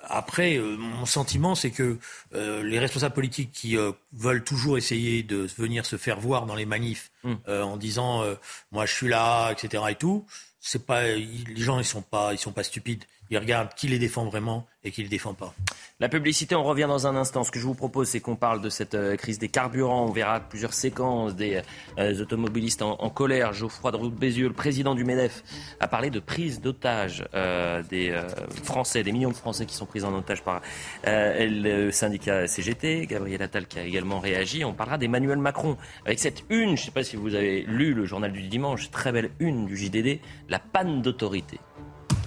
Après, 0.00 0.56
euh, 0.56 0.76
mon 0.76 1.06
sentiment, 1.06 1.54
c'est 1.54 1.70
que 1.70 1.98
euh, 2.34 2.62
les 2.62 2.78
responsables 2.78 3.14
politiques 3.14 3.50
qui 3.52 3.76
euh, 3.76 3.92
veulent 4.12 4.44
toujours 4.44 4.78
essayer 4.78 5.22
de 5.22 5.48
venir 5.58 5.86
se 5.86 5.96
faire 5.96 6.20
voir 6.20 6.46
dans 6.46 6.54
les 6.54 6.66
manifs 6.66 7.10
hmm. 7.24 7.34
en 7.48 7.76
disant 7.76 8.24
moi 8.72 8.86
je 8.86 8.92
suis 8.92 9.08
là, 9.08 9.50
etc. 9.50 9.82
et 9.90 9.94
tout, 9.94 10.26
c'est 10.60 10.86
pas 10.86 11.02
les 11.02 11.56
gens 11.56 11.78
ils 11.78 11.84
sont 11.84 12.02
pas 12.02 12.32
ils 12.32 12.38
sont 12.38 12.52
pas 12.52 12.62
stupides. 12.62 13.04
Ils 13.30 13.38
regardent 13.38 13.74
qui 13.74 13.88
les 13.88 13.98
défend 13.98 14.24
vraiment 14.24 14.66
et 14.84 14.90
qui 14.90 15.00
ne 15.00 15.06
les 15.06 15.10
défend 15.10 15.34
pas. 15.34 15.52
La 15.98 16.08
publicité, 16.08 16.54
on 16.54 16.62
revient 16.62 16.86
dans 16.86 17.06
un 17.06 17.16
instant. 17.16 17.42
Ce 17.42 17.50
que 17.50 17.58
je 17.58 17.64
vous 17.64 17.74
propose, 17.74 18.08
c'est 18.08 18.20
qu'on 18.20 18.36
parle 18.36 18.60
de 18.60 18.68
cette 18.68 18.94
euh, 18.94 19.16
crise 19.16 19.38
des 19.38 19.48
carburants. 19.48 20.06
On 20.06 20.12
verra 20.12 20.40
plusieurs 20.40 20.74
séquences 20.74 21.34
des 21.34 21.62
euh, 21.98 22.20
automobilistes 22.20 22.82
en, 22.82 23.10
colère. 23.10 23.52
Geoffroy 23.52 23.92
de 23.92 24.08
Bézieux, 24.08 24.48
le 24.48 24.54
président 24.54 24.94
du 24.94 25.04
MEDEF, 25.04 25.42
a 25.80 25.88
parlé 25.88 26.10
de 26.10 26.20
prise 26.20 26.60
d'otage 26.60 27.24
euh, 27.34 27.82
des 27.82 28.14
Français, 28.62 29.02
des 29.02 29.12
millions 29.12 29.30
de 29.30 29.36
Français 29.36 29.66
qui 29.66 29.74
sont 29.74 29.86
pris 29.86 30.04
en 30.04 30.14
otage 30.14 30.42
par 30.42 30.60
le 31.04 31.90
syndicat 31.90 32.46
CGT. 32.46 33.06
Gabriel 33.06 33.42
Attal 33.42 33.66
qui 33.66 33.78
a 33.78 33.84
également 33.84 34.20
réagi. 34.20 34.64
On 34.64 34.74
parlera 34.74 34.98
d'Emmanuel 34.98 35.38
Macron 35.38 35.76
avec 36.04 36.18
cette 36.18 36.44
une. 36.50 36.76
Je 36.76 36.82
ne 36.82 36.86
sais 36.86 36.90
pas 36.90 37.02
si 37.02 37.16
vous 37.16 37.34
avez 37.34 37.62
lu 37.62 37.94
le 37.94 38.04
journal 38.04 38.32
du 38.32 38.42
dimanche, 38.42 38.90
très 38.90 39.12
belle 39.12 39.30
une 39.40 39.66
du 39.66 39.76
JDD, 39.76 40.20
la 40.48 40.58
panne 40.58 41.02
d'autorité. 41.02 41.58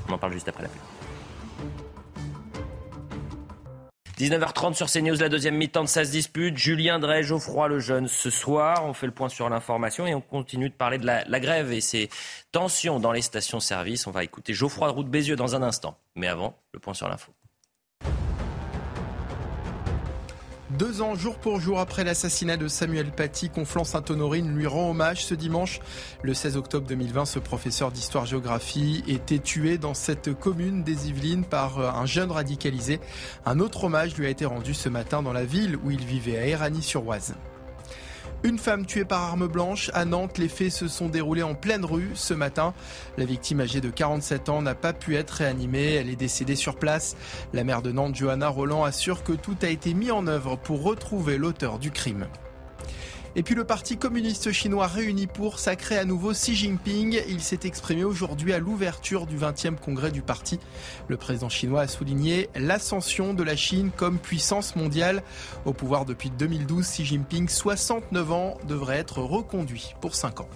On 0.10 0.14
en 0.14 0.18
parle 0.18 0.34
juste 0.34 0.50
après 0.50 0.64
la 0.64 0.70
pub. 0.70 0.82
19h30 4.20 4.74
sur 4.74 4.92
CNews, 4.92 5.16
la 5.16 5.30
deuxième 5.30 5.56
mi-temps 5.56 5.84
de 5.84 5.88
sa 5.88 6.04
dispute. 6.04 6.58
Julien 6.58 7.00
Drey, 7.00 7.24
Geoffroy 7.24 7.70
le 7.70 7.80
jeune 7.80 8.10
ce 8.10 8.30
soir. 8.30 8.84
On 8.84 8.94
fait 8.94 9.06
le 9.06 9.14
point 9.14 9.30
sur 9.30 9.48
l'information 9.50 10.06
et 10.08 10.14
on 10.14 10.20
continue 10.20 10.68
de 10.68 10.74
parler 10.74 10.98
de 10.98 11.06
la, 11.06 11.40
grève 11.40 11.72
et 11.72 11.80
ses 11.80 12.10
tensions 12.52 13.00
dans 13.00 13.14
les 13.14 13.22
stations-service. 13.22 14.08
On 14.08 14.12
va 14.12 14.26
écouter 14.26 14.54
Geoffroy 14.54 14.90
de 14.90 14.94
Route 14.94 15.08
Bézieux 15.08 15.38
dans 15.38 15.56
un 15.56 15.62
instant. 15.62 15.98
Mais 16.16 16.28
avant, 16.28 16.58
le 16.74 16.80
point 16.80 16.94
sur 16.94 17.08
l'info. 17.08 17.32
Deux 20.78 21.02
ans 21.02 21.16
jour 21.16 21.40
pour 21.40 21.60
jour 21.60 21.80
après 21.80 22.04
l'assassinat 22.04 22.56
de 22.56 22.68
Samuel 22.68 23.12
Paty, 23.12 23.50
Conflans-Sainte-Honorine 23.50 24.56
lui 24.56 24.68
rend 24.68 24.92
hommage 24.92 25.26
ce 25.26 25.34
dimanche. 25.34 25.80
Le 26.22 26.36
16 26.36 26.58
octobre 26.58 26.86
2020, 26.86 27.26
ce 27.26 27.40
professeur 27.40 27.92
d'histoire-géographie 27.92 29.04
était 29.08 29.40
tué 29.40 29.80
dans 29.80 29.96
cette 29.96 30.32
commune 30.36 30.84
des 30.84 31.10
Yvelines 31.10 31.44
par 31.44 31.80
un 31.80 32.06
jeune 32.06 32.30
radicalisé. 32.30 33.00
Un 33.48 33.60
autre 33.60 33.86
hommage 33.86 34.16
lui 34.16 34.28
a 34.28 34.30
été 34.30 34.46
rendu 34.46 34.76
ce 34.76 34.90
matin 34.90 35.24
dans 35.24 35.34
la 35.34 35.44
ville 35.44 35.76
où 35.84 35.90
il 35.90 36.06
vivait, 36.06 36.38
à 36.38 36.46
Éragny-sur-Oise. 36.46 37.34
Une 38.44 38.58
femme 38.58 38.86
tuée 38.86 39.04
par 39.04 39.22
arme 39.24 39.48
blanche 39.48 39.92
à 39.94 40.06
Nantes. 40.06 40.38
Les 40.38 40.48
faits 40.48 40.72
se 40.72 40.88
sont 40.88 41.10
déroulés 41.10 41.44
en 41.44 41.56
pleine 41.56 41.84
rue 41.84 42.12
ce 42.14 42.34
matin. 42.34 42.74
La 43.18 43.26
victime 43.26 43.60
âgée 43.60 43.82
de 43.82 43.90
47 43.90 44.48
ans 44.48 44.62
n'a 44.62 44.76
pas 44.76 44.94
pu 44.94 45.18
être 45.18 45.32
réanimée. 45.32 45.96
Elle 45.96 46.10
est 46.10 46.16
décédée 46.16 46.56
sur 46.56 46.78
place. 46.78 47.18
La 47.52 47.66
mère 47.66 47.82
de 47.82 47.92
Nantes, 47.92 48.16
Johanna 48.16 48.48
Roland, 48.48 48.86
assure 48.86 49.24
que 49.24 49.34
tout 49.34 49.58
a 49.62 49.68
été 49.68 49.94
mis 49.94 50.10
en 50.12 50.26
œuvre 50.28 50.56
pour 50.56 50.84
retrouver 50.84 51.38
l'auteur 51.38 51.80
du 51.80 51.92
crime. 51.92 52.28
Et 53.36 53.44
puis 53.44 53.54
le 53.54 53.64
Parti 53.64 53.98
communiste 53.98 54.52
chinois 54.52 54.88
réuni 54.88 55.28
pour 55.28 55.60
sacrer 55.60 55.98
à 55.98 56.06
nouveau 56.06 56.32
Xi 56.32 56.56
Jinping. 56.56 57.22
Il 57.28 57.42
s'est 57.42 57.60
exprimé 57.64 58.04
aujourd'hui 58.04 58.54
à 58.54 58.60
l'ouverture 58.60 59.28
du 59.28 59.38
20e 59.38 59.76
congrès 59.76 60.12
du 60.12 60.22
parti. 60.22 60.60
Le 61.08 61.18
président 61.18 61.50
chinois 61.50 61.82
a 61.82 61.88
souligné 61.88 62.50
l'ascension 62.56 63.34
de 63.34 63.44
la 63.44 63.56
Chine 63.56 63.92
comme 63.96 64.18
puissance 64.18 64.76
mondiale. 64.76 65.22
Au 65.66 65.74
pouvoir 65.74 66.06
depuis 66.06 66.32
2012, 66.32 66.86
Xi 66.86 67.06
Jinping, 67.06 67.48
69 67.48 68.32
ans, 68.32 68.58
devrait 68.68 68.98
être 68.98 69.20
reconduit 69.20 69.94
pour 70.02 70.16
5 70.16 70.42
ans. 70.42 70.50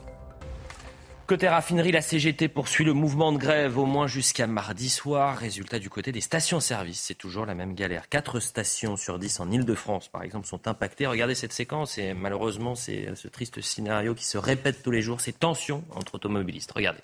Côté 1.26 1.48
raffinerie, 1.48 1.94
la 1.94 2.02
CGT 2.02 2.50
poursuit 2.50 2.84
le 2.84 2.92
mouvement 2.92 3.32
de 3.32 3.38
grève 3.38 3.78
au 3.78 3.86
moins 3.86 4.08
jusqu'à 4.08 4.46
mardi 4.46 4.90
soir. 4.90 5.38
Résultat 5.38 5.80
du 5.80 5.90
côté 5.90 6.12
des 6.12 6.20
stations-service, 6.20 7.00
c'est 7.00 7.16
toujours 7.16 7.46
la 7.46 7.56
même 7.56 7.76
galère. 7.76 8.10
Quatre 8.10 8.42
stations 8.42 8.98
sur 8.98 9.18
dix 9.20 9.40
en 9.40 9.50
Ile-de-France, 9.50 10.10
par 10.10 10.24
exemple, 10.24 10.48
sont 10.48 10.68
impactées. 10.68 11.08
Regardez 11.08 11.34
cette 11.34 11.54
séquence 11.54 11.98
et 11.98 12.14
malheureusement, 12.14 12.76
c'est 12.76 13.16
ce 13.16 13.30
triste 13.30 13.62
scénario 13.62 14.16
qui 14.16 14.26
se 14.26 14.38
répète 14.38 14.84
tous 14.84 14.92
les 14.92 15.02
jours, 15.02 15.22
ces 15.22 15.32
tensions 15.32 15.86
entre 15.96 16.16
automobilistes. 16.16 16.74
Regardez. 16.74 17.00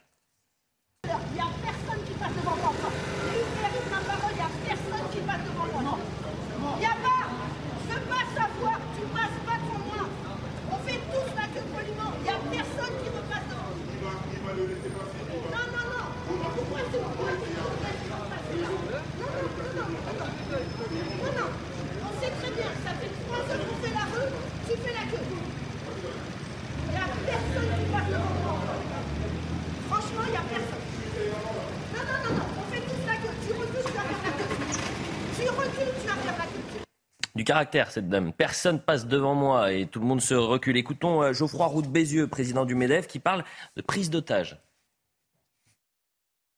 Caractère, 37.50 37.90
cette 37.90 38.10
dame. 38.10 38.32
Personne 38.32 38.80
passe 38.80 39.08
devant 39.08 39.34
moi 39.34 39.74
et 39.74 39.88
tout 39.88 40.00
le 40.00 40.06
monde 40.06 40.22
se 40.22 40.36
recule. 40.36 40.78
Écoutons 40.78 41.24
euh, 41.24 41.34
Geoffroy 41.34 41.66
Roux 41.66 41.82
Bézieux, 41.82 42.28
président 42.28 42.64
du 42.64 42.76
MEDEF, 42.76 43.08
qui 43.08 43.18
parle 43.18 43.44
de 43.76 43.82
prise 43.82 44.12
d'otage. 44.12 44.60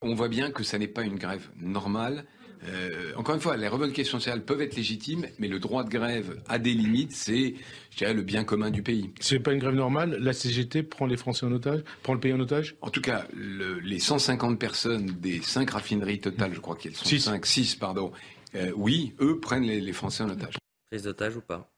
On 0.01 0.15
voit 0.15 0.27
bien 0.27 0.51
que 0.51 0.63
ça 0.63 0.77
n'est 0.77 0.89
pas 0.89 1.04
une 1.04 1.15
grève 1.15 1.47
normale. 1.56 2.25
Euh, 2.67 3.13
encore 3.15 3.36
une 3.36 3.39
fois, 3.39 3.56
les 3.56 3.69
revendications 3.69 4.19
sociales 4.19 4.43
peuvent 4.43 4.62
être 4.62 4.75
légitimes, 4.75 5.27
mais 5.39 5.47
le 5.47 5.60
droit 5.60 5.86
de 5.86 5.89
grève 5.89 6.41
a 6.49 6.60
des 6.60 6.73
limites. 6.73 7.13
C'est, 7.13 7.56
je 7.91 7.97
dirais, 7.97 8.13
le 8.13 8.23
bien 8.23 8.43
commun 8.43 8.69
du 8.69 8.84
pays. 8.84 9.12
C'est 9.21 9.39
pas 9.39 9.54
une 9.54 9.60
grève 9.60 9.75
normale. 9.75 10.17
La 10.19 10.34
CGT 10.34 10.84
prend 10.84 11.06
les 11.06 11.15
Français 11.15 11.45
en 11.45 11.54
otage, 11.54 11.86
prend 12.04 12.15
le 12.15 12.19
pays 12.19 12.34
en 12.34 12.39
otage? 12.41 12.75
En 12.82 12.89
tout 12.89 13.01
cas, 13.01 13.25
les 13.34 13.99
150 13.99 14.60
personnes 14.60 15.06
des 15.06 15.41
5 15.41 15.69
raffineries 15.69 16.19
totales, 16.19 16.54
je 16.54 16.60
crois 16.60 16.75
qu'elles 16.75 16.95
sont 16.95 17.06
5, 17.06 17.45
6, 17.45 17.75
pardon. 17.75 18.12
Euh, 18.56 18.73
oui, 18.75 19.13
eux 19.21 19.39
prennent 19.39 19.63
les, 19.63 19.80
les 19.80 19.93
Français 19.93 20.25
en 20.25 20.30
otage. 20.30 20.56
Prise 20.91 21.04
d'otage 21.04 21.38
ou 21.38 21.41
pas? 21.41 21.71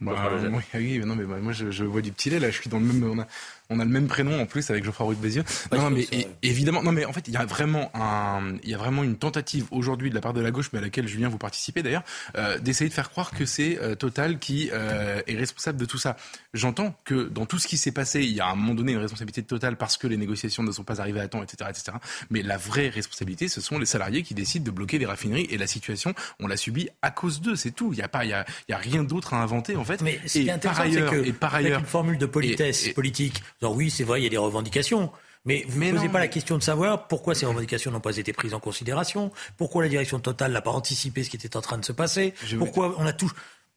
Bah, 0.00 0.30
oui, 0.40 0.62
oui, 0.74 0.98
non, 1.00 1.16
mais 1.16 1.24
bah, 1.24 1.38
moi 1.38 1.52
je, 1.52 1.72
je, 1.72 1.84
vois 1.84 2.00
du 2.00 2.12
petit 2.12 2.30
lait 2.30 2.38
là. 2.38 2.48
Je 2.48 2.60
suis 2.60 2.70
dans 2.70 2.78
le 2.78 2.84
même. 2.84 3.02
On 3.02 3.18
a, 3.18 3.26
on 3.70 3.80
a 3.80 3.84
le 3.84 3.90
même 3.90 4.08
prénom 4.08 4.40
en 4.40 4.46
plus 4.46 4.68
avec 4.70 4.84
Geoffroy 4.84 5.06
Roux 5.06 5.14
de 5.14 5.20
Bézieux. 5.20 5.44
non, 5.72 5.90
mais 5.90 6.06
évidemment, 6.42 6.82
non, 6.82 6.92
mais 6.92 7.04
en 7.04 7.12
fait, 7.12 7.26
il 7.28 7.34
y 7.34 7.36
a 7.36 7.44
vraiment 7.44 7.90
un, 7.94 8.56
il 8.62 8.70
y 8.70 8.74
a 8.74 8.78
vraiment 8.78 9.04
une 9.04 9.16
tentative 9.16 9.66
aujourd'hui 9.70 10.10
de 10.10 10.14
la 10.14 10.20
part 10.20 10.32
de 10.32 10.40
la 10.40 10.50
gauche, 10.50 10.70
mais 10.72 10.80
à 10.80 10.82
laquelle 10.82 11.06
Julien 11.06 11.28
vous 11.28 11.38
participez 11.38 11.82
d'ailleurs, 11.82 12.02
euh, 12.36 12.58
d'essayer 12.58 12.88
de 12.88 12.94
faire 12.94 13.10
croire 13.10 13.30
que 13.30 13.44
c'est 13.44 13.78
euh, 13.80 13.94
Total 13.94 14.38
qui 14.38 14.70
euh, 14.72 15.20
est 15.26 15.36
responsable 15.36 15.78
de 15.78 15.84
tout 15.84 15.98
ça. 15.98 16.16
J'entends 16.54 16.94
que 17.04 17.28
dans 17.28 17.46
tout 17.46 17.58
ce 17.58 17.68
qui 17.68 17.76
s'est 17.76 17.92
passé, 17.92 18.20
il 18.22 18.32
y 18.32 18.40
a 18.40 18.46
à 18.46 18.50
un 18.50 18.54
moment 18.56 18.74
donné 18.74 18.92
une 18.92 18.98
responsabilité 18.98 19.42
de 19.42 19.46
Total 19.46 19.76
parce 19.76 19.96
que 19.96 20.06
les 20.06 20.16
négociations 20.16 20.62
ne 20.62 20.72
sont 20.72 20.84
pas 20.84 21.00
arrivées 21.00 21.20
à 21.20 21.28
temps, 21.28 21.42
etc., 21.42 21.70
etc. 21.70 21.96
Mais 22.30 22.42
la 22.42 22.56
vraie 22.56 22.88
responsabilité, 22.88 23.48
ce 23.48 23.60
sont 23.60 23.78
les 23.78 23.86
salariés 23.86 24.22
qui 24.22 24.34
décident 24.34 24.64
de 24.64 24.70
bloquer 24.70 24.98
les 24.98 25.06
raffineries 25.06 25.46
et 25.50 25.58
la 25.58 25.66
situation, 25.66 26.14
on 26.40 26.46
l'a 26.46 26.56
subie 26.56 26.88
à 27.02 27.10
cause 27.10 27.40
d'eux, 27.40 27.56
c'est 27.56 27.70
tout. 27.70 27.92
Il 27.92 27.96
n'y 27.96 28.02
a 28.02 28.08
pas, 28.08 28.24
il 28.24 28.30
y 28.30 28.34
a, 28.34 28.44
il 28.68 28.72
y 28.72 28.74
a 28.74 28.78
rien 28.78 29.04
d'autre 29.04 29.34
à 29.34 29.42
inventer 29.42 29.76
en 29.76 29.84
fait. 29.84 30.00
Mais 30.02 30.20
ce 30.26 30.38
qui 30.38 30.48
est 30.48 30.50
intéressant, 30.50 30.84
c'est 30.90 31.06
que 31.06 31.24
et 31.24 31.32
par 31.32 31.54
ailleurs, 31.54 31.72
avec 31.72 31.84
une 31.84 31.90
formule 31.90 32.18
de 32.18 32.26
politesse 32.26 32.88
politique 32.90 33.42
oui, 33.68 33.90
c'est 33.90 34.04
vrai, 34.04 34.20
il 34.20 34.24
y 34.24 34.26
a 34.26 34.30
des 34.30 34.36
revendications. 34.36 35.10
Mais 35.46 35.64
vous 35.66 35.82
ne 35.82 35.92
posez 35.92 36.08
pas 36.08 36.18
la 36.18 36.28
question 36.28 36.58
de 36.58 36.62
savoir 36.62 37.08
pourquoi 37.08 37.34
ces 37.34 37.46
revendications 37.46 37.90
n'ont 37.90 38.00
pas 38.00 38.16
été 38.16 38.32
prises 38.32 38.52
en 38.52 38.60
considération, 38.60 39.32
pourquoi 39.56 39.82
la 39.82 39.88
direction 39.88 40.20
Total 40.20 40.52
n'a 40.52 40.60
pas 40.60 40.70
anticipé 40.70 41.24
ce 41.24 41.30
qui 41.30 41.36
était 41.36 41.56
en 41.56 41.62
train 41.62 41.78
de 41.78 41.84
se 41.84 41.92
passer, 41.92 42.34
pourquoi 42.58 42.94
on 42.98 43.06
a 43.06 43.12
tout. 43.12 43.30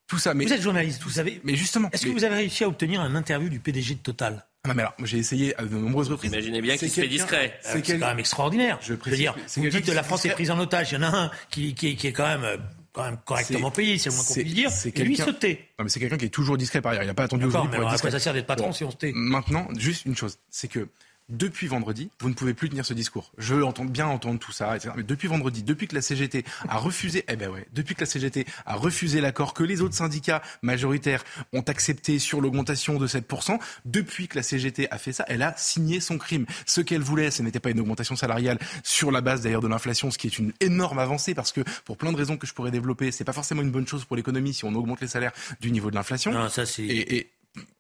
Tout 0.06 0.18
ça, 0.18 0.34
mais 0.34 0.44
vous 0.44 0.52
êtes 0.52 0.62
journaliste, 0.62 1.02
vous 1.04 1.10
savez. 1.10 1.40
Mais 1.46 1.56
justement, 1.56 1.90
est-ce 1.94 2.06
que 2.06 2.12
vous 2.12 2.26
avez 2.26 2.36
réussi 2.36 2.66
à 2.66 2.68
obtenir 2.68 3.00
un 3.00 3.16
interview 3.16 3.48
du 3.48 3.62
PDG 3.62 3.96
de 3.96 4.00
Total? 4.00 4.46
Non, 4.68 4.74
mais 4.76 4.82
alors, 4.82 4.94
j'ai 5.04 5.18
essayé 5.18 5.58
à 5.58 5.64
de 5.64 5.76
nombreuses 5.76 6.10
reprises. 6.10 6.32
Imaginez 6.32 6.62
bien 6.62 6.76
qu'il 6.76 6.90
se 6.90 7.00
fait 7.02 7.08
discret. 7.08 7.58
C'est 7.62 7.82
quand 7.82 8.08
même 8.08 8.20
extraordinaire. 8.20 8.80
Je, 8.82 8.94
veux 8.94 9.16
dire, 9.16 9.34
vous 9.56 9.70
dites 9.70 9.86
que 9.86 9.92
la 9.92 10.04
France 10.04 10.26
est 10.26 10.32
prise 10.32 10.52
en 10.52 10.60
otage. 10.60 10.92
Il 10.92 10.96
y 10.96 10.98
en 10.98 11.04
a 11.04 11.18
un 11.18 11.32
qui, 11.50 11.74
qui, 11.74 11.96
qui 11.96 12.08
est 12.08 12.12
quand 12.12 12.28
même 12.28 12.60
quand 12.94 13.04
même 13.04 13.18
correctement 13.26 13.72
payé, 13.72 13.98
c'est 13.98 14.10
le 14.10 14.16
moins 14.16 14.24
qu'on 14.24 14.34
puisse 14.34 14.54
dire. 14.54 14.72
Et 14.96 15.04
lui 15.04 15.18
se 15.18 15.32
tait. 15.32 15.68
Non, 15.78 15.84
mais 15.84 15.90
c'est 15.90 16.00
quelqu'un 16.00 16.18
qui 16.18 16.26
est 16.26 16.30
toujours 16.30 16.58
discret 16.58 16.82
par 16.82 16.92
ailleurs. 16.92 17.04
Il 17.04 17.08
n'a 17.08 17.14
pas 17.14 17.24
attendu 17.24 17.46
aujourd'hui 17.46 17.72
pour 17.72 17.84
être 17.84 17.92
discret. 17.92 18.12
ça 18.12 18.20
sert 18.20 18.34
d'être 18.34 18.46
patron 18.46 18.72
si 18.72 18.84
on 18.84 18.92
se 18.92 18.98
tait? 18.98 19.12
Maintenant, 19.14 19.68
juste 19.78 20.06
une 20.06 20.16
chose, 20.16 20.38
c'est 20.50 20.68
que 20.68 20.88
depuis 21.30 21.68
vendredi, 21.68 22.10
vous 22.20 22.30
ne 22.30 22.34
pouvez 22.34 22.54
plus 22.54 22.70
tenir 22.70 22.86
ce 22.86 22.94
discours. 22.94 23.32
Je 23.38 23.56
veux 23.56 23.66
entendre, 23.66 23.90
bien 23.90 24.08
entendre 24.08 24.40
tout 24.40 24.52
ça, 24.52 24.76
etc. 24.76 24.94
Mais 24.98 25.04
depuis 25.04 25.28
vendredi, 25.28 25.64
depuis 25.64 25.88
que 25.88 25.96
la 25.96 26.02
CGT 26.02 26.44
a 26.68 26.78
refusé, 26.78 27.24
eh 27.28 27.36
ben 27.36 27.50
ouais, 27.50 27.66
depuis 27.74 27.96
que 27.96 28.02
la 28.02 28.06
CGT 28.06 28.46
a 28.66 28.76
refusé 28.76 29.22
l'accord 29.22 29.54
que 29.54 29.64
les 29.64 29.82
autres 29.82 29.96
syndicats 29.96 30.42
majoritaires 30.62 31.24
ont 31.54 31.62
accepté 31.62 32.20
sur 32.20 32.42
l'augmentation 32.42 32.98
de 32.98 33.08
7%, 33.08 33.60
depuis 33.86 34.28
que 34.28 34.36
la 34.36 34.44
CGT 34.44 34.90
a 34.92 34.98
fait 34.98 35.14
ça, 35.14 35.26
elle 35.28 35.42
a 35.42 35.56
signé 35.58 36.00
son 36.00 36.18
crime. 36.18 36.46
Ce 36.66 36.82
qu'elle 36.82 37.02
voulait, 37.02 37.32
ce 37.32 37.42
n'était 37.42 37.60
pas 37.60 37.72
une 37.72 37.80
augmentation 37.80 38.16
salariale 38.16 38.60
sur 38.84 39.12
la 39.12 39.22
base 39.22 39.42
d'ailleurs 39.42 39.62
de 39.62 39.68
l'inflation, 39.68 40.12
ce 40.12 40.18
qui 40.18 40.28
est 40.28 40.38
une 40.38 40.54
énorme 40.60 41.00
avancée 41.00 41.34
parce 41.34 41.52
que 41.52 41.62
pour 41.86 41.98
plein 41.98 42.12
de 42.12 42.18
raisons 42.18 42.38
que 42.38 42.48
je 42.48 42.54
pourrais 42.54 42.72
développer, 42.72 43.12
c'est 43.12 43.24
pas 43.24 43.34
forcément 43.34 43.62
une 43.62 43.72
bonne 43.72 43.88
chose 43.88 44.06
pour 44.06 44.16
l'économie 44.16 44.54
si 44.54 44.66
on 44.66 44.74
augmente 44.76 45.02
les 45.02 45.08
salaires 45.08 45.34
du 45.62 45.72
niveau 45.72 45.90
de 45.90 45.96
l'inflation. 45.96 46.32
Non, 46.32 46.50
ça 46.50 46.66
c'est. 46.66 46.84
et 46.84 47.30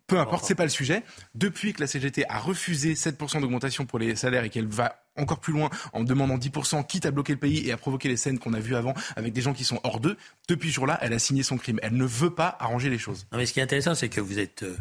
peu 0.07 0.19
importe, 0.19 0.45
c'est 0.45 0.55
pas 0.55 0.63
le 0.63 0.69
sujet. 0.69 1.03
Depuis 1.33 1.73
que 1.73 1.81
la 1.81 1.87
CGT 1.87 2.25
a 2.29 2.37
refusé 2.37 2.93
7% 2.93 3.41
d'augmentation 3.41 3.85
pour 3.85 3.99
les 3.99 4.15
salaires 4.15 4.43
et 4.43 4.49
qu'elle 4.49 4.67
va 4.67 5.03
encore 5.17 5.39
plus 5.39 5.53
loin 5.53 5.69
en 5.93 6.03
demandant 6.03 6.37
10%, 6.37 6.85
quitte 6.85 7.05
à 7.05 7.11
bloquer 7.11 7.33
le 7.33 7.39
pays 7.39 7.67
et 7.67 7.71
à 7.71 7.77
provoquer 7.77 8.09
les 8.09 8.17
scènes 8.17 8.37
qu'on 8.37 8.53
a 8.53 8.59
vues 8.59 8.75
avant 8.75 8.93
avec 9.15 9.33
des 9.33 9.41
gens 9.41 9.53
qui 9.53 9.63
sont 9.63 9.79
hors 9.83 9.99
d'eux, 9.99 10.17
depuis 10.47 10.69
ce 10.69 10.75
jour-là, 10.75 10.99
elle 11.01 11.13
a 11.13 11.19
signé 11.19 11.41
son 11.41 11.57
crime. 11.57 11.79
Elle 11.81 11.95
ne 11.95 12.05
veut 12.05 12.33
pas 12.33 12.55
arranger 12.59 12.89
les 12.89 12.97
choses. 12.97 13.25
Non, 13.31 13.37
mais 13.37 13.45
ce 13.45 13.53
qui 13.53 13.59
est 13.59 13.63
intéressant, 13.63 13.95
c'est 13.95 14.09
que 14.09 14.21
vous 14.21 14.39
êtes 14.39 14.63
euh, 14.63 14.77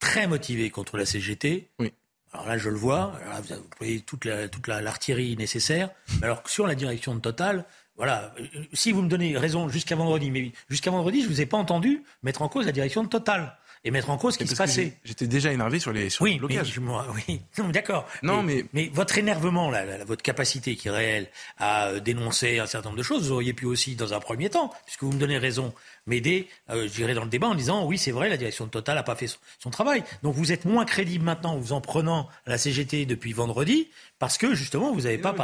très 0.00 0.26
motivé 0.26 0.70
contre 0.70 0.96
la 0.96 1.06
CGT. 1.06 1.68
Oui. 1.78 1.92
Alors 2.32 2.46
là, 2.46 2.58
je 2.58 2.68
le 2.68 2.76
vois. 2.76 3.18
vous 3.42 3.84
avez 3.84 4.00
toute 4.00 4.26
l'artillerie 4.68 5.30
toute 5.30 5.38
nécessaire. 5.38 5.90
Alors 6.22 6.42
sur 6.46 6.66
la 6.66 6.74
direction 6.74 7.14
de 7.14 7.20
Total, 7.20 7.64
voilà. 7.96 8.34
Euh, 8.38 8.46
si 8.74 8.92
vous 8.92 9.02
me 9.02 9.08
donnez 9.08 9.36
raison 9.36 9.68
jusqu'à 9.68 9.96
vendredi, 9.96 10.30
mais 10.30 10.52
jusqu'à 10.68 10.90
vendredi, 10.90 11.22
je 11.22 11.28
vous 11.28 11.40
ai 11.40 11.46
pas 11.46 11.56
entendu 11.56 12.02
mettre 12.22 12.42
en 12.42 12.48
cause 12.48 12.66
la 12.66 12.72
direction 12.72 13.02
de 13.02 13.08
Total 13.08 13.56
et 13.88 13.90
mettre 13.90 14.10
en 14.10 14.18
cause 14.18 14.34
ce 14.34 14.38
qui 14.38 14.46
se 14.46 14.54
passait. 14.54 14.92
J'étais 15.02 15.26
déjà 15.26 15.50
énervé 15.50 15.78
sur 15.78 15.92
les, 15.92 16.10
sur 16.10 16.22
oui, 16.22 16.38
blocages. 16.38 16.78
oui, 17.26 17.40
d'accord. 17.72 18.06
Non, 18.22 18.42
mais, 18.42 18.66
mais, 18.74 18.90
votre 18.92 19.16
énervement, 19.16 19.70
là, 19.70 20.04
votre 20.04 20.22
capacité 20.22 20.76
qui 20.76 20.88
est 20.88 20.90
réelle 20.90 21.28
à 21.56 21.86
euh, 21.86 22.00
dénoncer 22.00 22.58
un 22.58 22.66
certain 22.66 22.90
nombre 22.90 22.98
de 22.98 23.02
choses, 23.02 23.28
vous 23.28 23.32
auriez 23.32 23.54
pu 23.54 23.64
aussi, 23.64 23.96
dans 23.96 24.12
un 24.12 24.20
premier 24.20 24.50
temps, 24.50 24.70
puisque 24.84 25.04
vous 25.04 25.12
me 25.12 25.18
donnez 25.18 25.38
raison, 25.38 25.72
m'aider, 26.06 26.48
euh, 26.68 26.86
j'irai 26.86 27.14
dans 27.14 27.24
le 27.24 27.30
débat 27.30 27.46
en 27.46 27.54
disant 27.54 27.86
oui, 27.86 27.96
c'est 27.96 28.10
vrai, 28.10 28.28
la 28.28 28.36
direction 28.36 28.66
de 28.66 28.70
Total 28.70 28.94
n'a 28.94 29.02
pas 29.02 29.16
fait 29.16 29.28
son, 29.58 29.70
travail. 29.70 30.04
Donc 30.22 30.34
vous 30.34 30.52
êtes 30.52 30.66
moins 30.66 30.84
crédible 30.84 31.24
maintenant 31.24 31.54
en 31.54 31.58
vous 31.58 31.72
en 31.72 31.80
prenant 31.80 32.28
à 32.46 32.50
la 32.50 32.58
CGT 32.58 33.06
depuis 33.06 33.32
vendredi, 33.32 33.88
parce 34.18 34.36
que 34.36 34.54
justement, 34.54 34.92
vous 34.92 35.02
n'avez 35.02 35.16
pas 35.16 35.34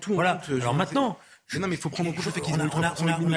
tout. 0.00 0.14
Voilà. 0.14 0.40
Alors 0.48 0.74
maintenant, 0.74 1.18
non, 1.56 1.66
mais 1.66 1.76
il 1.76 1.80
faut 1.80 1.88
prendre 1.88 2.10
en 2.10 2.12
compte 2.12 2.26
le 2.26 2.30
fait 2.30 2.40
qu'ils 2.42 2.54
ont, 2.54 2.58
on 2.58 2.82
a, 2.82 2.90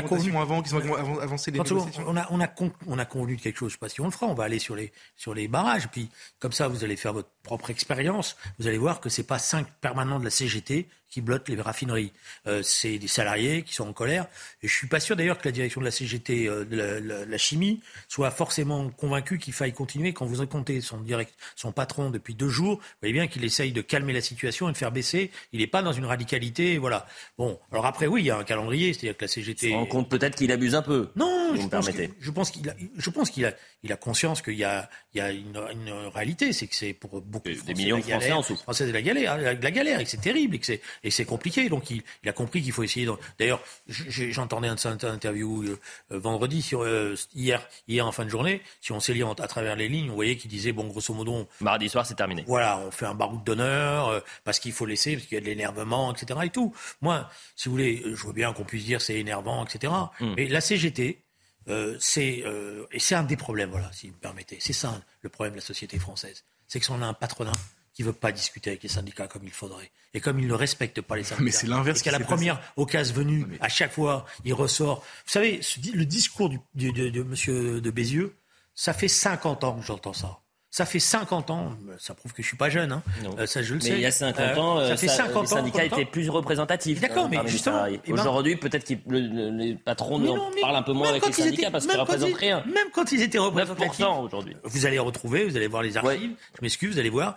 convenu 0.03 0.35
avant, 0.35 0.61
qu'ils 0.61 0.75
ont 0.75 1.19
avancé 1.19 1.51
les 1.51 1.59
négociations. 1.59 2.03
On 2.07 2.17
a, 2.17 2.27
on, 2.29 2.41
a 2.41 2.49
on 2.87 2.99
a 2.99 3.05
convenu 3.05 3.37
de 3.37 3.41
quelque 3.41 3.57
chose. 3.57 3.69
Je 3.69 3.75
ne 3.75 3.77
sais 3.77 3.79
pas 3.79 3.89
si 3.89 4.01
on 4.01 4.05
le 4.05 4.11
fera. 4.11 4.27
On 4.27 4.33
va 4.33 4.43
aller 4.43 4.59
sur 4.59 4.75
les, 4.75 4.91
sur 5.15 5.33
les 5.33 5.47
barrages. 5.47 5.87
Puis, 5.87 6.09
comme 6.39 6.51
ça, 6.51 6.67
vous 6.67 6.83
allez 6.83 6.97
faire 6.97 7.13
votre 7.13 7.29
propre 7.43 7.69
expérience. 7.69 8.35
Vous 8.59 8.67
allez 8.67 8.77
voir 8.77 8.99
que 8.99 9.07
c'est 9.07 9.23
pas 9.23 9.39
cinq 9.39 9.65
permanents 9.79 10.19
de 10.19 10.25
la 10.25 10.29
CGT 10.29 10.89
qui 11.11 11.21
bloquent 11.21 11.53
les 11.53 11.61
raffineries. 11.61 12.11
Euh, 12.47 12.63
c'est 12.63 12.97
des 12.97 13.07
salariés 13.07 13.61
qui 13.61 13.75
sont 13.75 13.87
en 13.87 13.93
colère. 13.93 14.25
Et 14.63 14.67
je 14.67 14.73
suis 14.73 14.87
pas 14.87 14.99
sûr 14.99 15.15
d'ailleurs 15.15 15.37
que 15.37 15.47
la 15.47 15.51
direction 15.51 15.81
de 15.81 15.85
la 15.85 15.91
CGT, 15.91 16.47
euh, 16.47 16.65
de 16.65 16.75
la, 16.75 17.25
la, 17.25 17.37
chimie, 17.37 17.81
soit 18.07 18.31
forcément 18.31 18.89
convaincue 18.89 19.37
qu'il 19.37 19.53
faille 19.53 19.73
continuer. 19.73 20.13
Quand 20.13 20.25
vous 20.25 20.45
comptez 20.47 20.81
son 20.81 20.97
direct, 20.97 21.33
son 21.55 21.71
patron 21.71 22.09
depuis 22.09 22.33
deux 22.33 22.49
jours, 22.49 22.77
vous 22.77 22.97
voyez 23.01 23.13
bien 23.13 23.27
qu'il 23.27 23.43
essaye 23.43 23.71
de 23.71 23.81
calmer 23.81 24.13
la 24.13 24.21
situation 24.21 24.69
et 24.69 24.71
de 24.71 24.77
faire 24.77 24.91
baisser. 24.91 25.31
Il 25.51 25.59
n'est 25.59 25.67
pas 25.67 25.83
dans 25.83 25.93
une 25.93 26.05
radicalité, 26.05 26.77
voilà. 26.77 27.05
Bon, 27.37 27.59
alors 27.71 27.85
après 27.85 28.07
oui, 28.07 28.21
il 28.21 28.25
y 28.25 28.31
a 28.31 28.37
un 28.37 28.43
calendrier, 28.43 28.93
c'est-à-dire 28.93 29.17
que 29.17 29.25
la 29.25 29.27
CGT. 29.27 29.69
Se 29.69 29.73
rend 29.73 29.85
compte 29.85 30.09
peut-être 30.09 30.35
qu'il 30.35 30.51
abuse 30.51 30.75
un 30.75 30.81
peu. 30.81 31.09
Non, 31.15 31.55
je 31.55 31.67
pense, 31.67 31.89
je 32.19 32.31
pense 32.31 32.51
qu'il 32.51 32.69
a, 32.69 32.73
je 32.97 33.09
pense 33.09 33.29
qu'il 33.29 33.45
a, 33.45 33.53
il 33.83 33.91
a 33.91 33.97
conscience 33.97 34.41
qu'il 34.41 34.55
y 34.55 34.63
a, 34.63 34.89
il 35.13 35.17
y 35.17 35.21
a 35.21 35.31
une, 35.31 35.57
une 35.73 35.91
réalité, 36.13 36.53
c'est 36.53 36.67
que 36.67 36.75
c'est 36.75 36.93
pour 36.93 37.21
beaucoup 37.21 37.49
de 37.49 37.55
Français, 37.55 37.73
des 37.73 37.81
millions 37.81 37.97
de 37.97 38.03
Français 38.03 38.31
en 38.31 38.43
souffrent. 38.43 38.63
Français 38.63 38.87
de 38.87 38.91
la 38.91 39.01
galère, 39.01 39.37
la, 39.37 39.55
galère, 39.55 39.99
et 39.99 40.03
que 40.03 40.09
c'est 40.09 40.21
terrible, 40.21 40.55
et 40.55 40.59
que 40.59 40.65
c'est 40.65 40.81
et 41.03 41.11
c'est 41.11 41.25
compliqué. 41.25 41.69
Donc 41.69 41.89
il, 41.89 42.03
il, 42.23 42.29
a 42.29 42.33
compris 42.33 42.61
qu'il 42.61 42.71
faut 42.71 42.83
essayer. 42.83 43.07
D'ailleurs, 43.39 43.61
j'entendais 43.87 44.67
un, 44.67 44.75
interview 45.03 45.63
euh, 45.63 45.77
vendredi 46.09 46.61
sur 46.61 46.83
euh, 46.83 47.15
hier 47.35 47.67
hier 47.87 48.05
en 48.05 48.11
fin 48.11 48.25
de 48.25 48.29
journée. 48.29 48.61
Si 48.81 48.91
on 48.91 48.99
s'est 48.99 49.13
lié 49.13 49.23
à 49.23 49.47
travers 49.47 49.75
les 49.75 49.87
lignes, 49.87 50.09
on 50.11 50.15
voyait 50.15 50.37
qu'il 50.37 50.49
disait 50.49 50.71
bon 50.71 50.87
grosso 50.87 51.13
modo. 51.13 51.47
Mardi 51.59 51.89
soir, 51.89 52.05
c'est 52.05 52.15
terminé. 52.15 52.43
Voilà, 52.47 52.79
on 52.79 52.91
fait 52.91 53.05
un 53.05 53.15
baroud 53.15 53.43
d'honneur 53.43 54.09
euh, 54.09 54.19
parce 54.43 54.59
qu'il 54.59 54.73
faut 54.73 54.85
laisser 54.85 55.15
parce 55.15 55.27
qu'il 55.27 55.35
y 55.35 55.37
a 55.37 55.41
de 55.41 55.45
l'énervement, 55.45 56.13
etc. 56.13 56.39
Et 56.43 56.49
tout. 56.49 56.73
Moi, 57.01 57.29
si 57.55 57.69
vous 57.69 57.73
voulez, 57.75 58.03
je 58.05 58.27
veux 58.27 58.33
bien 58.33 58.53
qu'on 58.53 58.63
puisse 58.63 58.85
dire 58.85 59.01
c'est 59.01 59.19
énervant, 59.19 59.65
etc. 59.65 59.93
Hmm. 60.19 60.33
Mais 60.35 60.47
la 60.47 60.61
CGT 60.61 61.21
euh, 61.67 61.95
c'est 61.99 62.41
euh, 62.45 62.85
et 62.91 62.99
c'est 62.99 63.15
un 63.15 63.23
des 63.23 63.37
problèmes, 63.37 63.69
voilà, 63.69 63.91
si 63.93 64.07
vous 64.07 64.15
me 64.15 64.19
permettez. 64.19 64.57
C'est 64.59 64.73
ça 64.73 64.99
le 65.21 65.29
problème 65.29 65.53
de 65.53 65.59
la 65.59 65.65
société 65.65 65.99
française, 65.99 66.43
c'est 66.67 66.79
que 66.79 66.91
on 66.91 67.01
a 67.01 67.05
un 67.05 67.13
patronat 67.13 67.53
qui 68.01 68.07
veut 68.07 68.13
pas 68.13 68.31
discuter 68.31 68.71
avec 68.71 68.81
les 68.81 68.89
syndicats 68.89 69.27
comme 69.27 69.43
il 69.43 69.51
faudrait 69.51 69.91
et 70.15 70.19
comme 70.19 70.39
il 70.39 70.47
ne 70.47 70.53
respecte 70.53 71.01
pas 71.01 71.15
les 71.15 71.23
syndicats. 71.23 71.43
Mais 71.43 71.51
c'est 71.51 71.67
l'inverse. 71.67 71.99
Parce 71.99 72.01
qu'à 72.01 72.11
la 72.11 72.19
première 72.19 72.59
occasion 72.75 73.13
venue, 73.13 73.45
à 73.61 73.69
chaque 73.69 73.91
fois, 73.91 74.25
il 74.43 74.53
ressort. 74.53 75.03
Vous 75.25 75.31
savez, 75.31 75.61
le 75.93 76.05
discours 76.05 76.49
du, 76.49 76.59
de, 76.75 76.89
de, 76.89 77.09
de 77.09 77.23
Monsieur 77.23 77.79
de 77.79 77.91
Bézieux, 77.91 78.35
ça 78.73 78.93
fait 78.93 79.07
50 79.07 79.63
ans 79.63 79.79
que 79.79 79.85
j'entends 79.85 80.13
ça. 80.13 80.39
Ça 80.73 80.85
fait 80.85 80.99
50 80.99 81.49
ans, 81.49 81.73
ça 81.99 82.13
prouve 82.13 82.31
que 82.31 82.41
je 82.41 82.47
suis 82.47 82.55
pas 82.55 82.69
jeune, 82.69 82.93
hein. 82.93 83.03
Euh, 83.37 83.45
ça 83.45 83.61
je 83.61 83.73
le 83.73 83.81
sais. 83.81 83.89
Mais 83.89 83.95
il 83.97 84.01
y 84.01 84.05
a 84.05 84.11
50 84.11 84.39
euh, 84.39 84.55
ans, 84.55 84.87
ça 84.87 84.95
fait 84.95 85.09
50 85.09 85.35
ans, 85.35 85.41
les 85.41 85.47
syndicats 85.47 85.83
étaient 85.83 86.05
plus 86.05 86.29
représentatifs. 86.29 87.01
D'accord, 87.01 87.27
mais 87.29 87.39
justement. 87.45 87.83
Ben 87.83 87.99
Aujourd'hui, 88.07 88.55
peut-être 88.55 88.87
que 88.87 88.93
les 89.09 89.75
patrons 89.75 90.17
parlent 90.61 90.75
un 90.77 90.81
peu 90.81 90.93
moins 90.93 91.09
avec 91.09 91.25
les 91.25 91.33
syndicats 91.33 91.71
parce 91.71 91.85
qu'ils 91.85 91.99
représentent 91.99 92.35
rien. 92.35 92.63
Même 92.65 92.87
quand 92.93 93.11
ils 93.11 93.21
étaient 93.21 93.37
représentatifs. 93.37 94.05
aujourd'hui. 94.05 94.55
Vous 94.63 94.85
allez 94.85 94.97
retrouver, 94.97 95.43
vous 95.43 95.57
allez 95.57 95.67
voir 95.67 95.83
les 95.83 95.97
archives. 95.97 96.35
Je 96.55 96.61
m'excuse, 96.61 96.93
vous 96.93 96.99
allez 96.99 97.09
voir. 97.09 97.35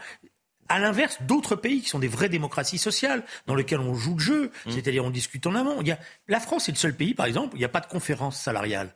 À 0.68 0.78
l'inverse, 0.78 1.18
d'autres 1.22 1.56
pays 1.56 1.82
qui 1.82 1.88
sont 1.88 1.98
des 1.98 2.08
vraies 2.08 2.28
démocraties 2.28 2.78
sociales, 2.78 3.24
dans 3.46 3.54
lesquelles 3.54 3.80
on 3.80 3.94
joue 3.94 4.14
le 4.14 4.20
jeu, 4.20 4.50
mmh. 4.66 4.70
c'est-à-dire 4.70 5.04
on 5.04 5.10
discute 5.10 5.46
en 5.46 5.54
amont. 5.54 5.80
Il 5.80 5.88
y 5.88 5.92
a, 5.92 5.98
la 6.28 6.40
France 6.40 6.68
est 6.68 6.72
le 6.72 6.78
seul 6.78 6.94
pays, 6.94 7.14
par 7.14 7.26
exemple, 7.26 7.54
où 7.54 7.56
il 7.56 7.60
n'y 7.60 7.64
a 7.64 7.70
pas 7.70 7.80
de 7.80 7.86
conférence 7.86 8.40
salariale. 8.40 8.94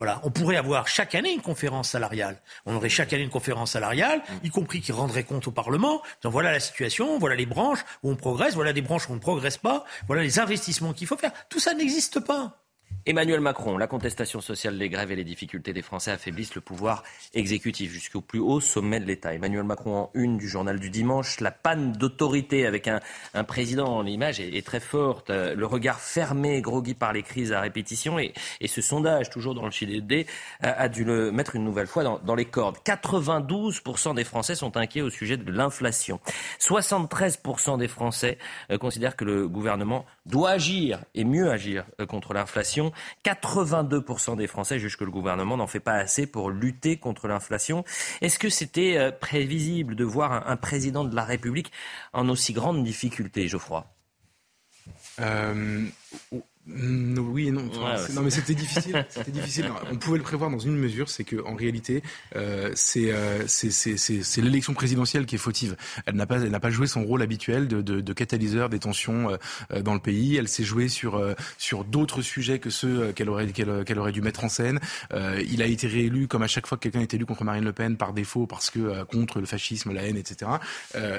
Voilà, 0.00 0.20
on 0.22 0.30
pourrait 0.30 0.56
avoir 0.56 0.86
chaque 0.86 1.16
année 1.16 1.32
une 1.32 1.40
conférence 1.40 1.88
salariale. 1.88 2.40
On 2.66 2.76
aurait 2.76 2.88
chaque 2.88 3.12
année 3.12 3.24
une 3.24 3.30
conférence 3.30 3.72
salariale, 3.72 4.22
y 4.44 4.50
compris 4.50 4.80
qui 4.80 4.92
rendrait 4.92 5.24
compte 5.24 5.48
au 5.48 5.50
Parlement. 5.50 6.02
Donc 6.22 6.32
voilà 6.32 6.52
la 6.52 6.60
situation, 6.60 7.18
voilà 7.18 7.34
les 7.34 7.46
branches 7.46 7.84
où 8.04 8.10
on 8.10 8.14
progresse, 8.14 8.54
voilà 8.54 8.70
les 8.70 8.80
branches 8.80 9.08
où 9.08 9.12
on 9.12 9.16
ne 9.16 9.20
progresse 9.20 9.58
pas, 9.58 9.84
voilà 10.06 10.22
les 10.22 10.38
investissements 10.38 10.92
qu'il 10.92 11.08
faut 11.08 11.16
faire. 11.16 11.32
Tout 11.48 11.58
ça 11.58 11.74
n'existe 11.74 12.20
pas. 12.20 12.62
Emmanuel 13.08 13.40
Macron, 13.40 13.78
la 13.78 13.86
contestation 13.86 14.42
sociale, 14.42 14.76
les 14.76 14.90
grèves 14.90 15.10
et 15.10 15.16
les 15.16 15.24
difficultés 15.24 15.72
des 15.72 15.80
Français 15.80 16.10
affaiblissent 16.10 16.54
le 16.54 16.60
pouvoir 16.60 17.04
exécutif 17.32 17.90
jusqu'au 17.90 18.20
plus 18.20 18.38
haut 18.38 18.60
sommet 18.60 19.00
de 19.00 19.06
l'État. 19.06 19.32
Emmanuel 19.32 19.62
Macron 19.62 19.96
en 19.96 20.10
une 20.12 20.36
du 20.36 20.46
journal 20.46 20.78
du 20.78 20.90
dimanche, 20.90 21.40
la 21.40 21.50
panne 21.50 21.92
d'autorité 21.92 22.66
avec 22.66 22.86
un, 22.86 23.00
président, 23.44 24.02
l'image 24.02 24.40
est, 24.40 24.66
très 24.66 24.80
forte, 24.80 25.30
euh, 25.30 25.54
le 25.54 25.64
regard 25.64 26.00
fermé, 26.00 26.60
groggy 26.60 26.92
par 26.92 27.14
les 27.14 27.22
crises 27.22 27.50
à 27.50 27.62
répétition 27.62 28.18
et, 28.18 28.34
ce 28.66 28.82
sondage, 28.82 29.30
toujours 29.30 29.54
dans 29.54 29.64
le 29.64 29.72
CDD, 29.72 30.26
a, 30.60 30.72
a 30.72 30.90
dû 30.90 31.02
le 31.02 31.32
mettre 31.32 31.56
une 31.56 31.64
nouvelle 31.64 31.86
fois 31.86 32.04
dans, 32.04 32.34
les 32.34 32.44
cordes. 32.44 32.76
92% 32.84 34.16
des 34.16 34.24
Français 34.24 34.54
sont 34.54 34.76
inquiets 34.76 35.00
au 35.00 35.08
sujet 35.08 35.38
de 35.38 35.50
l'inflation. 35.50 36.20
73% 36.60 37.78
des 37.78 37.88
Français 37.88 38.36
euh, 38.70 38.76
considèrent 38.76 39.16
que 39.16 39.24
le 39.24 39.48
gouvernement 39.48 40.04
doit 40.26 40.50
agir 40.50 41.00
et 41.14 41.24
mieux 41.24 41.50
agir 41.50 41.86
euh, 42.02 42.04
contre 42.04 42.34
l'inflation. 42.34 42.92
82% 43.24 44.36
des 44.36 44.46
Français 44.46 44.78
jugent 44.78 44.96
que 44.96 45.04
le 45.04 45.10
gouvernement 45.10 45.56
n'en 45.56 45.66
fait 45.66 45.80
pas 45.80 45.94
assez 45.94 46.26
pour 46.26 46.50
lutter 46.50 46.96
contre 46.96 47.28
l'inflation. 47.28 47.84
Est-ce 48.20 48.38
que 48.38 48.48
c'était 48.48 48.96
euh, 48.96 49.10
prévisible 49.10 49.94
de 49.94 50.04
voir 50.04 50.48
un, 50.48 50.56
président 50.56 51.04
de 51.04 51.14
la 51.14 51.24
République 51.24 51.72
en 52.12 52.28
aussi 52.28 52.52
grande 52.52 52.82
difficulté, 52.84 53.48
Geoffroy? 53.48 53.86
Euh, 55.20 55.86
oui 56.68 57.48
et 57.48 57.50
non. 57.50 57.66
Enfin, 57.70 57.78
Ouais, 57.78 58.00
ouais, 58.00 58.14
non, 58.14 58.22
mais 58.22 58.30
c'était 58.30 58.54
difficile. 58.54 59.06
C'était 59.08 59.30
difficile. 59.30 59.70
On 59.90 59.96
pouvait 59.96 60.18
le 60.18 60.24
prévoir 60.24 60.50
dans 60.50 60.58
une 60.58 60.76
mesure, 60.76 61.08
c'est 61.08 61.24
que 61.24 61.42
en 61.44 61.54
réalité, 61.54 62.02
euh, 62.36 62.70
c'est 62.74 63.12
euh, 63.12 63.44
c'est 63.46 64.42
l'élection 64.42 64.74
présidentielle 64.74 65.26
qui 65.26 65.36
est 65.36 65.38
fautive. 65.38 65.76
Elle 66.06 66.16
n'a 66.16 66.26
pas 66.26 66.36
elle 66.36 66.50
n'a 66.50 66.60
pas 66.60 66.70
joué 66.70 66.86
son 66.86 67.04
rôle 67.04 67.22
habituel 67.22 67.68
de 67.68 67.80
de, 67.80 68.00
de 68.00 68.12
catalyseur 68.12 68.68
des 68.68 68.78
tensions 68.78 69.30
euh, 69.30 69.36
euh, 69.72 69.82
dans 69.82 69.94
le 69.94 70.00
pays. 70.00 70.36
Elle 70.36 70.48
s'est 70.48 70.64
jouée 70.64 70.88
sur 70.88 71.16
euh, 71.16 71.34
sur 71.56 71.84
d'autres 71.84 72.22
sujets 72.22 72.58
que 72.58 72.70
ceux 72.70 73.12
qu'elle 73.12 73.30
aurait 73.30 73.46
qu'elle 73.48 73.84
qu'elle 73.84 73.98
aurait 73.98 74.12
dû 74.12 74.22
mettre 74.22 74.44
en 74.44 74.48
scène. 74.48 74.80
Il 75.50 75.62
a 75.62 75.66
été 75.66 75.86
réélu 75.86 76.28
comme 76.28 76.42
à 76.42 76.48
chaque 76.48 76.66
fois 76.66 76.76
que 76.76 76.82
quelqu'un 76.82 77.00
est 77.00 77.14
élu 77.14 77.24
contre 77.24 77.44
Marine 77.44 77.64
Le 77.64 77.72
Pen 77.72 77.96
par 77.96 78.12
défaut 78.12 78.46
parce 78.46 78.70
que 78.70 79.02
contre 79.04 79.40
le 79.40 79.46
fascisme, 79.46 79.92
la 79.92 80.02
haine, 80.02 80.16
etc. 80.16 80.50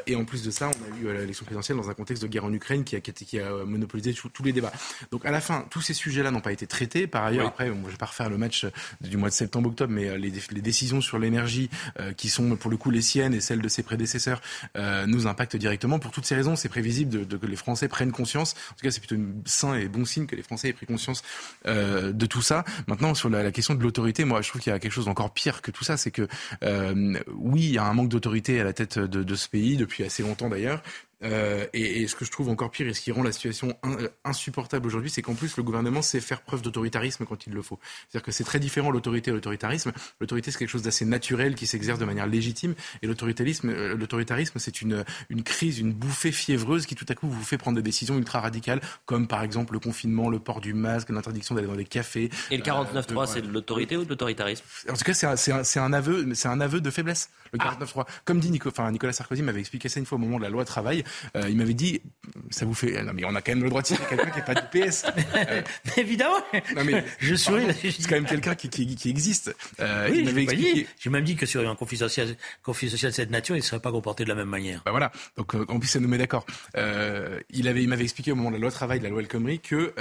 Et 0.05 0.15
en 0.15 0.25
plus 0.25 0.43
de 0.43 0.51
ça, 0.51 0.69
on 0.69 0.71
a 0.71 0.97
eu 0.97 1.13
l'élection 1.13 1.45
présidentielle 1.45 1.77
dans 1.77 1.89
un 1.89 1.93
contexte 1.93 2.23
de 2.23 2.27
guerre 2.27 2.45
en 2.45 2.53
Ukraine 2.53 2.83
qui 2.83 2.95
a 2.95 2.99
qui 3.01 3.11
a, 3.11 3.13
qui 3.13 3.39
a 3.39 3.65
monopolisé 3.65 4.13
tous 4.13 4.29
tous 4.29 4.43
les 4.43 4.53
débats. 4.53 4.73
Donc 5.11 5.25
à 5.25 5.31
la 5.31 5.38
fin, 5.41 5.65
tous 5.69 5.81
ces 5.81 5.93
sujets-là 5.93 6.31
n'ont 6.31 6.41
pas 6.41 6.51
été 6.51 6.67
traités. 6.67 7.07
Par 7.07 7.23
ailleurs, 7.25 7.45
Oui. 7.45 7.49
après, 7.49 7.69
bon, 7.69 7.81
je 7.85 7.91
vais 7.91 7.97
pas 7.97 8.05
refaire 8.07 8.29
le 8.29 8.37
match 8.37 8.65
du 9.01 9.17
mois 9.17 9.29
de 9.29 9.33
septembre-octobre, 9.33 9.91
mais 9.93 10.07
euh, 10.09 10.17
les, 10.17 10.31
les 10.51 10.61
décisions 10.61 11.01
sur 11.01 11.19
l'énergie 11.19 11.69
euh, 11.99 12.13
qui 12.13 12.29
sont 12.29 12.55
pour 12.55 12.71
le 12.71 12.77
coup 12.77 12.91
les 12.91 13.01
siennes 13.01 13.33
et 13.33 13.41
celles 13.41 13.61
de 13.61 13.67
ses 13.67 13.83
prédécesseurs 13.83 14.41
euh, 14.77 15.05
nous 15.05 15.27
impactent 15.27 15.55
directement. 15.55 15.99
Pour 15.99 16.11
toutes 16.11 16.25
ces 16.25 16.35
raisons, 16.35 16.55
c'est 16.55 16.69
prévisible 16.69 17.11
de, 17.11 17.23
de- 17.23 17.37
que 17.37 17.45
les 17.45 17.55
Français 17.55 17.87
prennent 17.87 18.11
conscience. 18.11 18.53
En 18.71 18.75
tout 18.75 18.83
cas, 18.83 18.91
c'est 18.91 18.99
plutôt 18.99 19.15
une 19.15 19.41
sain 19.45 19.75
et 19.75 19.87
bon 19.87 20.05
signe 20.05 20.25
que 20.25 20.35
les 20.35 20.43
Français 20.43 20.69
aient 20.69 20.73
pris 20.73 20.85
conscience 20.85 21.23
euh, 21.67 22.11
de 22.11 22.25
tout 22.25 22.41
ça. 22.41 22.63
Maintenant, 22.87 23.13
sur 23.13 23.29
la, 23.29 23.43
la 23.43 23.51
question 23.51 23.73
de 23.75 23.81
l'autorité, 23.83 24.25
moi, 24.25 24.41
je 24.41 24.49
trouve 24.49 24.61
qu'il 24.61 24.71
y 24.71 24.75
a 24.75 24.79
quelque 24.79 24.91
chose 24.91 25.05
d'encore 25.05 25.33
pire 25.33 25.61
que 25.61 25.71
tout 25.71 25.83
ça, 25.83 25.97
c'est 25.97 26.11
que 26.11 26.27
euh, 26.63 27.17
oui, 27.35 27.61
il 27.61 27.71
y 27.73 27.77
a 27.77 27.83
un 27.83 27.93
manque 27.93 28.09
d'autorité 28.09 28.59
à 28.59 28.63
la 28.63 28.73
tête 28.73 28.99
de, 28.99 29.23
de 29.23 29.35
ce 29.35 29.47
pays 29.49 29.77
depuis 29.77 30.03
assez 30.03 30.23
longtemps 30.23 30.49
d'ailleurs. 30.49 30.81
Euh, 31.23 31.65
et, 31.73 32.01
et 32.01 32.07
ce 32.07 32.15
que 32.15 32.23
je 32.23 32.31
trouve 32.31 32.47
encore 32.47 32.71
pire 32.71 32.87
et 32.87 32.93
ce 32.93 33.01
qui 33.01 33.11
rend 33.11 33.23
la 33.23 33.33
situation 33.33 33.77
in- 33.83 33.91
euh, 33.99 34.07
insupportable 34.23 34.87
aujourd'hui, 34.87 35.09
c'est 35.09 35.21
qu'en 35.21 35.33
plus 35.35 35.57
le 35.57 35.63
gouvernement 35.63 36.01
sait 36.01 36.21
faire 36.21 36.41
preuve 36.41 36.61
d'autoritarisme 36.61 37.25
quand 37.25 37.45
il 37.45 37.53
le 37.53 37.61
faut. 37.61 37.77
C'est-à-dire 38.09 38.25
que 38.25 38.31
c'est 38.31 38.45
très 38.45 38.59
différent 38.59 38.89
l'autorité 38.89 39.31
et 39.31 39.33
l'autoritarisme. 39.33 39.91
L'autorité 40.21 40.51
c'est 40.51 40.59
quelque 40.59 40.69
chose 40.69 40.83
d'assez 40.83 41.03
naturel 41.03 41.55
qui 41.55 41.67
s'exerce 41.67 41.99
de 41.99 42.05
manière 42.05 42.25
légitime, 42.27 42.73
et 43.01 43.07
l'autoritarisme, 43.07 43.69
euh, 43.69 43.95
l'autoritarisme 43.97 44.59
c'est 44.59 44.81
une 44.81 45.03
une 45.29 45.43
crise, 45.43 45.79
une 45.79 45.91
bouffée 45.91 46.31
fiévreuse 46.31 46.85
qui 46.85 46.95
tout 46.95 47.05
à 47.09 47.15
coup 47.15 47.27
vous 47.29 47.43
fait 47.43 47.57
prendre 47.57 47.75
des 47.75 47.83
décisions 47.83 48.17
ultra 48.17 48.39
radicales, 48.39 48.79
comme 49.05 49.27
par 49.27 49.43
exemple 49.43 49.73
le 49.73 49.79
confinement, 49.79 50.29
le 50.29 50.39
port 50.39 50.61
du 50.61 50.73
masque, 50.73 51.09
l'interdiction 51.09 51.53
d'aller 51.53 51.67
dans 51.67 51.75
les 51.75 51.83
cafés. 51.85 52.29
Et 52.49 52.55
le 52.57 52.63
49.3, 52.63 53.23
Euh, 53.23 53.25
c'est 53.25 53.41
de 53.41 53.47
l'autorité 53.51 53.97
ou 53.97 54.05
de 54.05 54.09
l'autoritarisme? 54.09 54.63
En 54.89 54.93
tout 54.93 55.03
cas, 55.03 55.13
c'est 55.13 55.79
un, 55.79 55.93
aveu, 55.93 56.33
c'est 56.33 56.47
un 56.47 56.61
aveu 56.61 56.79
de 56.79 56.89
faiblesse. 56.89 57.29
Le 57.51 57.59
Ah. 57.61 57.75
49.3. 57.79 58.05
Comme 58.25 58.39
dit 58.39 58.51
Nico, 58.51 58.69
enfin, 58.69 58.89
Nicolas 58.91 59.11
Sarkozy 59.13 59.41
m'avait 59.41 59.59
expliqué 59.59 59.89
ça 59.89 59.99
une 59.99 60.05
fois 60.05 60.17
au 60.17 60.21
moment 60.21 60.37
de 60.37 60.43
la 60.43 60.49
loi 60.49 60.63
travail. 60.65 61.03
Euh, 61.35 61.49
il 61.49 61.57
m'avait 61.57 61.73
dit, 61.73 62.01
ça 62.49 62.65
vous 62.65 62.73
fait, 62.73 63.01
non 63.03 63.11
mais 63.13 63.23
on 63.25 63.35
a 63.35 63.41
quand 63.41 63.51
même 63.51 63.63
le 63.63 63.69
droit 63.69 63.81
de 63.81 63.87
citer 63.87 64.03
quelqu'un 64.09 64.29
qui 64.29 64.39
n'est 64.39 64.45
pas 64.45 64.55
du 64.55 64.67
PS. 64.71 65.05
Euh, 65.35 65.61
Évidemment. 65.97 66.35
non 66.75 66.83
mais 66.83 67.03
Je 67.19 67.35
souris. 67.35 67.65
c'est 67.81 68.03
quand 68.07 68.15
même 68.15 68.25
quelqu'un 68.25 68.55
qui, 68.55 68.69
qui, 68.69 68.95
qui 68.95 69.09
existe. 69.09 69.55
Euh, 69.79 70.09
Oui, 70.11 70.19
il 70.19 70.25
m'avait 70.25 70.43
expliqué. 70.43 70.87
J'ai 70.99 71.09
même 71.09 71.23
dit 71.23 71.35
que 71.35 71.45
sur 71.45 71.67
un 71.67 71.75
conflit 71.75 71.97
social, 71.97 72.35
conflit 72.63 72.89
social 72.89 73.11
de 73.11 73.15
cette 73.15 73.31
nature, 73.31 73.55
il 73.55 73.59
ne 73.59 73.63
serait 73.63 73.79
pas 73.81 73.91
comporté 73.91 74.23
de 74.23 74.29
la 74.29 74.35
même 74.35 74.49
manière. 74.49 74.81
Bah 74.85 74.91
voilà. 74.91 75.11
Donc 75.37 75.55
euh, 75.55 75.65
en 75.69 75.79
plus 75.79 75.87
ça 75.87 75.99
nous 75.99 76.07
met 76.07 76.17
d'accord. 76.17 76.45
Euh, 76.77 77.39
il 77.49 77.67
avait, 77.67 77.81
il 77.83 77.89
m'avait 77.89 78.03
expliqué 78.03 78.31
au 78.31 78.35
moment 78.35 78.49
de 78.49 78.55
la 78.55 78.61
loi 78.61 78.71
travail, 78.71 78.99
de 78.99 79.03
la 79.05 79.09
loi 79.09 79.21
El 79.21 79.27
Khomri, 79.27 79.59
que 79.59 79.93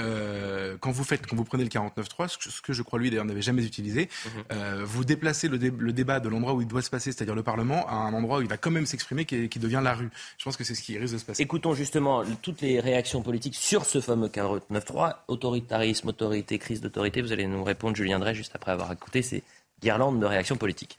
quand 0.80 0.90
vous 0.90 1.04
faites, 1.04 1.26
quand 1.26 1.36
vous 1.36 1.44
prenez 1.44 1.64
le 1.64 1.70
49.3, 1.70 2.28
ce, 2.28 2.60
que- 2.60 2.72
je 2.72 2.82
crois 2.82 2.98
lui 2.98 3.10
d'ailleurs 3.10 3.24
n'avait 3.24 3.42
jamais 3.42 3.64
utilisé, 3.64 4.08
euh, 4.52 4.82
vous 4.84 5.04
déplacez 5.04 5.48
le, 5.48 5.58
dé- 5.58 5.72
le 5.76 5.92
débat 5.92 6.20
de 6.20 6.28
l'endroit 6.28 6.52
où 6.54 6.60
il 6.62 6.68
doit 6.68 6.82
se 6.82 6.90
passer, 6.90 7.12
c'est-à-dire 7.12 7.34
le 7.34 7.42
Parlement, 7.42 7.86
à 7.88 7.94
un 7.94 8.12
endroit 8.12 8.38
où 8.38 8.42
il 8.42 8.48
va 8.48 8.56
quand 8.56 8.70
même 8.70 8.86
s'exprimer, 8.86 9.24
qui 9.24 9.48
devient 9.58 9.80
la 9.82 9.94
rue. 9.94 10.08
Je 10.38 10.44
pense 10.44 10.56
que 10.56 10.64
c'est 10.64 10.74
ce 10.74 10.82
qui 10.82 10.97
risque 10.98 11.14
de 11.14 11.18
se 11.18 11.24
passer. 11.24 11.42
Écoutons 11.42 11.74
justement 11.74 12.22
toutes 12.42 12.60
les 12.60 12.80
réactions 12.80 13.22
politiques 13.22 13.54
sur 13.54 13.84
ce 13.84 14.00
fameux 14.00 14.28
49.3. 14.28 15.16
Autoritarisme, 15.28 16.08
autorité, 16.08 16.58
crise 16.58 16.80
d'autorité. 16.80 17.22
Vous 17.22 17.32
allez 17.32 17.46
nous 17.46 17.64
répondre, 17.64 17.96
Julien 17.96 18.18
Drey, 18.18 18.34
juste 18.34 18.54
après 18.54 18.72
avoir 18.72 18.92
écouté 18.92 19.22
ces 19.22 19.42
guirlandes 19.80 20.20
de 20.20 20.26
réactions 20.26 20.56
politiques. 20.56 20.98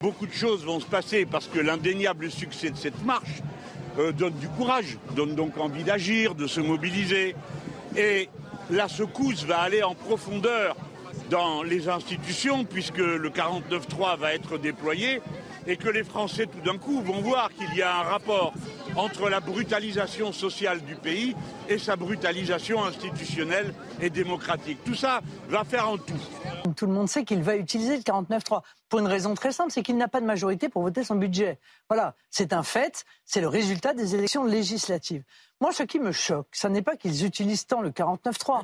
Beaucoup 0.00 0.26
de 0.26 0.32
choses 0.32 0.64
vont 0.64 0.78
se 0.78 0.86
passer 0.86 1.24
parce 1.24 1.46
que 1.46 1.58
l'indéniable 1.58 2.30
succès 2.30 2.70
de 2.70 2.76
cette 2.76 3.02
marche 3.04 3.42
euh, 3.98 4.12
donne 4.12 4.34
du 4.34 4.48
courage, 4.48 4.98
donne 5.14 5.34
donc 5.34 5.56
envie 5.56 5.84
d'agir, 5.84 6.34
de 6.34 6.46
se 6.46 6.60
mobiliser. 6.60 7.34
Et 7.96 8.28
la 8.70 8.88
secousse 8.88 9.44
va 9.44 9.60
aller 9.60 9.82
en 9.82 9.94
profondeur 9.94 10.76
dans 11.30 11.62
les 11.62 11.88
institutions 11.88 12.64
puisque 12.64 12.98
le 12.98 13.30
49.3 13.30 14.18
va 14.18 14.34
être 14.34 14.58
déployé 14.58 15.22
et 15.66 15.76
que 15.76 15.88
les 15.88 16.04
Français 16.04 16.46
tout 16.46 16.60
d'un 16.60 16.78
coup 16.78 17.00
vont 17.00 17.20
voir 17.20 17.50
qu'il 17.52 17.74
y 17.76 17.82
a 17.82 17.98
un 17.98 18.02
rapport 18.02 18.52
entre 18.94 19.28
la 19.28 19.40
brutalisation 19.40 20.32
sociale 20.32 20.80
du 20.82 20.94
pays 20.94 21.34
et 21.68 21.78
sa 21.78 21.96
brutalisation 21.96 22.84
institutionnelle 22.84 23.74
et 24.00 24.10
démocratique. 24.10 24.78
Tout 24.84 24.94
ça 24.94 25.20
va 25.48 25.64
faire 25.64 25.88
en 25.88 25.98
tout. 25.98 26.14
Tout 26.76 26.86
le 26.86 26.92
monde 26.92 27.08
sait 27.08 27.24
qu'il 27.24 27.42
va 27.42 27.56
utiliser 27.56 27.96
le 27.96 28.02
49.3 28.02 28.62
pour 28.88 29.00
une 29.00 29.06
raison 29.06 29.34
très 29.34 29.52
simple, 29.52 29.72
c'est 29.72 29.82
qu'il 29.82 29.96
n'a 29.96 30.08
pas 30.08 30.20
de 30.20 30.26
majorité 30.26 30.68
pour 30.68 30.82
voter 30.82 31.02
son 31.02 31.16
budget. 31.16 31.58
Voilà, 31.88 32.14
c'est 32.30 32.52
un 32.52 32.62
fait, 32.62 33.04
c'est 33.24 33.40
le 33.40 33.48
résultat 33.48 33.94
des 33.94 34.14
élections 34.14 34.44
législatives. 34.44 35.24
Moi, 35.60 35.72
ce 35.72 35.82
qui 35.82 35.98
me 35.98 36.12
choque, 36.12 36.48
ce 36.52 36.68
n'est 36.68 36.82
pas 36.82 36.96
qu'ils 36.96 37.24
utilisent 37.24 37.66
tant 37.66 37.80
le 37.80 37.90
49.3, 37.90 38.62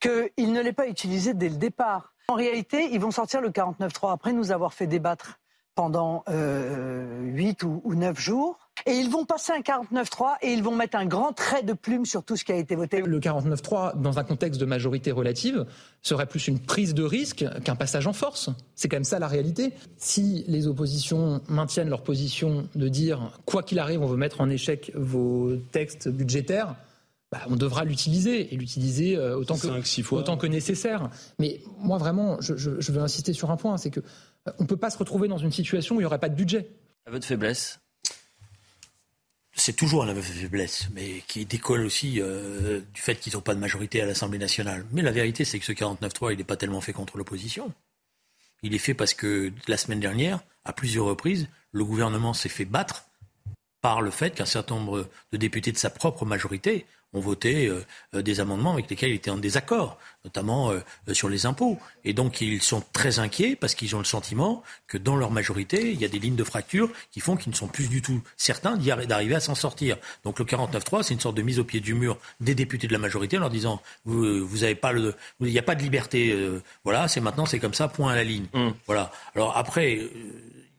qu'ils 0.36 0.52
ne 0.52 0.60
l'aient 0.60 0.72
pas 0.72 0.86
utilisé 0.86 1.34
dès 1.34 1.48
le 1.48 1.56
départ. 1.56 2.14
En 2.28 2.34
réalité, 2.34 2.88
ils 2.92 3.00
vont 3.00 3.10
sortir 3.10 3.40
le 3.40 3.50
49.3 3.50 4.12
après 4.12 4.32
nous 4.32 4.52
avoir 4.52 4.72
fait 4.72 4.86
débattre 4.86 5.40
pendant 5.74 6.22
euh, 6.28 7.20
8 7.22 7.62
ou, 7.64 7.80
ou 7.84 7.94
9 7.94 8.18
jours. 8.18 8.58
Et 8.86 8.92
ils 8.92 9.08
vont 9.10 9.24
passer 9.24 9.52
un 9.52 9.60
49.3 9.60 10.34
et 10.42 10.52
ils 10.52 10.62
vont 10.62 10.74
mettre 10.74 10.96
un 10.98 11.06
grand 11.06 11.32
trait 11.32 11.62
de 11.62 11.72
plume 11.72 12.04
sur 12.04 12.22
tout 12.24 12.36
ce 12.36 12.44
qui 12.44 12.52
a 12.52 12.56
été 12.56 12.74
voté. 12.76 13.00
Le 13.02 13.18
49.3, 13.20 14.00
dans 14.00 14.18
un 14.18 14.24
contexte 14.24 14.60
de 14.60 14.66
majorité 14.66 15.10
relative, 15.12 15.64
serait 16.02 16.26
plus 16.26 16.48
une 16.48 16.58
prise 16.58 16.92
de 16.92 17.02
risque 17.04 17.44
qu'un 17.64 17.76
passage 17.76 18.06
en 18.06 18.12
force. 18.12 18.50
C'est 18.74 18.88
quand 18.88 18.96
même 18.96 19.04
ça 19.04 19.18
la 19.18 19.28
réalité. 19.28 19.72
Si 19.96 20.44
les 20.48 20.66
oppositions 20.66 21.40
maintiennent 21.48 21.88
leur 21.88 22.02
position 22.02 22.68
de 22.74 22.88
dire, 22.88 23.30
quoi 23.46 23.62
qu'il 23.62 23.78
arrive, 23.78 24.02
on 24.02 24.06
veut 24.06 24.16
mettre 24.16 24.40
en 24.40 24.50
échec 24.50 24.90
vos 24.94 25.56
textes 25.72 26.08
budgétaires, 26.08 26.74
bah, 27.32 27.40
on 27.48 27.56
devra 27.56 27.84
l'utiliser 27.84 28.52
et 28.52 28.56
l'utiliser 28.56 29.16
euh, 29.16 29.36
autant, 29.36 29.54
que, 29.54 29.66
Cinq, 29.68 29.86
six 29.86 30.02
fois. 30.02 30.18
autant 30.20 30.36
que 30.36 30.46
nécessaire. 30.46 31.10
Mais 31.38 31.60
moi, 31.78 31.98
vraiment, 31.98 32.36
je, 32.40 32.54
je- 32.56 32.78
je 32.80 32.92
veux 32.92 33.00
insister 33.00 33.32
sur 33.32 33.50
un 33.50 33.56
point, 33.56 33.76
c'est 33.76 33.90
que 33.90 34.00
euh, 34.48 34.52
on 34.58 34.66
peut 34.66 34.76
pas 34.76 34.90
se 34.90 34.98
retrouver 34.98 35.28
dans 35.28 35.38
une 35.38 35.52
situation 35.52 35.96
où 35.96 36.00
il 36.00 36.02
n'y 36.02 36.06
aurait 36.06 36.18
pas 36.18 36.28
de 36.28 36.34
budget. 36.34 36.70
Aveu 37.06 37.18
de 37.18 37.24
faiblesse. 37.24 37.80
C'est 39.56 39.76
toujours 39.76 40.04
de 40.04 40.20
faiblesse, 40.20 40.88
mais 40.92 41.22
qui 41.28 41.46
décolle 41.46 41.82
aussi 41.82 42.20
euh, 42.20 42.80
du 42.92 43.00
fait 43.00 43.14
qu'ils 43.14 43.34
n'ont 43.34 43.40
pas 43.40 43.54
de 43.54 43.60
majorité 43.60 44.00
à 44.00 44.06
l'Assemblée 44.06 44.38
nationale. 44.38 44.84
Mais 44.90 45.00
la 45.00 45.12
vérité, 45.12 45.44
c'est 45.44 45.60
que 45.60 45.64
ce 45.64 45.72
49-3, 45.72 46.32
il 46.32 46.38
n'est 46.38 46.44
pas 46.44 46.56
tellement 46.56 46.80
fait 46.80 46.92
contre 46.92 47.18
l'opposition. 47.18 47.72
Il 48.62 48.74
est 48.74 48.78
fait 48.78 48.94
parce 48.94 49.14
que 49.14 49.52
la 49.68 49.76
semaine 49.76 50.00
dernière, 50.00 50.40
à 50.64 50.72
plusieurs 50.72 51.04
reprises, 51.06 51.48
le 51.70 51.84
gouvernement 51.84 52.34
s'est 52.34 52.48
fait 52.48 52.64
battre 52.64 53.06
par 53.80 54.02
le 54.02 54.10
fait 54.10 54.34
qu'un 54.34 54.46
certain 54.46 54.76
nombre 54.76 55.08
de 55.30 55.36
députés 55.36 55.70
de 55.70 55.76
sa 55.76 55.90
propre 55.90 56.24
majorité 56.24 56.86
ont 57.14 57.20
voté 57.20 57.66
euh, 57.66 57.84
euh, 58.14 58.22
des 58.22 58.40
amendements 58.40 58.72
avec 58.72 58.90
lesquels 58.90 59.10
il 59.10 59.14
était 59.14 59.30
en 59.30 59.38
désaccord, 59.38 59.98
notamment 60.24 60.70
euh, 60.70 60.80
sur 61.12 61.28
les 61.28 61.46
impôts. 61.46 61.78
Et 62.04 62.12
donc 62.12 62.40
ils 62.40 62.60
sont 62.62 62.82
très 62.92 63.18
inquiets 63.18 63.56
parce 63.56 63.74
qu'ils 63.74 63.96
ont 63.96 63.98
le 63.98 64.04
sentiment 64.04 64.62
que 64.86 64.98
dans 64.98 65.16
leur 65.16 65.30
majorité, 65.30 65.90
il 65.92 66.00
y 66.00 66.04
a 66.04 66.08
des 66.08 66.18
lignes 66.18 66.36
de 66.36 66.44
fracture 66.44 66.90
qui 67.10 67.20
font 67.20 67.36
qu'ils 67.36 67.50
ne 67.50 67.56
sont 67.56 67.68
plus 67.68 67.88
du 67.88 68.02
tout 68.02 68.20
certains 68.36 68.76
d'arriver 68.76 69.34
à 69.34 69.40
s'en 69.40 69.54
sortir. 69.54 69.96
Donc 70.24 70.38
le 70.38 70.44
49-3, 70.44 71.02
c'est 71.02 71.14
une 71.14 71.20
sorte 71.20 71.36
de 71.36 71.42
mise 71.42 71.58
au 71.58 71.64
pied 71.64 71.80
du 71.80 71.94
mur 71.94 72.18
des 72.40 72.54
députés 72.54 72.86
de 72.86 72.92
la 72.92 72.98
majorité 72.98 73.38
en 73.38 73.40
leur 73.40 73.50
disant 73.50 73.80
vous, 74.04 74.46
vous 74.46 74.64
avez 74.64 74.74
pas 74.74 74.92
le, 74.92 75.14
il 75.40 75.46
n'y 75.46 75.58
a 75.58 75.62
pas 75.62 75.74
de 75.74 75.82
liberté, 75.82 76.32
euh, 76.32 76.62
voilà, 76.84 77.08
c'est 77.08 77.20
maintenant 77.20 77.46
c'est 77.46 77.58
comme 77.58 77.74
ça, 77.74 77.88
point 77.88 78.12
à 78.12 78.16
la 78.16 78.24
ligne. 78.24 78.46
Voilà. 78.86 79.10
Alors 79.34 79.56
après. 79.56 79.96
euh, 79.96 80.10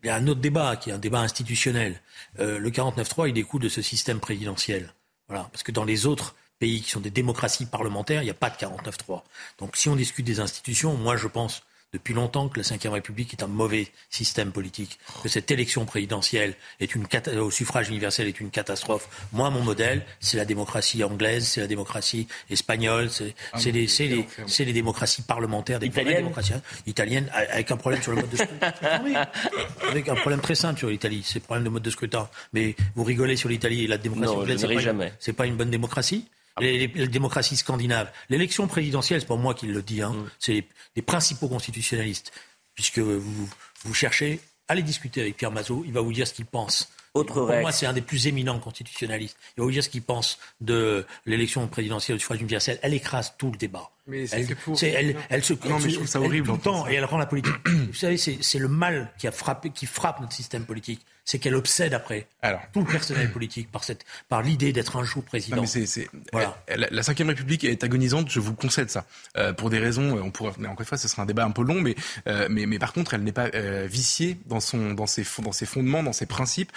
il 0.04 0.08
y 0.10 0.12
a 0.12 0.16
un 0.18 0.28
autre 0.28 0.40
débat 0.40 0.76
qui 0.76 0.92
est 0.92 0.94
un 0.94 1.00
débat 1.00 1.22
institutionnel. 1.22 2.00
Euh, 2.40 2.60
le 2.60 2.70
49-3, 2.70 3.28
il 3.30 3.34
découle 3.34 3.62
de 3.62 3.70
ce 3.70 3.82
système 3.82 4.20
présidentiel. 4.20 4.94
Voilà, 5.28 5.50
parce 5.52 5.64
que 5.64 5.72
dans 5.72 5.84
les 5.84 6.06
autres 6.06 6.36
pays 6.60 6.82
qui 6.82 6.90
sont 6.90 7.00
des 7.00 7.10
démocraties 7.10 7.66
parlementaires, 7.66 8.22
il 8.22 8.26
n'y 8.26 8.32
a 8.32 8.36
pas 8.36 8.50
de 8.50 8.56
49-3. 8.56 9.24
Donc 9.60 9.76
si 9.76 9.90
on 9.90 9.96
discute 9.96 10.26
des 10.26 10.40
institutions, 10.40 10.96
moi 10.96 11.18
je 11.18 11.28
pense 11.28 11.64
depuis 11.96 12.14
longtemps 12.14 12.50
que 12.50 12.60
la 12.60 12.66
Ve 12.78 12.92
République 12.94 13.34
est 13.34 13.42
un 13.44 13.48
mauvais 13.48 13.88
système 14.10 14.52
politique, 14.52 15.00
que 15.24 15.30
cette 15.30 15.50
élection 15.50 15.86
présidentielle 15.86 16.54
est 16.80 16.94
une 16.94 17.08
cata- 17.08 17.34
au 17.42 17.50
suffrage 17.52 17.90
universel 17.90 18.28
est 18.28 18.40
une 18.40 18.50
catastrophe. 18.52 19.08
Moi, 19.32 19.50
mon 19.50 19.62
modèle, 19.62 20.06
c'est 20.20 20.38
la 20.38 20.46
démocratie 20.46 21.04
anglaise, 21.04 21.48
c'est 21.48 21.62
la 21.62 21.68
démocratie 21.68 22.28
espagnole, 22.50 23.10
c'est 23.10 23.34
Ah, 23.54 23.60
les, 23.66 23.72
les, 23.72 24.26
les 24.66 24.74
démocraties 24.74 25.22
parlementaires, 25.22 25.80
des 25.80 25.88
Italienne 25.88 26.18
démocraties 26.18 26.54
hein, 26.54 26.62
italiennes, 26.86 27.30
avec 27.34 27.72
un 27.72 27.78
problème 27.78 28.02
sur 28.02 28.12
le 28.12 28.18
mode 28.22 28.30
de 28.30 28.38
scrutin. 28.38 28.74
Avec 29.90 30.10
un 30.10 30.16
problème 30.16 30.42
très 30.42 30.56
simple 30.56 30.78
sur 30.80 30.90
l'Italie, 30.90 31.24
c'est 31.26 31.40
le 31.40 31.46
problème 31.46 31.64
de 31.64 31.70
mode 31.70 31.84
de 31.84 31.90
scrutin. 31.90 32.30
Mais 32.54 32.76
vous 32.96 33.04
rigolez 33.04 33.36
sur 33.38 33.50
l'Italie 33.50 33.86
et 33.86 33.88
la 33.88 33.98
démocratie 33.98 34.34
anglaise, 34.42 34.62
ne 34.64 34.68
c'est 34.68 34.74
pas, 34.76 34.82
jamais. 34.82 35.06
une- 35.08 35.14
c'est 35.20 35.34
pas 35.34 35.46
une 35.46 35.56
bonne 35.56 35.70
démocratie. 35.72 36.28
Les, 36.60 36.88
les- 36.88 37.08
démocraties 37.08 37.58
scandinaves. 37.58 38.12
L'élection 38.30 38.68
présidentielle, 38.68 39.22
c'est 39.22 39.28
pas 39.28 39.36
moi 39.36 39.54
qui 39.54 39.68
le 39.68 39.82
dis, 39.82 40.02
hein, 40.02 40.16
c'est 40.40 40.66
les, 40.96 41.02
principaux 41.02 41.48
constitutionnalistes, 41.48 42.32
puisque 42.74 43.00
vous, 43.00 43.50
vous 43.84 43.94
cherchez, 43.94 44.40
allez 44.68 44.84
discuter 44.84 45.22
avec 45.22 45.38
Pierre 45.38 45.52
Mazot, 45.52 45.84
il 45.86 45.94
va 45.94 46.02
vous 46.02 46.14
dire 46.14 46.28
ce 46.28 46.34
qu'il 46.34 46.46
pense. 46.46 46.90
Autre 47.14 47.46
Pour 47.46 47.56
moi, 47.56 47.72
c'est 47.72 47.86
un 47.86 47.94
des 47.94 48.02
plus 48.02 48.28
éminents 48.28 48.60
constitutionnalistes. 48.60 49.38
Il 49.56 49.62
va 49.62 49.66
vous 49.66 49.72
dire 49.72 49.84
ce 49.84 49.90
qu'il 49.90 50.02
pense 50.02 50.38
de 50.60 51.06
l'élection 51.26 51.66
présidentielle 51.68 52.18
au 52.18 52.20
suffrage 52.20 52.42
universel. 52.42 52.78
Elle 52.82 52.94
écrase 52.94 53.34
tout 53.38 53.52
le 53.52 53.58
débat. 53.58 53.90
Mais 54.08 54.28
c'est 54.28 54.42
elle, 54.42 54.56
pour- 54.56 54.78
c'est- 54.78 54.90
elle, 54.92 55.16
elle 55.30 55.44
se, 55.44 55.54
Non, 55.68 55.80
mais 55.80 55.90
je 55.90 55.96
trouve 55.96 56.08
ça 56.08 56.22
horrible 56.22 56.48
tout 56.48 56.54
le 56.54 56.60
temps, 56.60 56.88
et 56.88 56.94
elle 56.94 57.06
rend 57.06 57.18
la 57.18 57.26
politique. 57.26 57.56
vous 57.66 57.94
savez, 57.94 58.18
c'est 58.18 58.38
c'est 58.42 58.60
le 58.60 58.68
mal 58.68 59.12
qui 59.18 59.28
a 59.28 59.32
frappé, 59.32 59.72
qui 59.72 59.86
frappe 59.88 60.20
notre 60.22 60.34
système 60.34 60.64
politique. 60.66 61.02
C'est 61.28 61.40
qu'elle 61.40 61.56
obsède 61.56 61.96
après 61.96 62.28
Alors. 62.44 62.62
tout 62.72 62.82
le 62.82 62.86
personnel 62.86 63.32
politique 63.32 63.72
par 63.72 63.84
cette, 63.84 64.06
par 64.30 64.44
l'idée 64.44 64.72
d'être 64.72 64.96
un 64.96 65.04
jour 65.04 65.24
président. 65.24 65.56
Non, 65.56 65.64
mais 65.64 65.68
c'est, 65.68 65.88
c'est- 65.88 66.08
Voilà. 66.32 66.56
La, 66.78 66.88
la 66.92 67.02
Cinquième 67.02 67.30
République 67.30 67.64
est 67.64 67.84
agonisante, 67.84 68.30
je 68.30 68.40
vous 68.40 68.54
concède 68.54 68.92
ça. 68.92 69.08
Euh, 69.36 69.52
pour 69.52 69.72
des 69.72 69.80
raisons, 69.80 70.18
euh, 70.18 70.22
on 70.22 70.30
pourrait, 70.30 70.52
mais 70.60 70.68
encore 70.68 70.82
une 70.82 70.86
fois, 70.86 71.00
ce 71.00 71.08
sera 71.08 71.24
un 71.24 71.26
débat 71.26 71.44
un 71.44 71.50
peu 71.50 71.64
long, 71.64 71.82
mais, 71.82 71.96
euh, 72.28 72.48
mais, 72.52 72.68
mais 72.68 72.78
par 72.78 72.94
contre, 72.94 73.16
elle 73.16 73.24
n'est 73.24 73.32
pas 73.32 73.48
euh, 73.56 73.88
viciée 73.90 74.38
dans, 74.46 74.60
son, 74.60 74.94
dans, 74.94 75.08
ses, 75.08 75.24
fond- 75.24 75.42
dans 75.42 75.52
ses 75.52 75.66
fondements, 75.66 76.04
dans 76.04 76.14
ses 76.14 76.28
principes. 76.28 76.72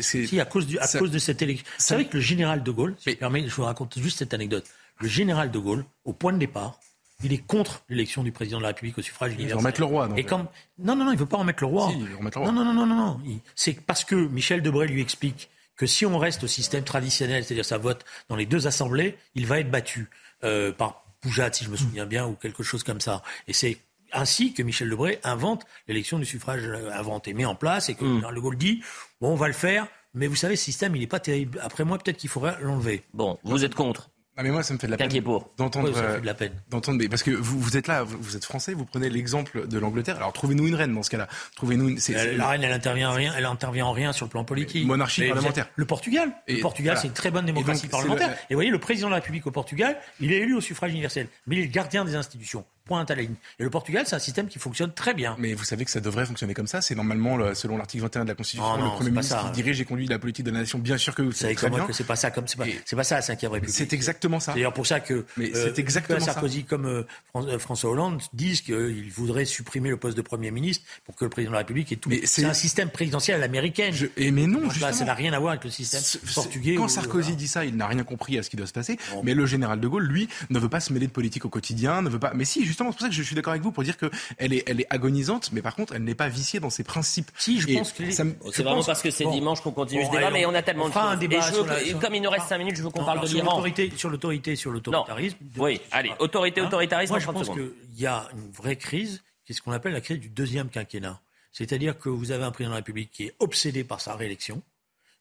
C'est, 0.00 0.26
Si, 0.26 0.40
à 0.40 0.46
cause, 0.46 0.66
du, 0.66 0.78
à 0.78 0.86
ça- 0.86 0.98
cause 0.98 1.10
de 1.10 1.18
cette 1.18 1.42
élection. 1.42 1.66
Vous 1.66 1.72
ça- 1.82 1.88
savez 1.88 2.06
que 2.06 2.14
le 2.16 2.22
général 2.22 2.62
de 2.62 2.70
Gaulle, 2.70 2.94
si 2.98 3.10
je, 3.10 3.16
permets, 3.16 3.46
je 3.46 3.54
vous 3.54 3.64
raconte 3.64 3.98
juste 3.98 4.20
cette 4.20 4.32
anecdote. 4.32 4.64
Le 5.00 5.08
général 5.08 5.50
de 5.50 5.58
Gaulle, 5.58 5.84
au 6.04 6.12
point 6.12 6.32
de 6.32 6.38
départ, 6.38 6.78
il 7.22 7.32
est 7.32 7.38
contre 7.38 7.82
l'élection 7.88 8.22
du 8.22 8.32
président 8.32 8.58
de 8.58 8.62
la 8.62 8.68
République 8.68 8.98
au 8.98 9.02
suffrage 9.02 9.30
veut 9.30 9.36
universel. 9.36 9.58
remettre 9.58 9.80
le 9.80 9.86
roi, 9.86 10.08
donc. 10.08 10.18
Et 10.18 10.24
comme 10.24 10.46
non, 10.78 10.96
non, 10.96 11.04
non, 11.06 11.12
il 11.12 11.18
veut 11.18 11.26
pas 11.26 11.38
remettre 11.38 11.62
le 11.62 11.68
roi. 11.68 11.88
Si, 11.90 11.98
il 11.98 12.06
veut 12.06 12.16
remettre 12.16 12.38
le 12.38 12.44
roi. 12.44 12.52
Non, 12.52 12.64
non, 12.64 12.72
non, 12.74 12.86
non, 12.86 12.94
non. 12.94 13.20
Il- 13.24 13.40
C'est 13.54 13.72
parce 13.80 14.04
que 14.04 14.14
Michel 14.14 14.60
Debré 14.62 14.86
lui 14.86 15.00
explique 15.00 15.48
que 15.76 15.86
si 15.86 16.04
on 16.06 16.18
reste 16.18 16.44
au 16.44 16.46
système 16.46 16.84
traditionnel, 16.84 17.44
c'est-à-dire 17.44 17.64
ça 17.64 17.78
vote 17.78 18.04
dans 18.28 18.36
les 18.36 18.46
deux 18.46 18.66
assemblées, 18.66 19.16
il 19.34 19.46
va 19.46 19.60
être 19.60 19.70
battu 19.70 20.08
euh, 20.44 20.72
par 20.72 21.04
Poujade, 21.22 21.54
si 21.54 21.64
je 21.64 21.70
me 21.70 21.76
souviens 21.76 22.06
bien, 22.06 22.26
ou 22.26 22.34
quelque 22.34 22.62
chose 22.62 22.82
comme 22.82 23.00
ça. 23.00 23.22
Et 23.48 23.52
c'est 23.54 23.78
ainsi 24.12 24.52
que 24.52 24.62
Michel 24.62 24.88
Debré 24.90 25.18
invente 25.24 25.66
l'élection 25.88 26.18
du 26.18 26.24
suffrage 26.26 26.62
euh, 26.64 26.90
inventé, 26.92 27.32
met 27.34 27.44
en 27.46 27.54
place, 27.54 27.88
et 27.88 27.94
que 27.94 28.04
le 28.04 28.14
général 28.16 28.34
de 28.34 28.40
Gaulle 28.40 28.56
dit 28.58 28.82
bon, 29.20 29.30
on 29.32 29.36
va 29.36 29.48
le 29.48 29.54
faire, 29.54 29.86
mais 30.14 30.26
vous 30.26 30.36
savez, 30.36 30.56
ce 30.56 30.64
système, 30.64 30.94
il 30.96 31.00
n'est 31.00 31.06
pas 31.06 31.20
terrible. 31.20 31.58
Après 31.62 31.84
moi, 31.84 31.98
peut-être 31.98 32.18
qu'il 32.18 32.30
faudrait 32.30 32.56
l'enlever. 32.60 33.02
Bon, 33.14 33.38
vous 33.44 33.64
êtes 33.64 33.74
contre. 33.74 34.10
Ah, 34.38 34.42
mais 34.42 34.50
moi, 34.50 34.62
ça 34.62 34.74
me 34.74 34.78
fait 34.78 34.86
de 34.86 34.92
la 34.92 34.98
peine. 34.98 35.08
D'entendre, 35.56 35.88
Ouais, 35.88 35.94
ça 35.94 36.14
fait 36.14 36.20
de 36.20 36.26
la 36.26 36.34
peine. 36.34 36.52
d'entendre, 36.68 36.98
mais 36.98 37.08
parce 37.08 37.22
que 37.22 37.30
vous, 37.30 37.58
vous 37.58 37.76
êtes 37.78 37.86
là, 37.86 38.02
vous, 38.02 38.18
vous 38.20 38.36
êtes 38.36 38.44
français, 38.44 38.74
vous 38.74 38.84
prenez 38.84 39.08
l'exemple 39.08 39.66
de 39.66 39.78
l'Angleterre. 39.78 40.16
Alors 40.16 40.32
trouvez-nous 40.34 40.66
une 40.68 40.74
reine 40.74 40.94
dans 40.94 41.02
ce 41.02 41.08
cas-là. 41.10 41.26
Trouvez-nous 41.56 41.88
une. 41.88 41.98
La 42.36 42.48
reine, 42.48 42.62
elle 42.62 42.72
intervient 42.72 43.10
en 43.10 43.14
rien, 43.14 43.32
elle 43.36 43.46
intervient 43.46 43.86
en 43.86 43.92
rien 43.92 44.12
sur 44.12 44.26
le 44.26 44.30
plan 44.30 44.44
politique. 44.44 44.86
Monarchie 44.86 45.22
Mais 45.22 45.28
parlementaire. 45.28 45.68
Le 45.74 45.84
Portugal. 45.86 46.32
Et 46.46 46.56
le 46.56 46.60
Portugal, 46.60 46.92
voilà. 46.94 47.00
c'est 47.00 47.08
une 47.08 47.14
très 47.14 47.30
bonne 47.30 47.44
Et 47.44 47.52
démocratie 47.52 47.82
donc, 47.84 47.90
parlementaire. 47.92 48.28
le- 48.28 48.34
Et 48.34 48.46
vous 48.50 48.56
voyez, 48.56 48.70
le 48.70 48.78
président 48.78 49.06
de 49.08 49.12
la 49.12 49.16
République 49.20 49.46
au 49.46 49.50
Portugal, 49.50 49.96
il 50.20 50.32
est 50.32 50.36
élu 50.38 50.54
au 50.54 50.60
suffrage 50.60 50.92
universel, 50.92 51.28
mais 51.46 51.56
il 51.56 51.60
est 51.62 51.66
le 51.66 51.70
gardien 51.72 52.04
des 52.04 52.14
institutions. 52.14 52.64
Point 52.86 53.04
à 53.04 53.14
la 53.14 53.22
ligne. 53.22 53.34
Et 53.58 53.64
le 53.64 53.70
Portugal, 53.70 54.04
c'est 54.06 54.14
un 54.16 54.20
système 54.20 54.46
qui 54.46 54.58
fonctionne 54.58 54.92
très 54.92 55.12
bien. 55.12 55.34
Mais 55.38 55.54
vous 55.54 55.64
savez 55.64 55.84
que 55.84 55.90
ça 55.90 56.00
devrait 56.00 56.24
fonctionner 56.24 56.54
comme 56.54 56.66
ça. 56.68 56.80
C'est 56.80 56.94
normalement, 56.94 57.36
le- 57.36 57.54
selon 57.54 57.76
l'article 57.76 58.02
21 58.04 58.24
de 58.24 58.28
la 58.28 58.34
Constitution, 58.36 58.70
Oh 58.74 58.78
non, 58.78 58.84
le 58.84 58.90
Premier 58.92 59.10
ministre 59.10 59.44
qui 59.46 59.50
dirige 59.52 59.80
et 59.80 59.84
conduit 59.84 60.06
la 60.06 60.18
politique 60.18 60.44
de 60.46 60.50
la 60.52 60.60
nation. 60.60 60.78
Bien 60.78 60.96
sûr 60.96 61.14
que 61.14 61.22
vous 61.22 61.32
savez 61.32 61.54
très 61.56 61.68
bien. 61.68 61.84
que 61.84 61.92
c'est 61.92 62.04
pas 62.04 62.16
ça 62.16 62.30
comme 62.30 62.46
c'est 62.46 62.56
pas, 62.56 62.64
pas 62.96 63.04
ça 63.04 63.16
la 63.16 63.22
cinquième 63.22 63.52
République. 63.52 63.74
C'est 63.76 63.92
exactement 63.92 64.38
ça. 64.40 64.52
C'est 64.52 64.58
d'ailleurs 64.58 64.72
pour 64.72 64.86
ça 64.86 65.00
que 65.00 65.26
Mais 65.36 65.50
euh, 65.54 65.64
c'est 65.74 65.78
exactement 65.80 66.20
ça. 66.20 66.32
Sarkozy 66.32 66.64
comme 66.64 66.86
euh, 66.86 67.02
euh, 67.34 67.58
François 67.58 67.90
Hollande 67.90 68.22
disent 68.32 68.60
qu'ils 68.60 69.10
voudraient 69.10 69.44
supprimer 69.44 69.90
le 69.90 69.96
poste 69.96 70.16
de 70.16 70.22
Premier 70.22 70.50
ministre 70.50 70.84
pour 71.04 71.14
que 71.16 71.24
le 71.24 71.30
président 71.30 71.50
de 71.50 71.54
la 71.54 71.60
République 71.60 71.90
ait 71.92 71.96
tout. 71.96 72.10
C'est 72.24 72.44
un 72.44 72.54
système 72.54 72.90
présidentiel 72.90 73.36
à 73.36 73.40
l'américaine. 73.40 73.92
Je- 73.92 74.06
et 74.16 74.30
mais 74.30 74.46
non, 74.46 74.70
justement. 74.70 74.92
ça 74.92 75.04
n'a 75.04 75.14
rien 75.14 75.32
à 75.32 75.38
voir 75.40 75.52
avec 75.52 75.64
le 75.64 75.70
système 75.70 76.02
portugais. 76.34 76.74
Quand 76.76 76.84
ou- 76.84 76.88
Sarkozy 76.88 77.22
voilà. 77.30 77.36
dit 77.36 77.48
ça, 77.48 77.64
il 77.64 77.76
n'a 77.76 77.86
rien 77.88 78.04
compris 78.04 78.38
à 78.38 78.42
ce 78.44 78.50
qui 78.50 78.56
doit 78.56 78.66
se 78.66 78.72
passer. 78.72 78.96
Bon. 79.12 79.22
Mais 79.24 79.34
le 79.34 79.44
général 79.46 79.80
de 79.80 79.88
Gaulle, 79.88 80.04
lui, 80.06 80.28
ne 80.50 80.58
veut 80.58 80.68
pas 80.68 80.80
se 80.80 80.92
mêler 80.92 81.06
de 81.06 81.12
politique 81.12 81.44
au 81.44 81.48
quotidien, 81.48 82.02
ne 82.02 82.08
veut 82.08 82.18
pas. 82.18 82.32
Mais 82.34 82.44
si, 82.44 82.64
justement, 82.76 82.90
c'est 82.92 82.96
pour 82.98 83.02
ça 83.02 83.08
que 83.08 83.14
je 83.14 83.22
suis 83.22 83.34
d'accord 83.34 83.52
avec 83.52 83.62
vous 83.62 83.72
pour 83.72 83.82
dire 83.82 83.96
que 83.96 84.10
elle 84.36 84.52
est, 84.52 84.62
elle 84.68 84.80
est 84.80 84.86
agonisante, 84.90 85.50
mais 85.52 85.62
par 85.62 85.74
contre, 85.74 85.94
elle 85.94 86.04
n'est 86.04 86.14
pas 86.14 86.28
viciée 86.28 86.60
dans 86.60 86.68
ses 86.70 86.84
principes. 86.84 87.30
Si, 87.38 87.58
je 87.60 87.68
Et 87.68 87.74
pense 87.78 87.92
que 87.92 88.02
me- 88.02 88.10
C'est 88.10 88.22
vraiment 88.62 88.76
pense- 88.76 88.86
parce 88.86 89.02
que 89.02 89.10
c'est 89.10 89.24
Bon. 89.24 89.32
dimanche 89.32 89.60
qu'on 89.62 89.72
continue 89.72 90.02
Bon, 90.02 90.10
ce 90.12 90.16
débat, 90.16 90.30
mais 90.30 90.44
on- 90.46 90.54
a 90.54 90.62
tellement 90.62 90.84
on 90.84 90.88
de 90.90 90.94
un 90.96 91.10
choses. 91.12 91.18
débat 91.20 91.36
Et 91.38 91.42
je 91.42 91.52
veux 91.54 91.66
la- 91.94 92.00
comme 92.00 92.14
il 92.14 92.22
nous 92.22 92.30
reste 92.30 92.46
5 92.48 92.58
minutes, 92.58 92.76
je 92.76 92.82
veux 92.82 92.90
qu'on 92.90 93.04
parle 93.04 93.20
de 93.26 93.26
l'Iran. 93.32 93.44
l'autorité, 93.46 93.92
sur 93.96 94.10
l'autorité, 94.10 94.56
sur 94.56 94.70
l'autoritarisme. 94.70 95.36
Oui, 95.56 95.80
allez, 95.90 96.12
autorité, 96.18 96.60
Hein 96.60 96.66
autoritarisme 96.66 97.12
Moi, 97.12 97.16
en 97.16 97.20
je 97.20 97.24
30 97.26 97.46
pense 97.46 97.56
qu'il 97.56 97.72
y 98.00 98.06
a 98.06 98.28
une 98.32 98.50
vraie 98.52 98.76
crise, 98.76 99.22
qui 99.44 99.52
est 99.52 99.54
ce 99.54 99.62
qu'on 99.62 99.72
appelle 99.72 99.92
la 99.92 100.00
crise 100.00 100.20
du 100.20 100.28
deuxième 100.28 100.68
quinquennat. 100.68 101.20
C'est-à-dire 101.52 101.98
que 101.98 102.08
vous 102.10 102.30
avez 102.32 102.44
un 102.44 102.50
président 102.50 102.70
de 102.70 102.74
la 102.74 102.80
République 102.80 103.10
qui 103.10 103.24
est 103.24 103.34
obsédé 103.38 103.82
par 103.84 104.00
sa 104.02 104.14
réélection. 104.14 104.60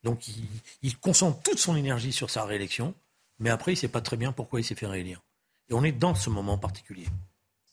Donc, 0.04 0.28
il, 0.28 0.44
il 0.84 0.98
concentre 0.98 1.42
toute 1.44 1.58
son 1.60 1.76
énergie 1.78 2.12
sur 2.12 2.30
sa 2.30 2.44
réélection. 2.44 2.94
Mais 3.40 3.50
après, 3.50 3.72
il 3.72 3.76
ne 3.76 3.80
sait 3.80 3.88
pas 3.88 4.02
très 4.02 4.18
bien 4.18 4.32
pourquoi 4.32 4.60
il 4.60 4.64
s'est 4.64 4.76
fait 4.76 4.86
réélire. 4.88 5.22
Et 5.70 5.74
on 5.74 5.84
est 5.84 5.92
dans 5.92 6.14
ce 6.16 6.30
moment 6.30 6.58
particulier. 6.58 7.06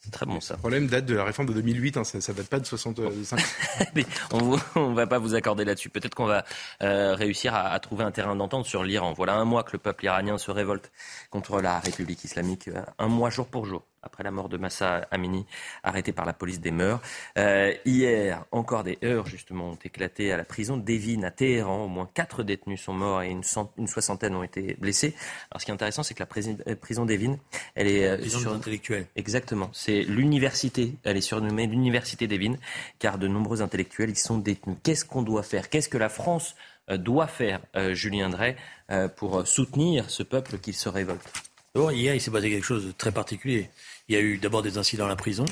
C'est 0.05 0.11
très 0.11 0.27
bon 0.27 0.41
ça. 0.41 0.55
Le 0.55 0.59
problème 0.59 0.87
date 0.89 1.07
de 1.07 1.15
la 1.15 1.25
réforme 1.25 1.47
de 1.49 1.53
2008, 1.53 1.97
hein, 1.97 2.05
ça, 2.05 2.21
ça 2.21 2.33
date 2.33 2.49
pas 2.49 2.59
de 2.59 2.67
65. 2.67 3.39
Mais 3.95 4.05
on 4.33 4.91
ne 4.91 4.95
va 4.95 5.07
pas 5.07 5.19
vous 5.19 5.35
accorder 5.35 5.65
là-dessus. 5.65 5.91
Peut-être 5.91 6.15
qu'on 6.17 6.27
va 6.27 6.45
euh, 6.83 7.15
réussir 7.15 7.55
à, 7.55 7.69
à 7.69 7.79
trouver 7.79 8.03
un 8.03 8.11
terrain 8.11 8.35
d'entente 8.35 8.67
sur 8.67 8.83
l'Iran. 8.83 9.13
Voilà 9.13 9.35
un 9.35 9.45
mois 9.45 9.63
que 9.63 9.71
le 9.73 9.79
peuple 9.79 10.05
iranien 10.07 10.39
se 10.39 10.51
révolte 10.51 10.91
contre 11.31 11.61
la 11.61 11.79
République 11.79 12.25
islamique. 12.25 12.67
euh, 12.69 12.83
Un 12.99 13.07
mois 13.09 13.31
jour 13.31 13.47
pour 13.47 13.65
jour 13.65 13.83
après 14.03 14.23
la 14.23 14.31
mort 14.31 14.49
de 14.49 14.57
Massa 14.57 15.07
Amini, 15.11 15.47
arrêté 15.83 16.13
par 16.13 16.25
la 16.27 16.33
police 16.33 16.61
des 16.61 16.71
mœurs. 16.71 17.01
Euh, 17.39 17.73
hier, 17.85 18.45
encore 18.51 18.85
des 18.85 18.99
heurts 19.05 19.27
justement 19.27 19.71
ont 19.71 19.79
éclaté 19.85 20.33
à 20.33 20.37
la 20.37 20.45
prison 20.45 20.77
d'Evin 20.77 21.23
à 21.23 21.31
Téhéran. 21.31 21.85
Au 21.85 21.89
moins 21.89 22.09
quatre 22.13 22.43
détenus 22.43 22.81
sont 22.81 22.93
morts 22.93 23.23
et 23.23 23.31
une, 23.31 23.45
cent- 23.45 23.73
une 23.79 23.87
soixantaine 23.87 24.35
ont 24.35 24.43
été 24.43 24.75
blessés. 24.79 25.15
Alors 25.51 25.61
ce 25.61 25.67
qui 25.67 25.71
est 25.71 25.75
intéressant, 25.75 26.03
c'est 26.03 26.15
que 26.15 26.23
la 26.23 26.29
euh, 26.67 26.77
prison 26.77 27.05
d'Evin, 27.05 27.39
elle 27.75 27.87
est 27.89 28.07
euh, 28.07 28.19
Prison 28.19 28.39
sur- 28.39 28.53
intellectuels. 28.53 29.07
Exactement. 29.17 29.71
C'est 29.73 30.03
l'université. 30.03 30.95
Elle 31.05 31.17
est 31.17 31.21
surnommée 31.21 31.67
l'université 31.67 32.27
d'Evin, 32.27 32.57
car 32.99 33.19
de 33.19 33.29
nombreux 33.29 33.63
intellectuels 33.63 34.11
y 34.11 34.17
sont 34.17 34.39
détenus. 34.39 34.77
Qu'est-ce 34.83 35.05
qu'on 35.05 35.23
doit 35.23 35.43
faire? 35.43 35.71
Qu'est-ce 35.71 35.89
que 35.89 35.99
la 35.99 36.09
France 36.09 36.55
doit 36.89 37.29
faire, 37.29 37.61
euh, 37.77 37.95
Julien 37.95 38.29
Drey, 38.29 38.57
euh, 38.91 39.07
pour 39.07 39.47
soutenir 39.47 40.11
ce 40.11 40.25
peuple 40.25 40.59
qui 40.59 40.73
se 40.73 40.89
révolte? 40.89 41.33
Hier, 41.75 42.15
il 42.15 42.21
s'est 42.21 42.31
passé 42.31 42.51
quelque 42.51 42.67
chose 42.67 42.85
de 42.85 42.93
très 42.93 43.13
particulier. 43.13 43.71
Il 44.09 44.15
y 44.15 44.19
a 44.19 44.21
eu 44.21 44.39
d'abord 44.39 44.63
des 44.63 44.79
incidents 44.79 45.07
à 45.07 45.09
la 45.09 45.17
prison. 45.17 45.45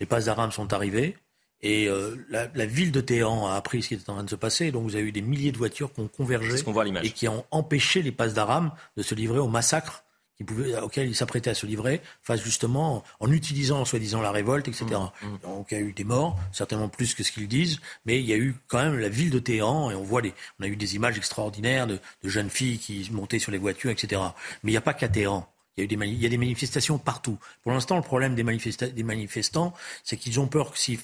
Les 0.00 0.06
passes 0.06 0.26
d'armes 0.26 0.52
sont 0.52 0.72
arrivées. 0.72 1.16
Et 1.62 1.88
euh, 1.88 2.16
la, 2.28 2.48
la 2.54 2.66
ville 2.66 2.92
de 2.92 3.00
Téhéran 3.00 3.48
a 3.48 3.54
appris 3.54 3.82
ce 3.82 3.88
qui 3.88 3.94
était 3.94 4.10
en 4.10 4.14
train 4.14 4.24
de 4.24 4.30
se 4.30 4.36
passer. 4.36 4.70
Donc, 4.70 4.84
vous 4.84 4.94
avez 4.94 5.06
eu 5.06 5.12
des 5.12 5.22
milliers 5.22 5.52
de 5.52 5.58
voitures 5.58 5.92
qui 5.92 6.00
ont 6.00 6.08
convergé 6.08 6.50
voit 6.72 6.84
et 7.02 7.10
qui 7.10 7.28
ont 7.28 7.46
empêché 7.50 8.02
les 8.02 8.12
passes 8.12 8.34
d'armes 8.34 8.72
de 8.96 9.02
se 9.02 9.14
livrer 9.14 9.38
au 9.38 9.48
massacre 9.48 10.04
qui 10.36 10.44
pouvait, 10.44 10.78
auquel 10.80 11.08
ils 11.08 11.16
s'apprêtaient 11.16 11.50
à 11.50 11.54
se 11.54 11.64
livrer, 11.64 12.02
face 12.22 12.42
justement 12.42 13.02
en 13.20 13.32
utilisant 13.32 13.84
soi-disant 13.84 14.20
la 14.20 14.30
révolte, 14.30 14.68
etc. 14.68 14.84
Mmh, 15.22 15.26
Donc 15.42 15.68
il 15.70 15.78
y 15.78 15.80
a 15.80 15.80
eu 15.80 15.92
des 15.92 16.04
morts, 16.04 16.38
certainement 16.52 16.88
plus 16.88 17.14
que 17.14 17.22
ce 17.22 17.32
qu'ils 17.32 17.48
disent, 17.48 17.80
mais 18.04 18.20
il 18.20 18.26
y 18.26 18.34
a 18.34 18.36
eu 18.36 18.54
quand 18.68 18.78
même 18.78 18.98
la 18.98 19.08
ville 19.08 19.30
de 19.30 19.38
Téhéran 19.38 19.90
et 19.90 19.94
on 19.94 20.02
voit 20.02 20.20
les, 20.20 20.34
on 20.60 20.64
a 20.64 20.68
eu 20.68 20.76
des 20.76 20.94
images 20.94 21.16
extraordinaires 21.16 21.86
de, 21.86 21.98
de 22.22 22.28
jeunes 22.28 22.50
filles 22.50 22.78
qui 22.78 23.08
montaient 23.12 23.38
sur 23.38 23.50
les 23.50 23.58
voitures, 23.58 23.90
etc. 23.90 24.20
Mais 24.62 24.72
il 24.72 24.74
n'y 24.74 24.78
a 24.78 24.82
pas 24.82 24.94
qu'à 24.94 25.08
Téhéran. 25.08 25.50
Il 25.78 25.82
y, 25.82 26.26
a 26.26 26.28
des 26.30 26.38
manifestations 26.38 26.96
partout. 26.96 27.38
Pour 27.62 27.72
l'instant, 27.72 27.96
le 27.96 28.02
problème 28.02 28.34
des, 28.34 28.44
manifesta- 28.44 28.90
des 28.90 29.02
manifestants, 29.02 29.74
c'est 30.04 30.16
qu'ils 30.16 30.40
ont 30.40 30.46
peur 30.46 30.72
que 30.72 30.78
s'ils, 30.78 30.98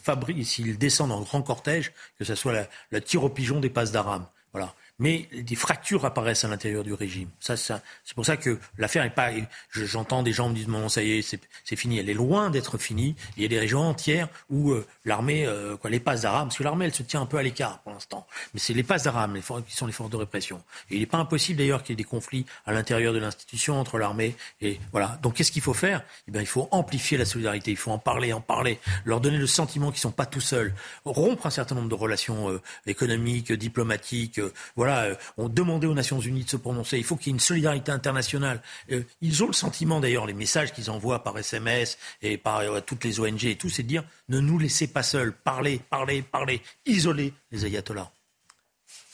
s'ils 0.46 0.78
descendent 0.78 1.12
en 1.12 1.20
grand 1.20 1.42
cortège, 1.42 1.92
que 2.18 2.24
ce 2.24 2.34
soit 2.34 2.66
la, 2.90 3.00
tir 3.02 3.22
au 3.22 3.28
pigeon 3.28 3.60
des 3.60 3.68
passes 3.68 3.92
d'armes. 3.92 4.26
Voilà. 4.52 4.74
Mais 5.03 5.28
des 5.32 5.57
fractures 5.57 6.05
apparaissent 6.05 6.44
à 6.44 6.48
l'intérieur 6.48 6.84
du 6.84 6.92
régime. 6.94 7.28
Ça, 7.40 7.57
c'est 7.57 7.74
pour 8.14 8.24
ça 8.24 8.36
que 8.36 8.59
l'affaire 8.78 9.03
est 9.03 9.11
pas. 9.11 9.30
je- 9.70 9.84
J'entends 9.84 10.22
des 10.22 10.32
gens 10.32 10.48
me 10.48 10.55
dire 10.55 10.68
non, 10.68 10.88
ça 10.88 11.03
y 11.03 11.18
est, 11.18 11.22
c'est, 11.22 11.74
fini. 11.76 11.98
Elle 11.98 12.09
est 12.09 12.14
loin 12.14 12.50
d'être 12.50 12.78
finie. 12.78 13.16
Il 13.36 13.42
y 13.42 13.46
a 13.46 13.48
des 13.48 13.59
régions 13.59 13.80
entières 13.80 14.28
où 14.48 14.70
euh, 14.70 14.86
l'armée, 15.05 15.44
euh, 15.44 15.76
quoi, 15.76 15.90
les 15.90 15.98
passes 15.98 16.20
d'armes, 16.22 16.48
parce 16.48 16.57
que 16.59 16.62
l'armée, 16.62 16.84
elle 16.84 16.94
se 16.94 17.03
tient 17.03 17.20
un 17.20 17.26
peu 17.26 17.36
à 17.36 17.42
l'écart 17.42 17.80
pour 17.80 17.92
l'instant. 17.92 18.26
Mais 18.55 18.61
c'est 18.61 18.74
les 18.74 18.84
passes 18.84 19.03
d'armes 19.03 19.40
qui 19.66 19.74
sont 19.76 19.86
les 19.86 19.92
forces 19.92 20.11
de 20.11 20.16
répression. 20.16 20.62
Et 20.90 20.94
il 20.94 21.00
n'est 21.00 21.07
pas 21.07 21.18
impossible 21.18 21.59
d'ailleurs 21.59 21.82
qu'il 21.82 21.94
y 21.94 21.94
ait 21.94 21.96
des 21.96 22.05
conflits 22.05 22.46
à 22.64 22.72
l'intérieur 22.72 23.12
de 23.12 23.18
l'institution 23.18 23.80
entre 23.80 23.98
l'armée 23.98 24.36
et 24.61 24.78
voilà. 24.92 25.18
Donc 25.22 25.34
qu'est-ce 25.34 25.50
qu'il 25.50 25.62
faut 25.62 25.74
faire? 25.74 26.05
Eh 26.28 26.30
bien, 26.30 26.40
il 26.40 26.46
faut 26.46 26.68
amplifier 26.70 27.18
la 27.18 27.24
solidarité. 27.24 27.72
Il 27.72 27.76
faut 27.76 27.90
en 27.90 27.98
parler, 27.98 28.32
en 28.32 28.40
parler, 28.40 28.78
leur 29.05 29.20
donner 29.20 29.38
le 29.38 29.48
sentiment 29.48 29.90
qu'ils 29.90 30.00
sont 30.00 30.12
pas 30.12 30.26
tout 30.26 30.40
seuls, 30.40 30.72
rompre 31.05 31.46
un 31.46 31.50
certain 31.50 31.74
nombre 31.74 31.88
de 31.88 31.94
relations 31.96 32.50
euh, 32.50 32.61
économiques, 32.86 33.53
diplomatiques. 33.53 34.38
euh, 34.38 34.53
voilà, 34.93 35.11
euh, 35.11 35.14
on 35.38 35.49
demandait 35.49 35.86
aux 35.86 35.95
Nations 35.95 36.20
Unies 36.20 36.45
de 36.45 36.51
se 36.51 36.57
prononcer. 36.57 36.99
Il 36.99 37.05
faut 37.05 37.16
qu'il 37.16 37.28
y 37.28 37.30
ait 37.30 37.34
une 37.34 37.40
solidarité 37.40 37.93
internationale. 37.93 38.62
Euh, 38.90 39.03
ils 39.20 39.43
ont 39.43 39.47
le 39.47 39.53
sentiment 39.53 40.01
d'ailleurs, 40.01 40.26
les 40.26 40.34
messages 40.34 40.72
qu'ils 40.72 40.90
envoient 40.90 41.22
par 41.22 41.38
SMS 41.38 41.99
et 42.20 42.36
par 42.36 42.59
euh, 42.59 42.80
toutes 42.80 43.05
les 43.05 43.20
ONG 43.20 43.45
et 43.45 43.57
tout, 43.57 43.68
c'est 43.68 43.82
de 43.82 43.88
dire 43.88 44.05
ne 44.28 44.40
nous 44.40 44.59
laissez 44.59 44.86
pas 44.86 45.03
seuls, 45.03 45.32
parlez, 45.32 45.80
parlez, 45.88 46.22
parlez, 46.22 46.62
isolez 46.86 47.32
les 47.51 47.64
ayatollahs. 47.64 48.11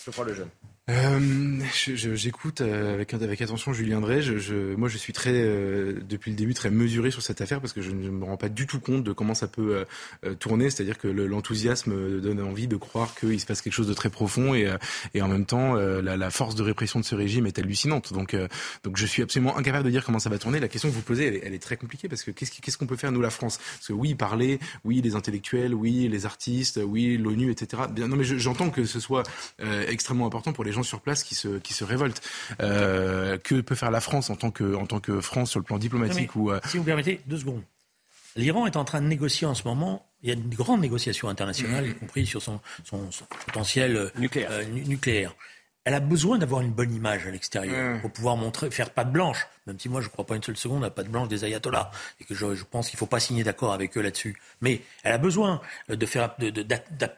Je 0.05 0.11
crois 0.11 0.24
le 0.24 0.35
jeune. 0.35 0.51
Euh, 0.89 1.61
J'écoute 1.84 2.62
euh, 2.62 2.95
avec, 2.95 3.43
attention 3.43 3.72
Julien 3.72 4.01
Drey. 4.01 4.22
Moi, 4.76 4.89
je 4.89 4.97
suis 4.97 5.12
très, 5.12 5.32
euh, 5.34 6.01
depuis 6.09 6.30
le 6.30 6.36
début, 6.36 6.55
très 6.55 6.70
mesuré 6.70 7.11
sur 7.11 7.20
cette 7.20 7.41
affaire 7.41 7.61
parce 7.61 7.72
que 7.72 7.82
je 7.82 7.91
ne 7.91 8.09
me 8.09 8.24
rends 8.24 8.39
pas 8.39 8.49
du 8.49 8.66
tout 8.66 8.80
compte 8.80 9.05
de 9.05 9.12
comment 9.12 9.34
ça 9.34 9.49
peut 9.49 9.84
tourner. 10.39 10.70
C'est-à-dire 10.70 10.99
que 10.99 11.09
l'enthousiasme 11.09 12.20
donne 12.20 12.41
envie 12.41 12.68
de 12.68 12.76
croire 12.76 13.14
qu'il 13.14 13.39
se 13.39 13.47
passe 13.47 13.61
quelque 13.61 13.72
chose 13.72 13.89
de 13.89 13.95
très 13.95 14.11
profond 14.11 14.55
et, 14.55 14.68
en 15.20 15.28
même 15.28 15.45
temps, 15.45 15.74
la, 15.74 16.30
force 16.30 16.55
de 16.55 16.62
répression 16.62 17.01
de 17.01 17.05
ce 17.05 17.14
régime 17.14 17.47
est 17.47 17.59
hallucinante. 17.59 18.12
Donc, 18.12 18.36
je 18.95 19.07
suis 19.07 19.22
absolument 19.22 19.57
incapable 19.57 19.84
de 19.84 19.91
dire 19.91 20.05
comment 20.05 20.18
ça 20.18 20.30
va 20.30 20.39
tourner. 20.39 20.61
La 20.61 20.68
question 20.68 20.89
que 20.89 20.95
vous 20.95 21.03
posez, 21.03 21.43
elle 21.45 21.55
est, 21.55 21.59
très 21.59 21.76
compliquée 21.76 22.09
parce 22.09 22.22
que 22.22 22.30
qu'est-ce 22.30 22.78
qu'on 22.78 22.86
peut 22.86 22.97
faire 22.97 23.12
nous, 23.12 23.20
la 23.20 23.30
France? 23.30 23.59
Parce 23.59 23.89
que 23.89 23.93
oui, 23.93 24.14
parler, 24.14 24.59
oui, 24.84 25.03
les 25.03 25.14
intellectuels, 25.16 25.74
oui, 25.74 26.09
les 26.09 26.24
artistes, 26.24 26.80
oui, 26.82 27.18
l'ONU, 27.18 27.51
etc. 27.51 27.82
Non, 27.97 28.16
mais 28.16 28.24
j'entends 28.24 28.70
que 28.70 28.84
ce 28.84 29.01
soit 29.01 29.24
extrêmement 29.89 30.26
important 30.26 30.53
pour 30.53 30.64
les 30.64 30.72
gens 30.72 30.78
sur 30.83 31.01
place 31.01 31.22
qui 31.22 31.35
se, 31.35 31.59
qui 31.59 31.72
se 31.72 31.85
révoltent. 31.85 32.22
Euh, 32.61 33.39
que 33.39 33.61
peut 33.61 33.74
faire 33.74 33.91
la 33.91 34.01
France 34.01 34.31
en 34.31 34.37
tant 34.37 34.51
que, 34.51 34.74
en 34.74 34.87
tant 34.87 35.01
que 35.01 35.20
France 35.20 35.51
sur 35.51 35.61
le 35.61 35.64
plan 35.64 35.79
diplomatique 35.79 36.37
ou, 36.37 36.51
euh, 36.51 36.61
Si 36.66 36.79
vous 36.79 36.85
permettez, 36.85 37.20
deux 37.26 37.39
secondes. 37.39 37.62
L'Iran 38.37 38.66
est 38.66 38.76
en 38.76 38.85
train 38.85 39.01
de 39.01 39.07
négocier 39.07 39.47
en 39.47 39.55
ce 39.55 39.64
moment. 39.64 40.07
Il 40.22 40.29
y 40.29 40.33
a 40.33 40.35
une 40.35 40.55
grande 40.55 40.81
négociation 40.81 41.29
internationale, 41.29 41.89
y 41.89 41.95
compris 41.95 42.26
sur 42.26 42.43
son, 42.43 42.61
son, 42.85 43.09
potentiel 43.47 43.97
euh, 43.97 44.11
nucléaire. 44.16 44.51
nucléaire 44.68 45.35
elle 45.85 45.95
a 45.95 46.01
besoin 46.01 46.39
d'avoir 46.39 46.61
une 46.61 46.72
bonne 46.72 46.93
image 46.93 47.26
à 47.26 47.31
l'extérieur 47.31 48.01
pour 48.01 48.11
pouvoir 48.11 48.37
montrer, 48.37 48.70
faire 48.70 48.91
patte 48.91 49.11
blanche. 49.11 49.47
Même 49.66 49.79
si 49.79 49.89
moi 49.89 50.01
je 50.01 50.07
ne 50.07 50.11
crois 50.11 50.26
pas 50.26 50.37
une 50.37 50.43
seule 50.43 50.57
seconde 50.57 50.85
à 50.85 50.91
patte 50.91 51.09
blanche 51.09 51.29
des 51.29 51.45
ayatollahs 51.45 51.91
et 52.20 52.24
que 52.24 52.35
je, 52.35 52.55
je 52.55 52.64
pense 52.64 52.89
qu'il 52.89 52.97
ne 52.97 52.99
faut 52.99 53.07
pas 53.07 53.20
signer 53.20 53.43
d'accord 53.43 53.72
avec 53.72 53.97
eux 53.97 54.03
là-dessus. 54.03 54.39
Mais 54.61 54.83
elle 55.03 55.12
a 55.12 55.18
besoin 55.18 55.61
de 55.89 56.07
faire, 56.07 56.37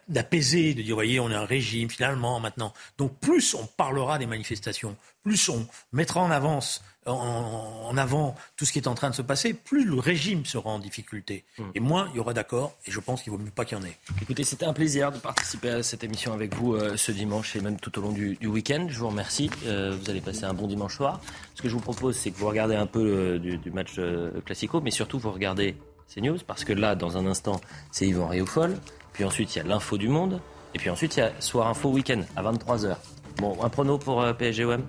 d'apaiser, 0.08 0.74
de, 0.74 0.82
dire, 0.82 0.94
voyez, 0.94 1.18
on 1.20 1.30
est 1.30 1.34
un 1.34 1.44
régime 1.44 1.90
finalement 1.90 2.38
maintenant. 2.38 2.72
Donc 2.96 3.18
plus 3.18 3.54
on 3.54 3.66
parlera 3.66 4.18
des 4.18 4.26
manifestations, 4.26 4.96
plus 5.22 5.48
on 5.48 5.66
mettra 5.92 6.20
en 6.20 6.30
avance 6.30 6.82
en, 7.06 7.96
avant 7.96 8.34
tout 8.56 8.64
ce 8.64 8.72
qui 8.72 8.78
est 8.78 8.88
en 8.88 8.94
train 8.94 9.10
de 9.10 9.14
se 9.14 9.22
passer, 9.22 9.54
plus 9.54 9.84
le 9.84 9.98
régime 9.98 10.44
sera 10.44 10.70
en 10.70 10.78
difficulté. 10.78 11.44
Hmm. 11.58 11.70
Et 11.74 11.80
moins 11.80 12.08
il 12.12 12.16
y 12.16 12.20
aura 12.20 12.34
d'accord, 12.34 12.76
et 12.86 12.90
je 12.90 13.00
pense 13.00 13.22
qu'il 13.22 13.32
vaut 13.32 13.38
mieux 13.38 13.50
pas 13.50 13.64
qu'il 13.64 13.78
y 13.78 13.80
en 13.80 13.84
ait. 13.84 13.96
Écoutez, 14.20 14.44
c'était 14.44 14.66
un 14.66 14.72
plaisir 14.72 15.10
de 15.10 15.18
participer 15.18 15.70
à 15.70 15.82
cette 15.82 16.04
émission 16.04 16.32
avec 16.32 16.54
vous 16.54 16.74
euh, 16.74 16.96
ce 16.96 17.12
dimanche 17.12 17.56
et 17.56 17.60
même 17.60 17.78
tout 17.78 17.98
au 17.98 18.02
long 18.02 18.12
du, 18.12 18.36
week-end. 18.42 18.86
Je 18.88 18.98
vous 18.98 19.08
remercie. 19.08 19.50
Euh, 19.64 19.96
vous 19.98 20.10
allez 20.10 20.20
passer 20.20 20.44
un 20.44 20.54
bon 20.54 20.66
dimanche 20.66 20.96
soir. 20.96 21.20
Ce 21.54 21.62
que 21.62 21.68
je 21.68 21.74
vous 21.74 21.80
propose, 21.80 22.16
c'est 22.16 22.30
que 22.30 22.38
vous 22.38 22.48
regardez 22.48 22.74
un 22.74 22.86
peu 22.86 23.00
euh, 23.00 23.38
du, 23.38 23.70
match 23.70 23.98
classico, 24.44 24.80
mais 24.80 24.90
surtout 24.90 25.18
vous 25.18 25.32
regardez 25.32 25.76
ces 26.06 26.20
news, 26.20 26.38
parce 26.46 26.64
que 26.64 26.72
là, 26.72 26.96
dans 26.96 27.16
un 27.16 27.26
instant, 27.26 27.60
c'est 27.92 28.06
Yvan 28.06 28.26
Riofol. 28.28 28.76
Puis 29.12 29.24
ensuite, 29.24 29.54
il 29.54 29.58
y 29.58 29.62
a 29.62 29.64
l'info 29.64 29.96
du 29.96 30.08
monde. 30.08 30.40
Et 30.74 30.78
puis 30.78 30.90
ensuite, 30.90 31.16
il 31.16 31.20
y 31.20 31.22
a 31.22 31.32
Soir 31.40 31.68
Info 31.68 31.88
Week-end 31.88 32.22
à 32.36 32.42
23h. 32.42 32.96
Bon, 33.38 33.56
un 33.62 33.68
prono 33.68 33.98
pour 33.98 34.24
PSG-OM 34.36 34.82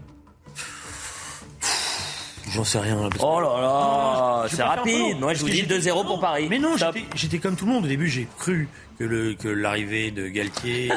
J'en 2.53 2.63
sais 2.63 2.79
rien. 2.79 3.09
oh 3.19 3.39
là 3.39 3.61
là, 3.61 4.45
c'est 4.49 4.63
rapide. 4.63 5.19
Moi, 5.19 5.33
je 5.33 5.41
vous 5.41 5.49
dis 5.49 5.63
2-0 5.63 6.05
pour 6.05 6.19
Paris. 6.19 6.47
Mais 6.49 6.59
non, 6.59 6.75
j'étais 7.15 7.39
comme 7.39 7.55
tout 7.55 7.65
le 7.65 7.71
monde. 7.71 7.85
Au 7.85 7.87
début, 7.87 8.07
j'ai 8.07 8.27
cru 8.37 8.67
que 8.97 9.47
l'arrivée 9.47 10.11
de 10.11 10.27
Galtier 10.27 10.91
euh, 10.91 10.95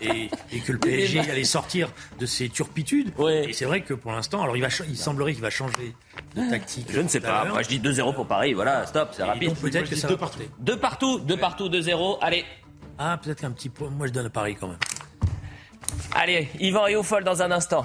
et, 0.00 0.60
que 0.60 0.72
le 0.72 0.78
PSG 0.78 1.20
allait 1.20 1.44
sortir 1.44 1.88
de 2.18 2.26
ses 2.26 2.48
turpitudes. 2.48 3.12
Et 3.46 3.52
c'est 3.52 3.64
vrai 3.64 3.80
que 3.82 3.94
pour 3.94 4.12
l'instant, 4.12 4.42
alors 4.42 4.56
il, 4.56 4.62
va, 4.62 4.68
il 4.88 4.96
semblerait 4.96 5.32
qu'il 5.32 5.42
va 5.42 5.50
changer 5.50 5.94
de 6.34 6.50
tactique. 6.50 6.88
Je 6.90 7.00
ne 7.00 7.08
sais 7.08 7.20
pas. 7.20 7.44
Moi, 7.46 7.62
je 7.62 7.68
dis 7.68 7.80
2-0 7.80 8.14
pour 8.14 8.26
Paris. 8.26 8.52
Voilà, 8.52 8.86
stop, 8.86 9.10
c'est 9.12 9.22
rapide. 9.22 9.54
peut-être 9.54 9.88
que 9.88 9.96
ça 9.96 10.08
deux 10.08 10.16
partout. 10.16 10.42
Deux 10.58 10.78
partout, 10.78 11.18
deux 11.20 11.36
partout, 11.36 11.68
2-0. 11.68 12.18
Allez. 12.20 12.44
Ah, 12.98 13.18
peut-être 13.22 13.40
qu'un 13.40 13.52
petit 13.52 13.68
point. 13.68 13.90
Moi, 13.90 14.08
je 14.08 14.12
donne 14.12 14.26
à 14.26 14.30
Paris 14.30 14.56
quand 14.58 14.68
même. 14.68 14.78
Allez, 16.14 16.48
Yvan 16.58 16.86
et 16.88 16.96
Oufol 16.96 17.24
dans 17.24 17.42
un 17.42 17.50
instant. 17.50 17.84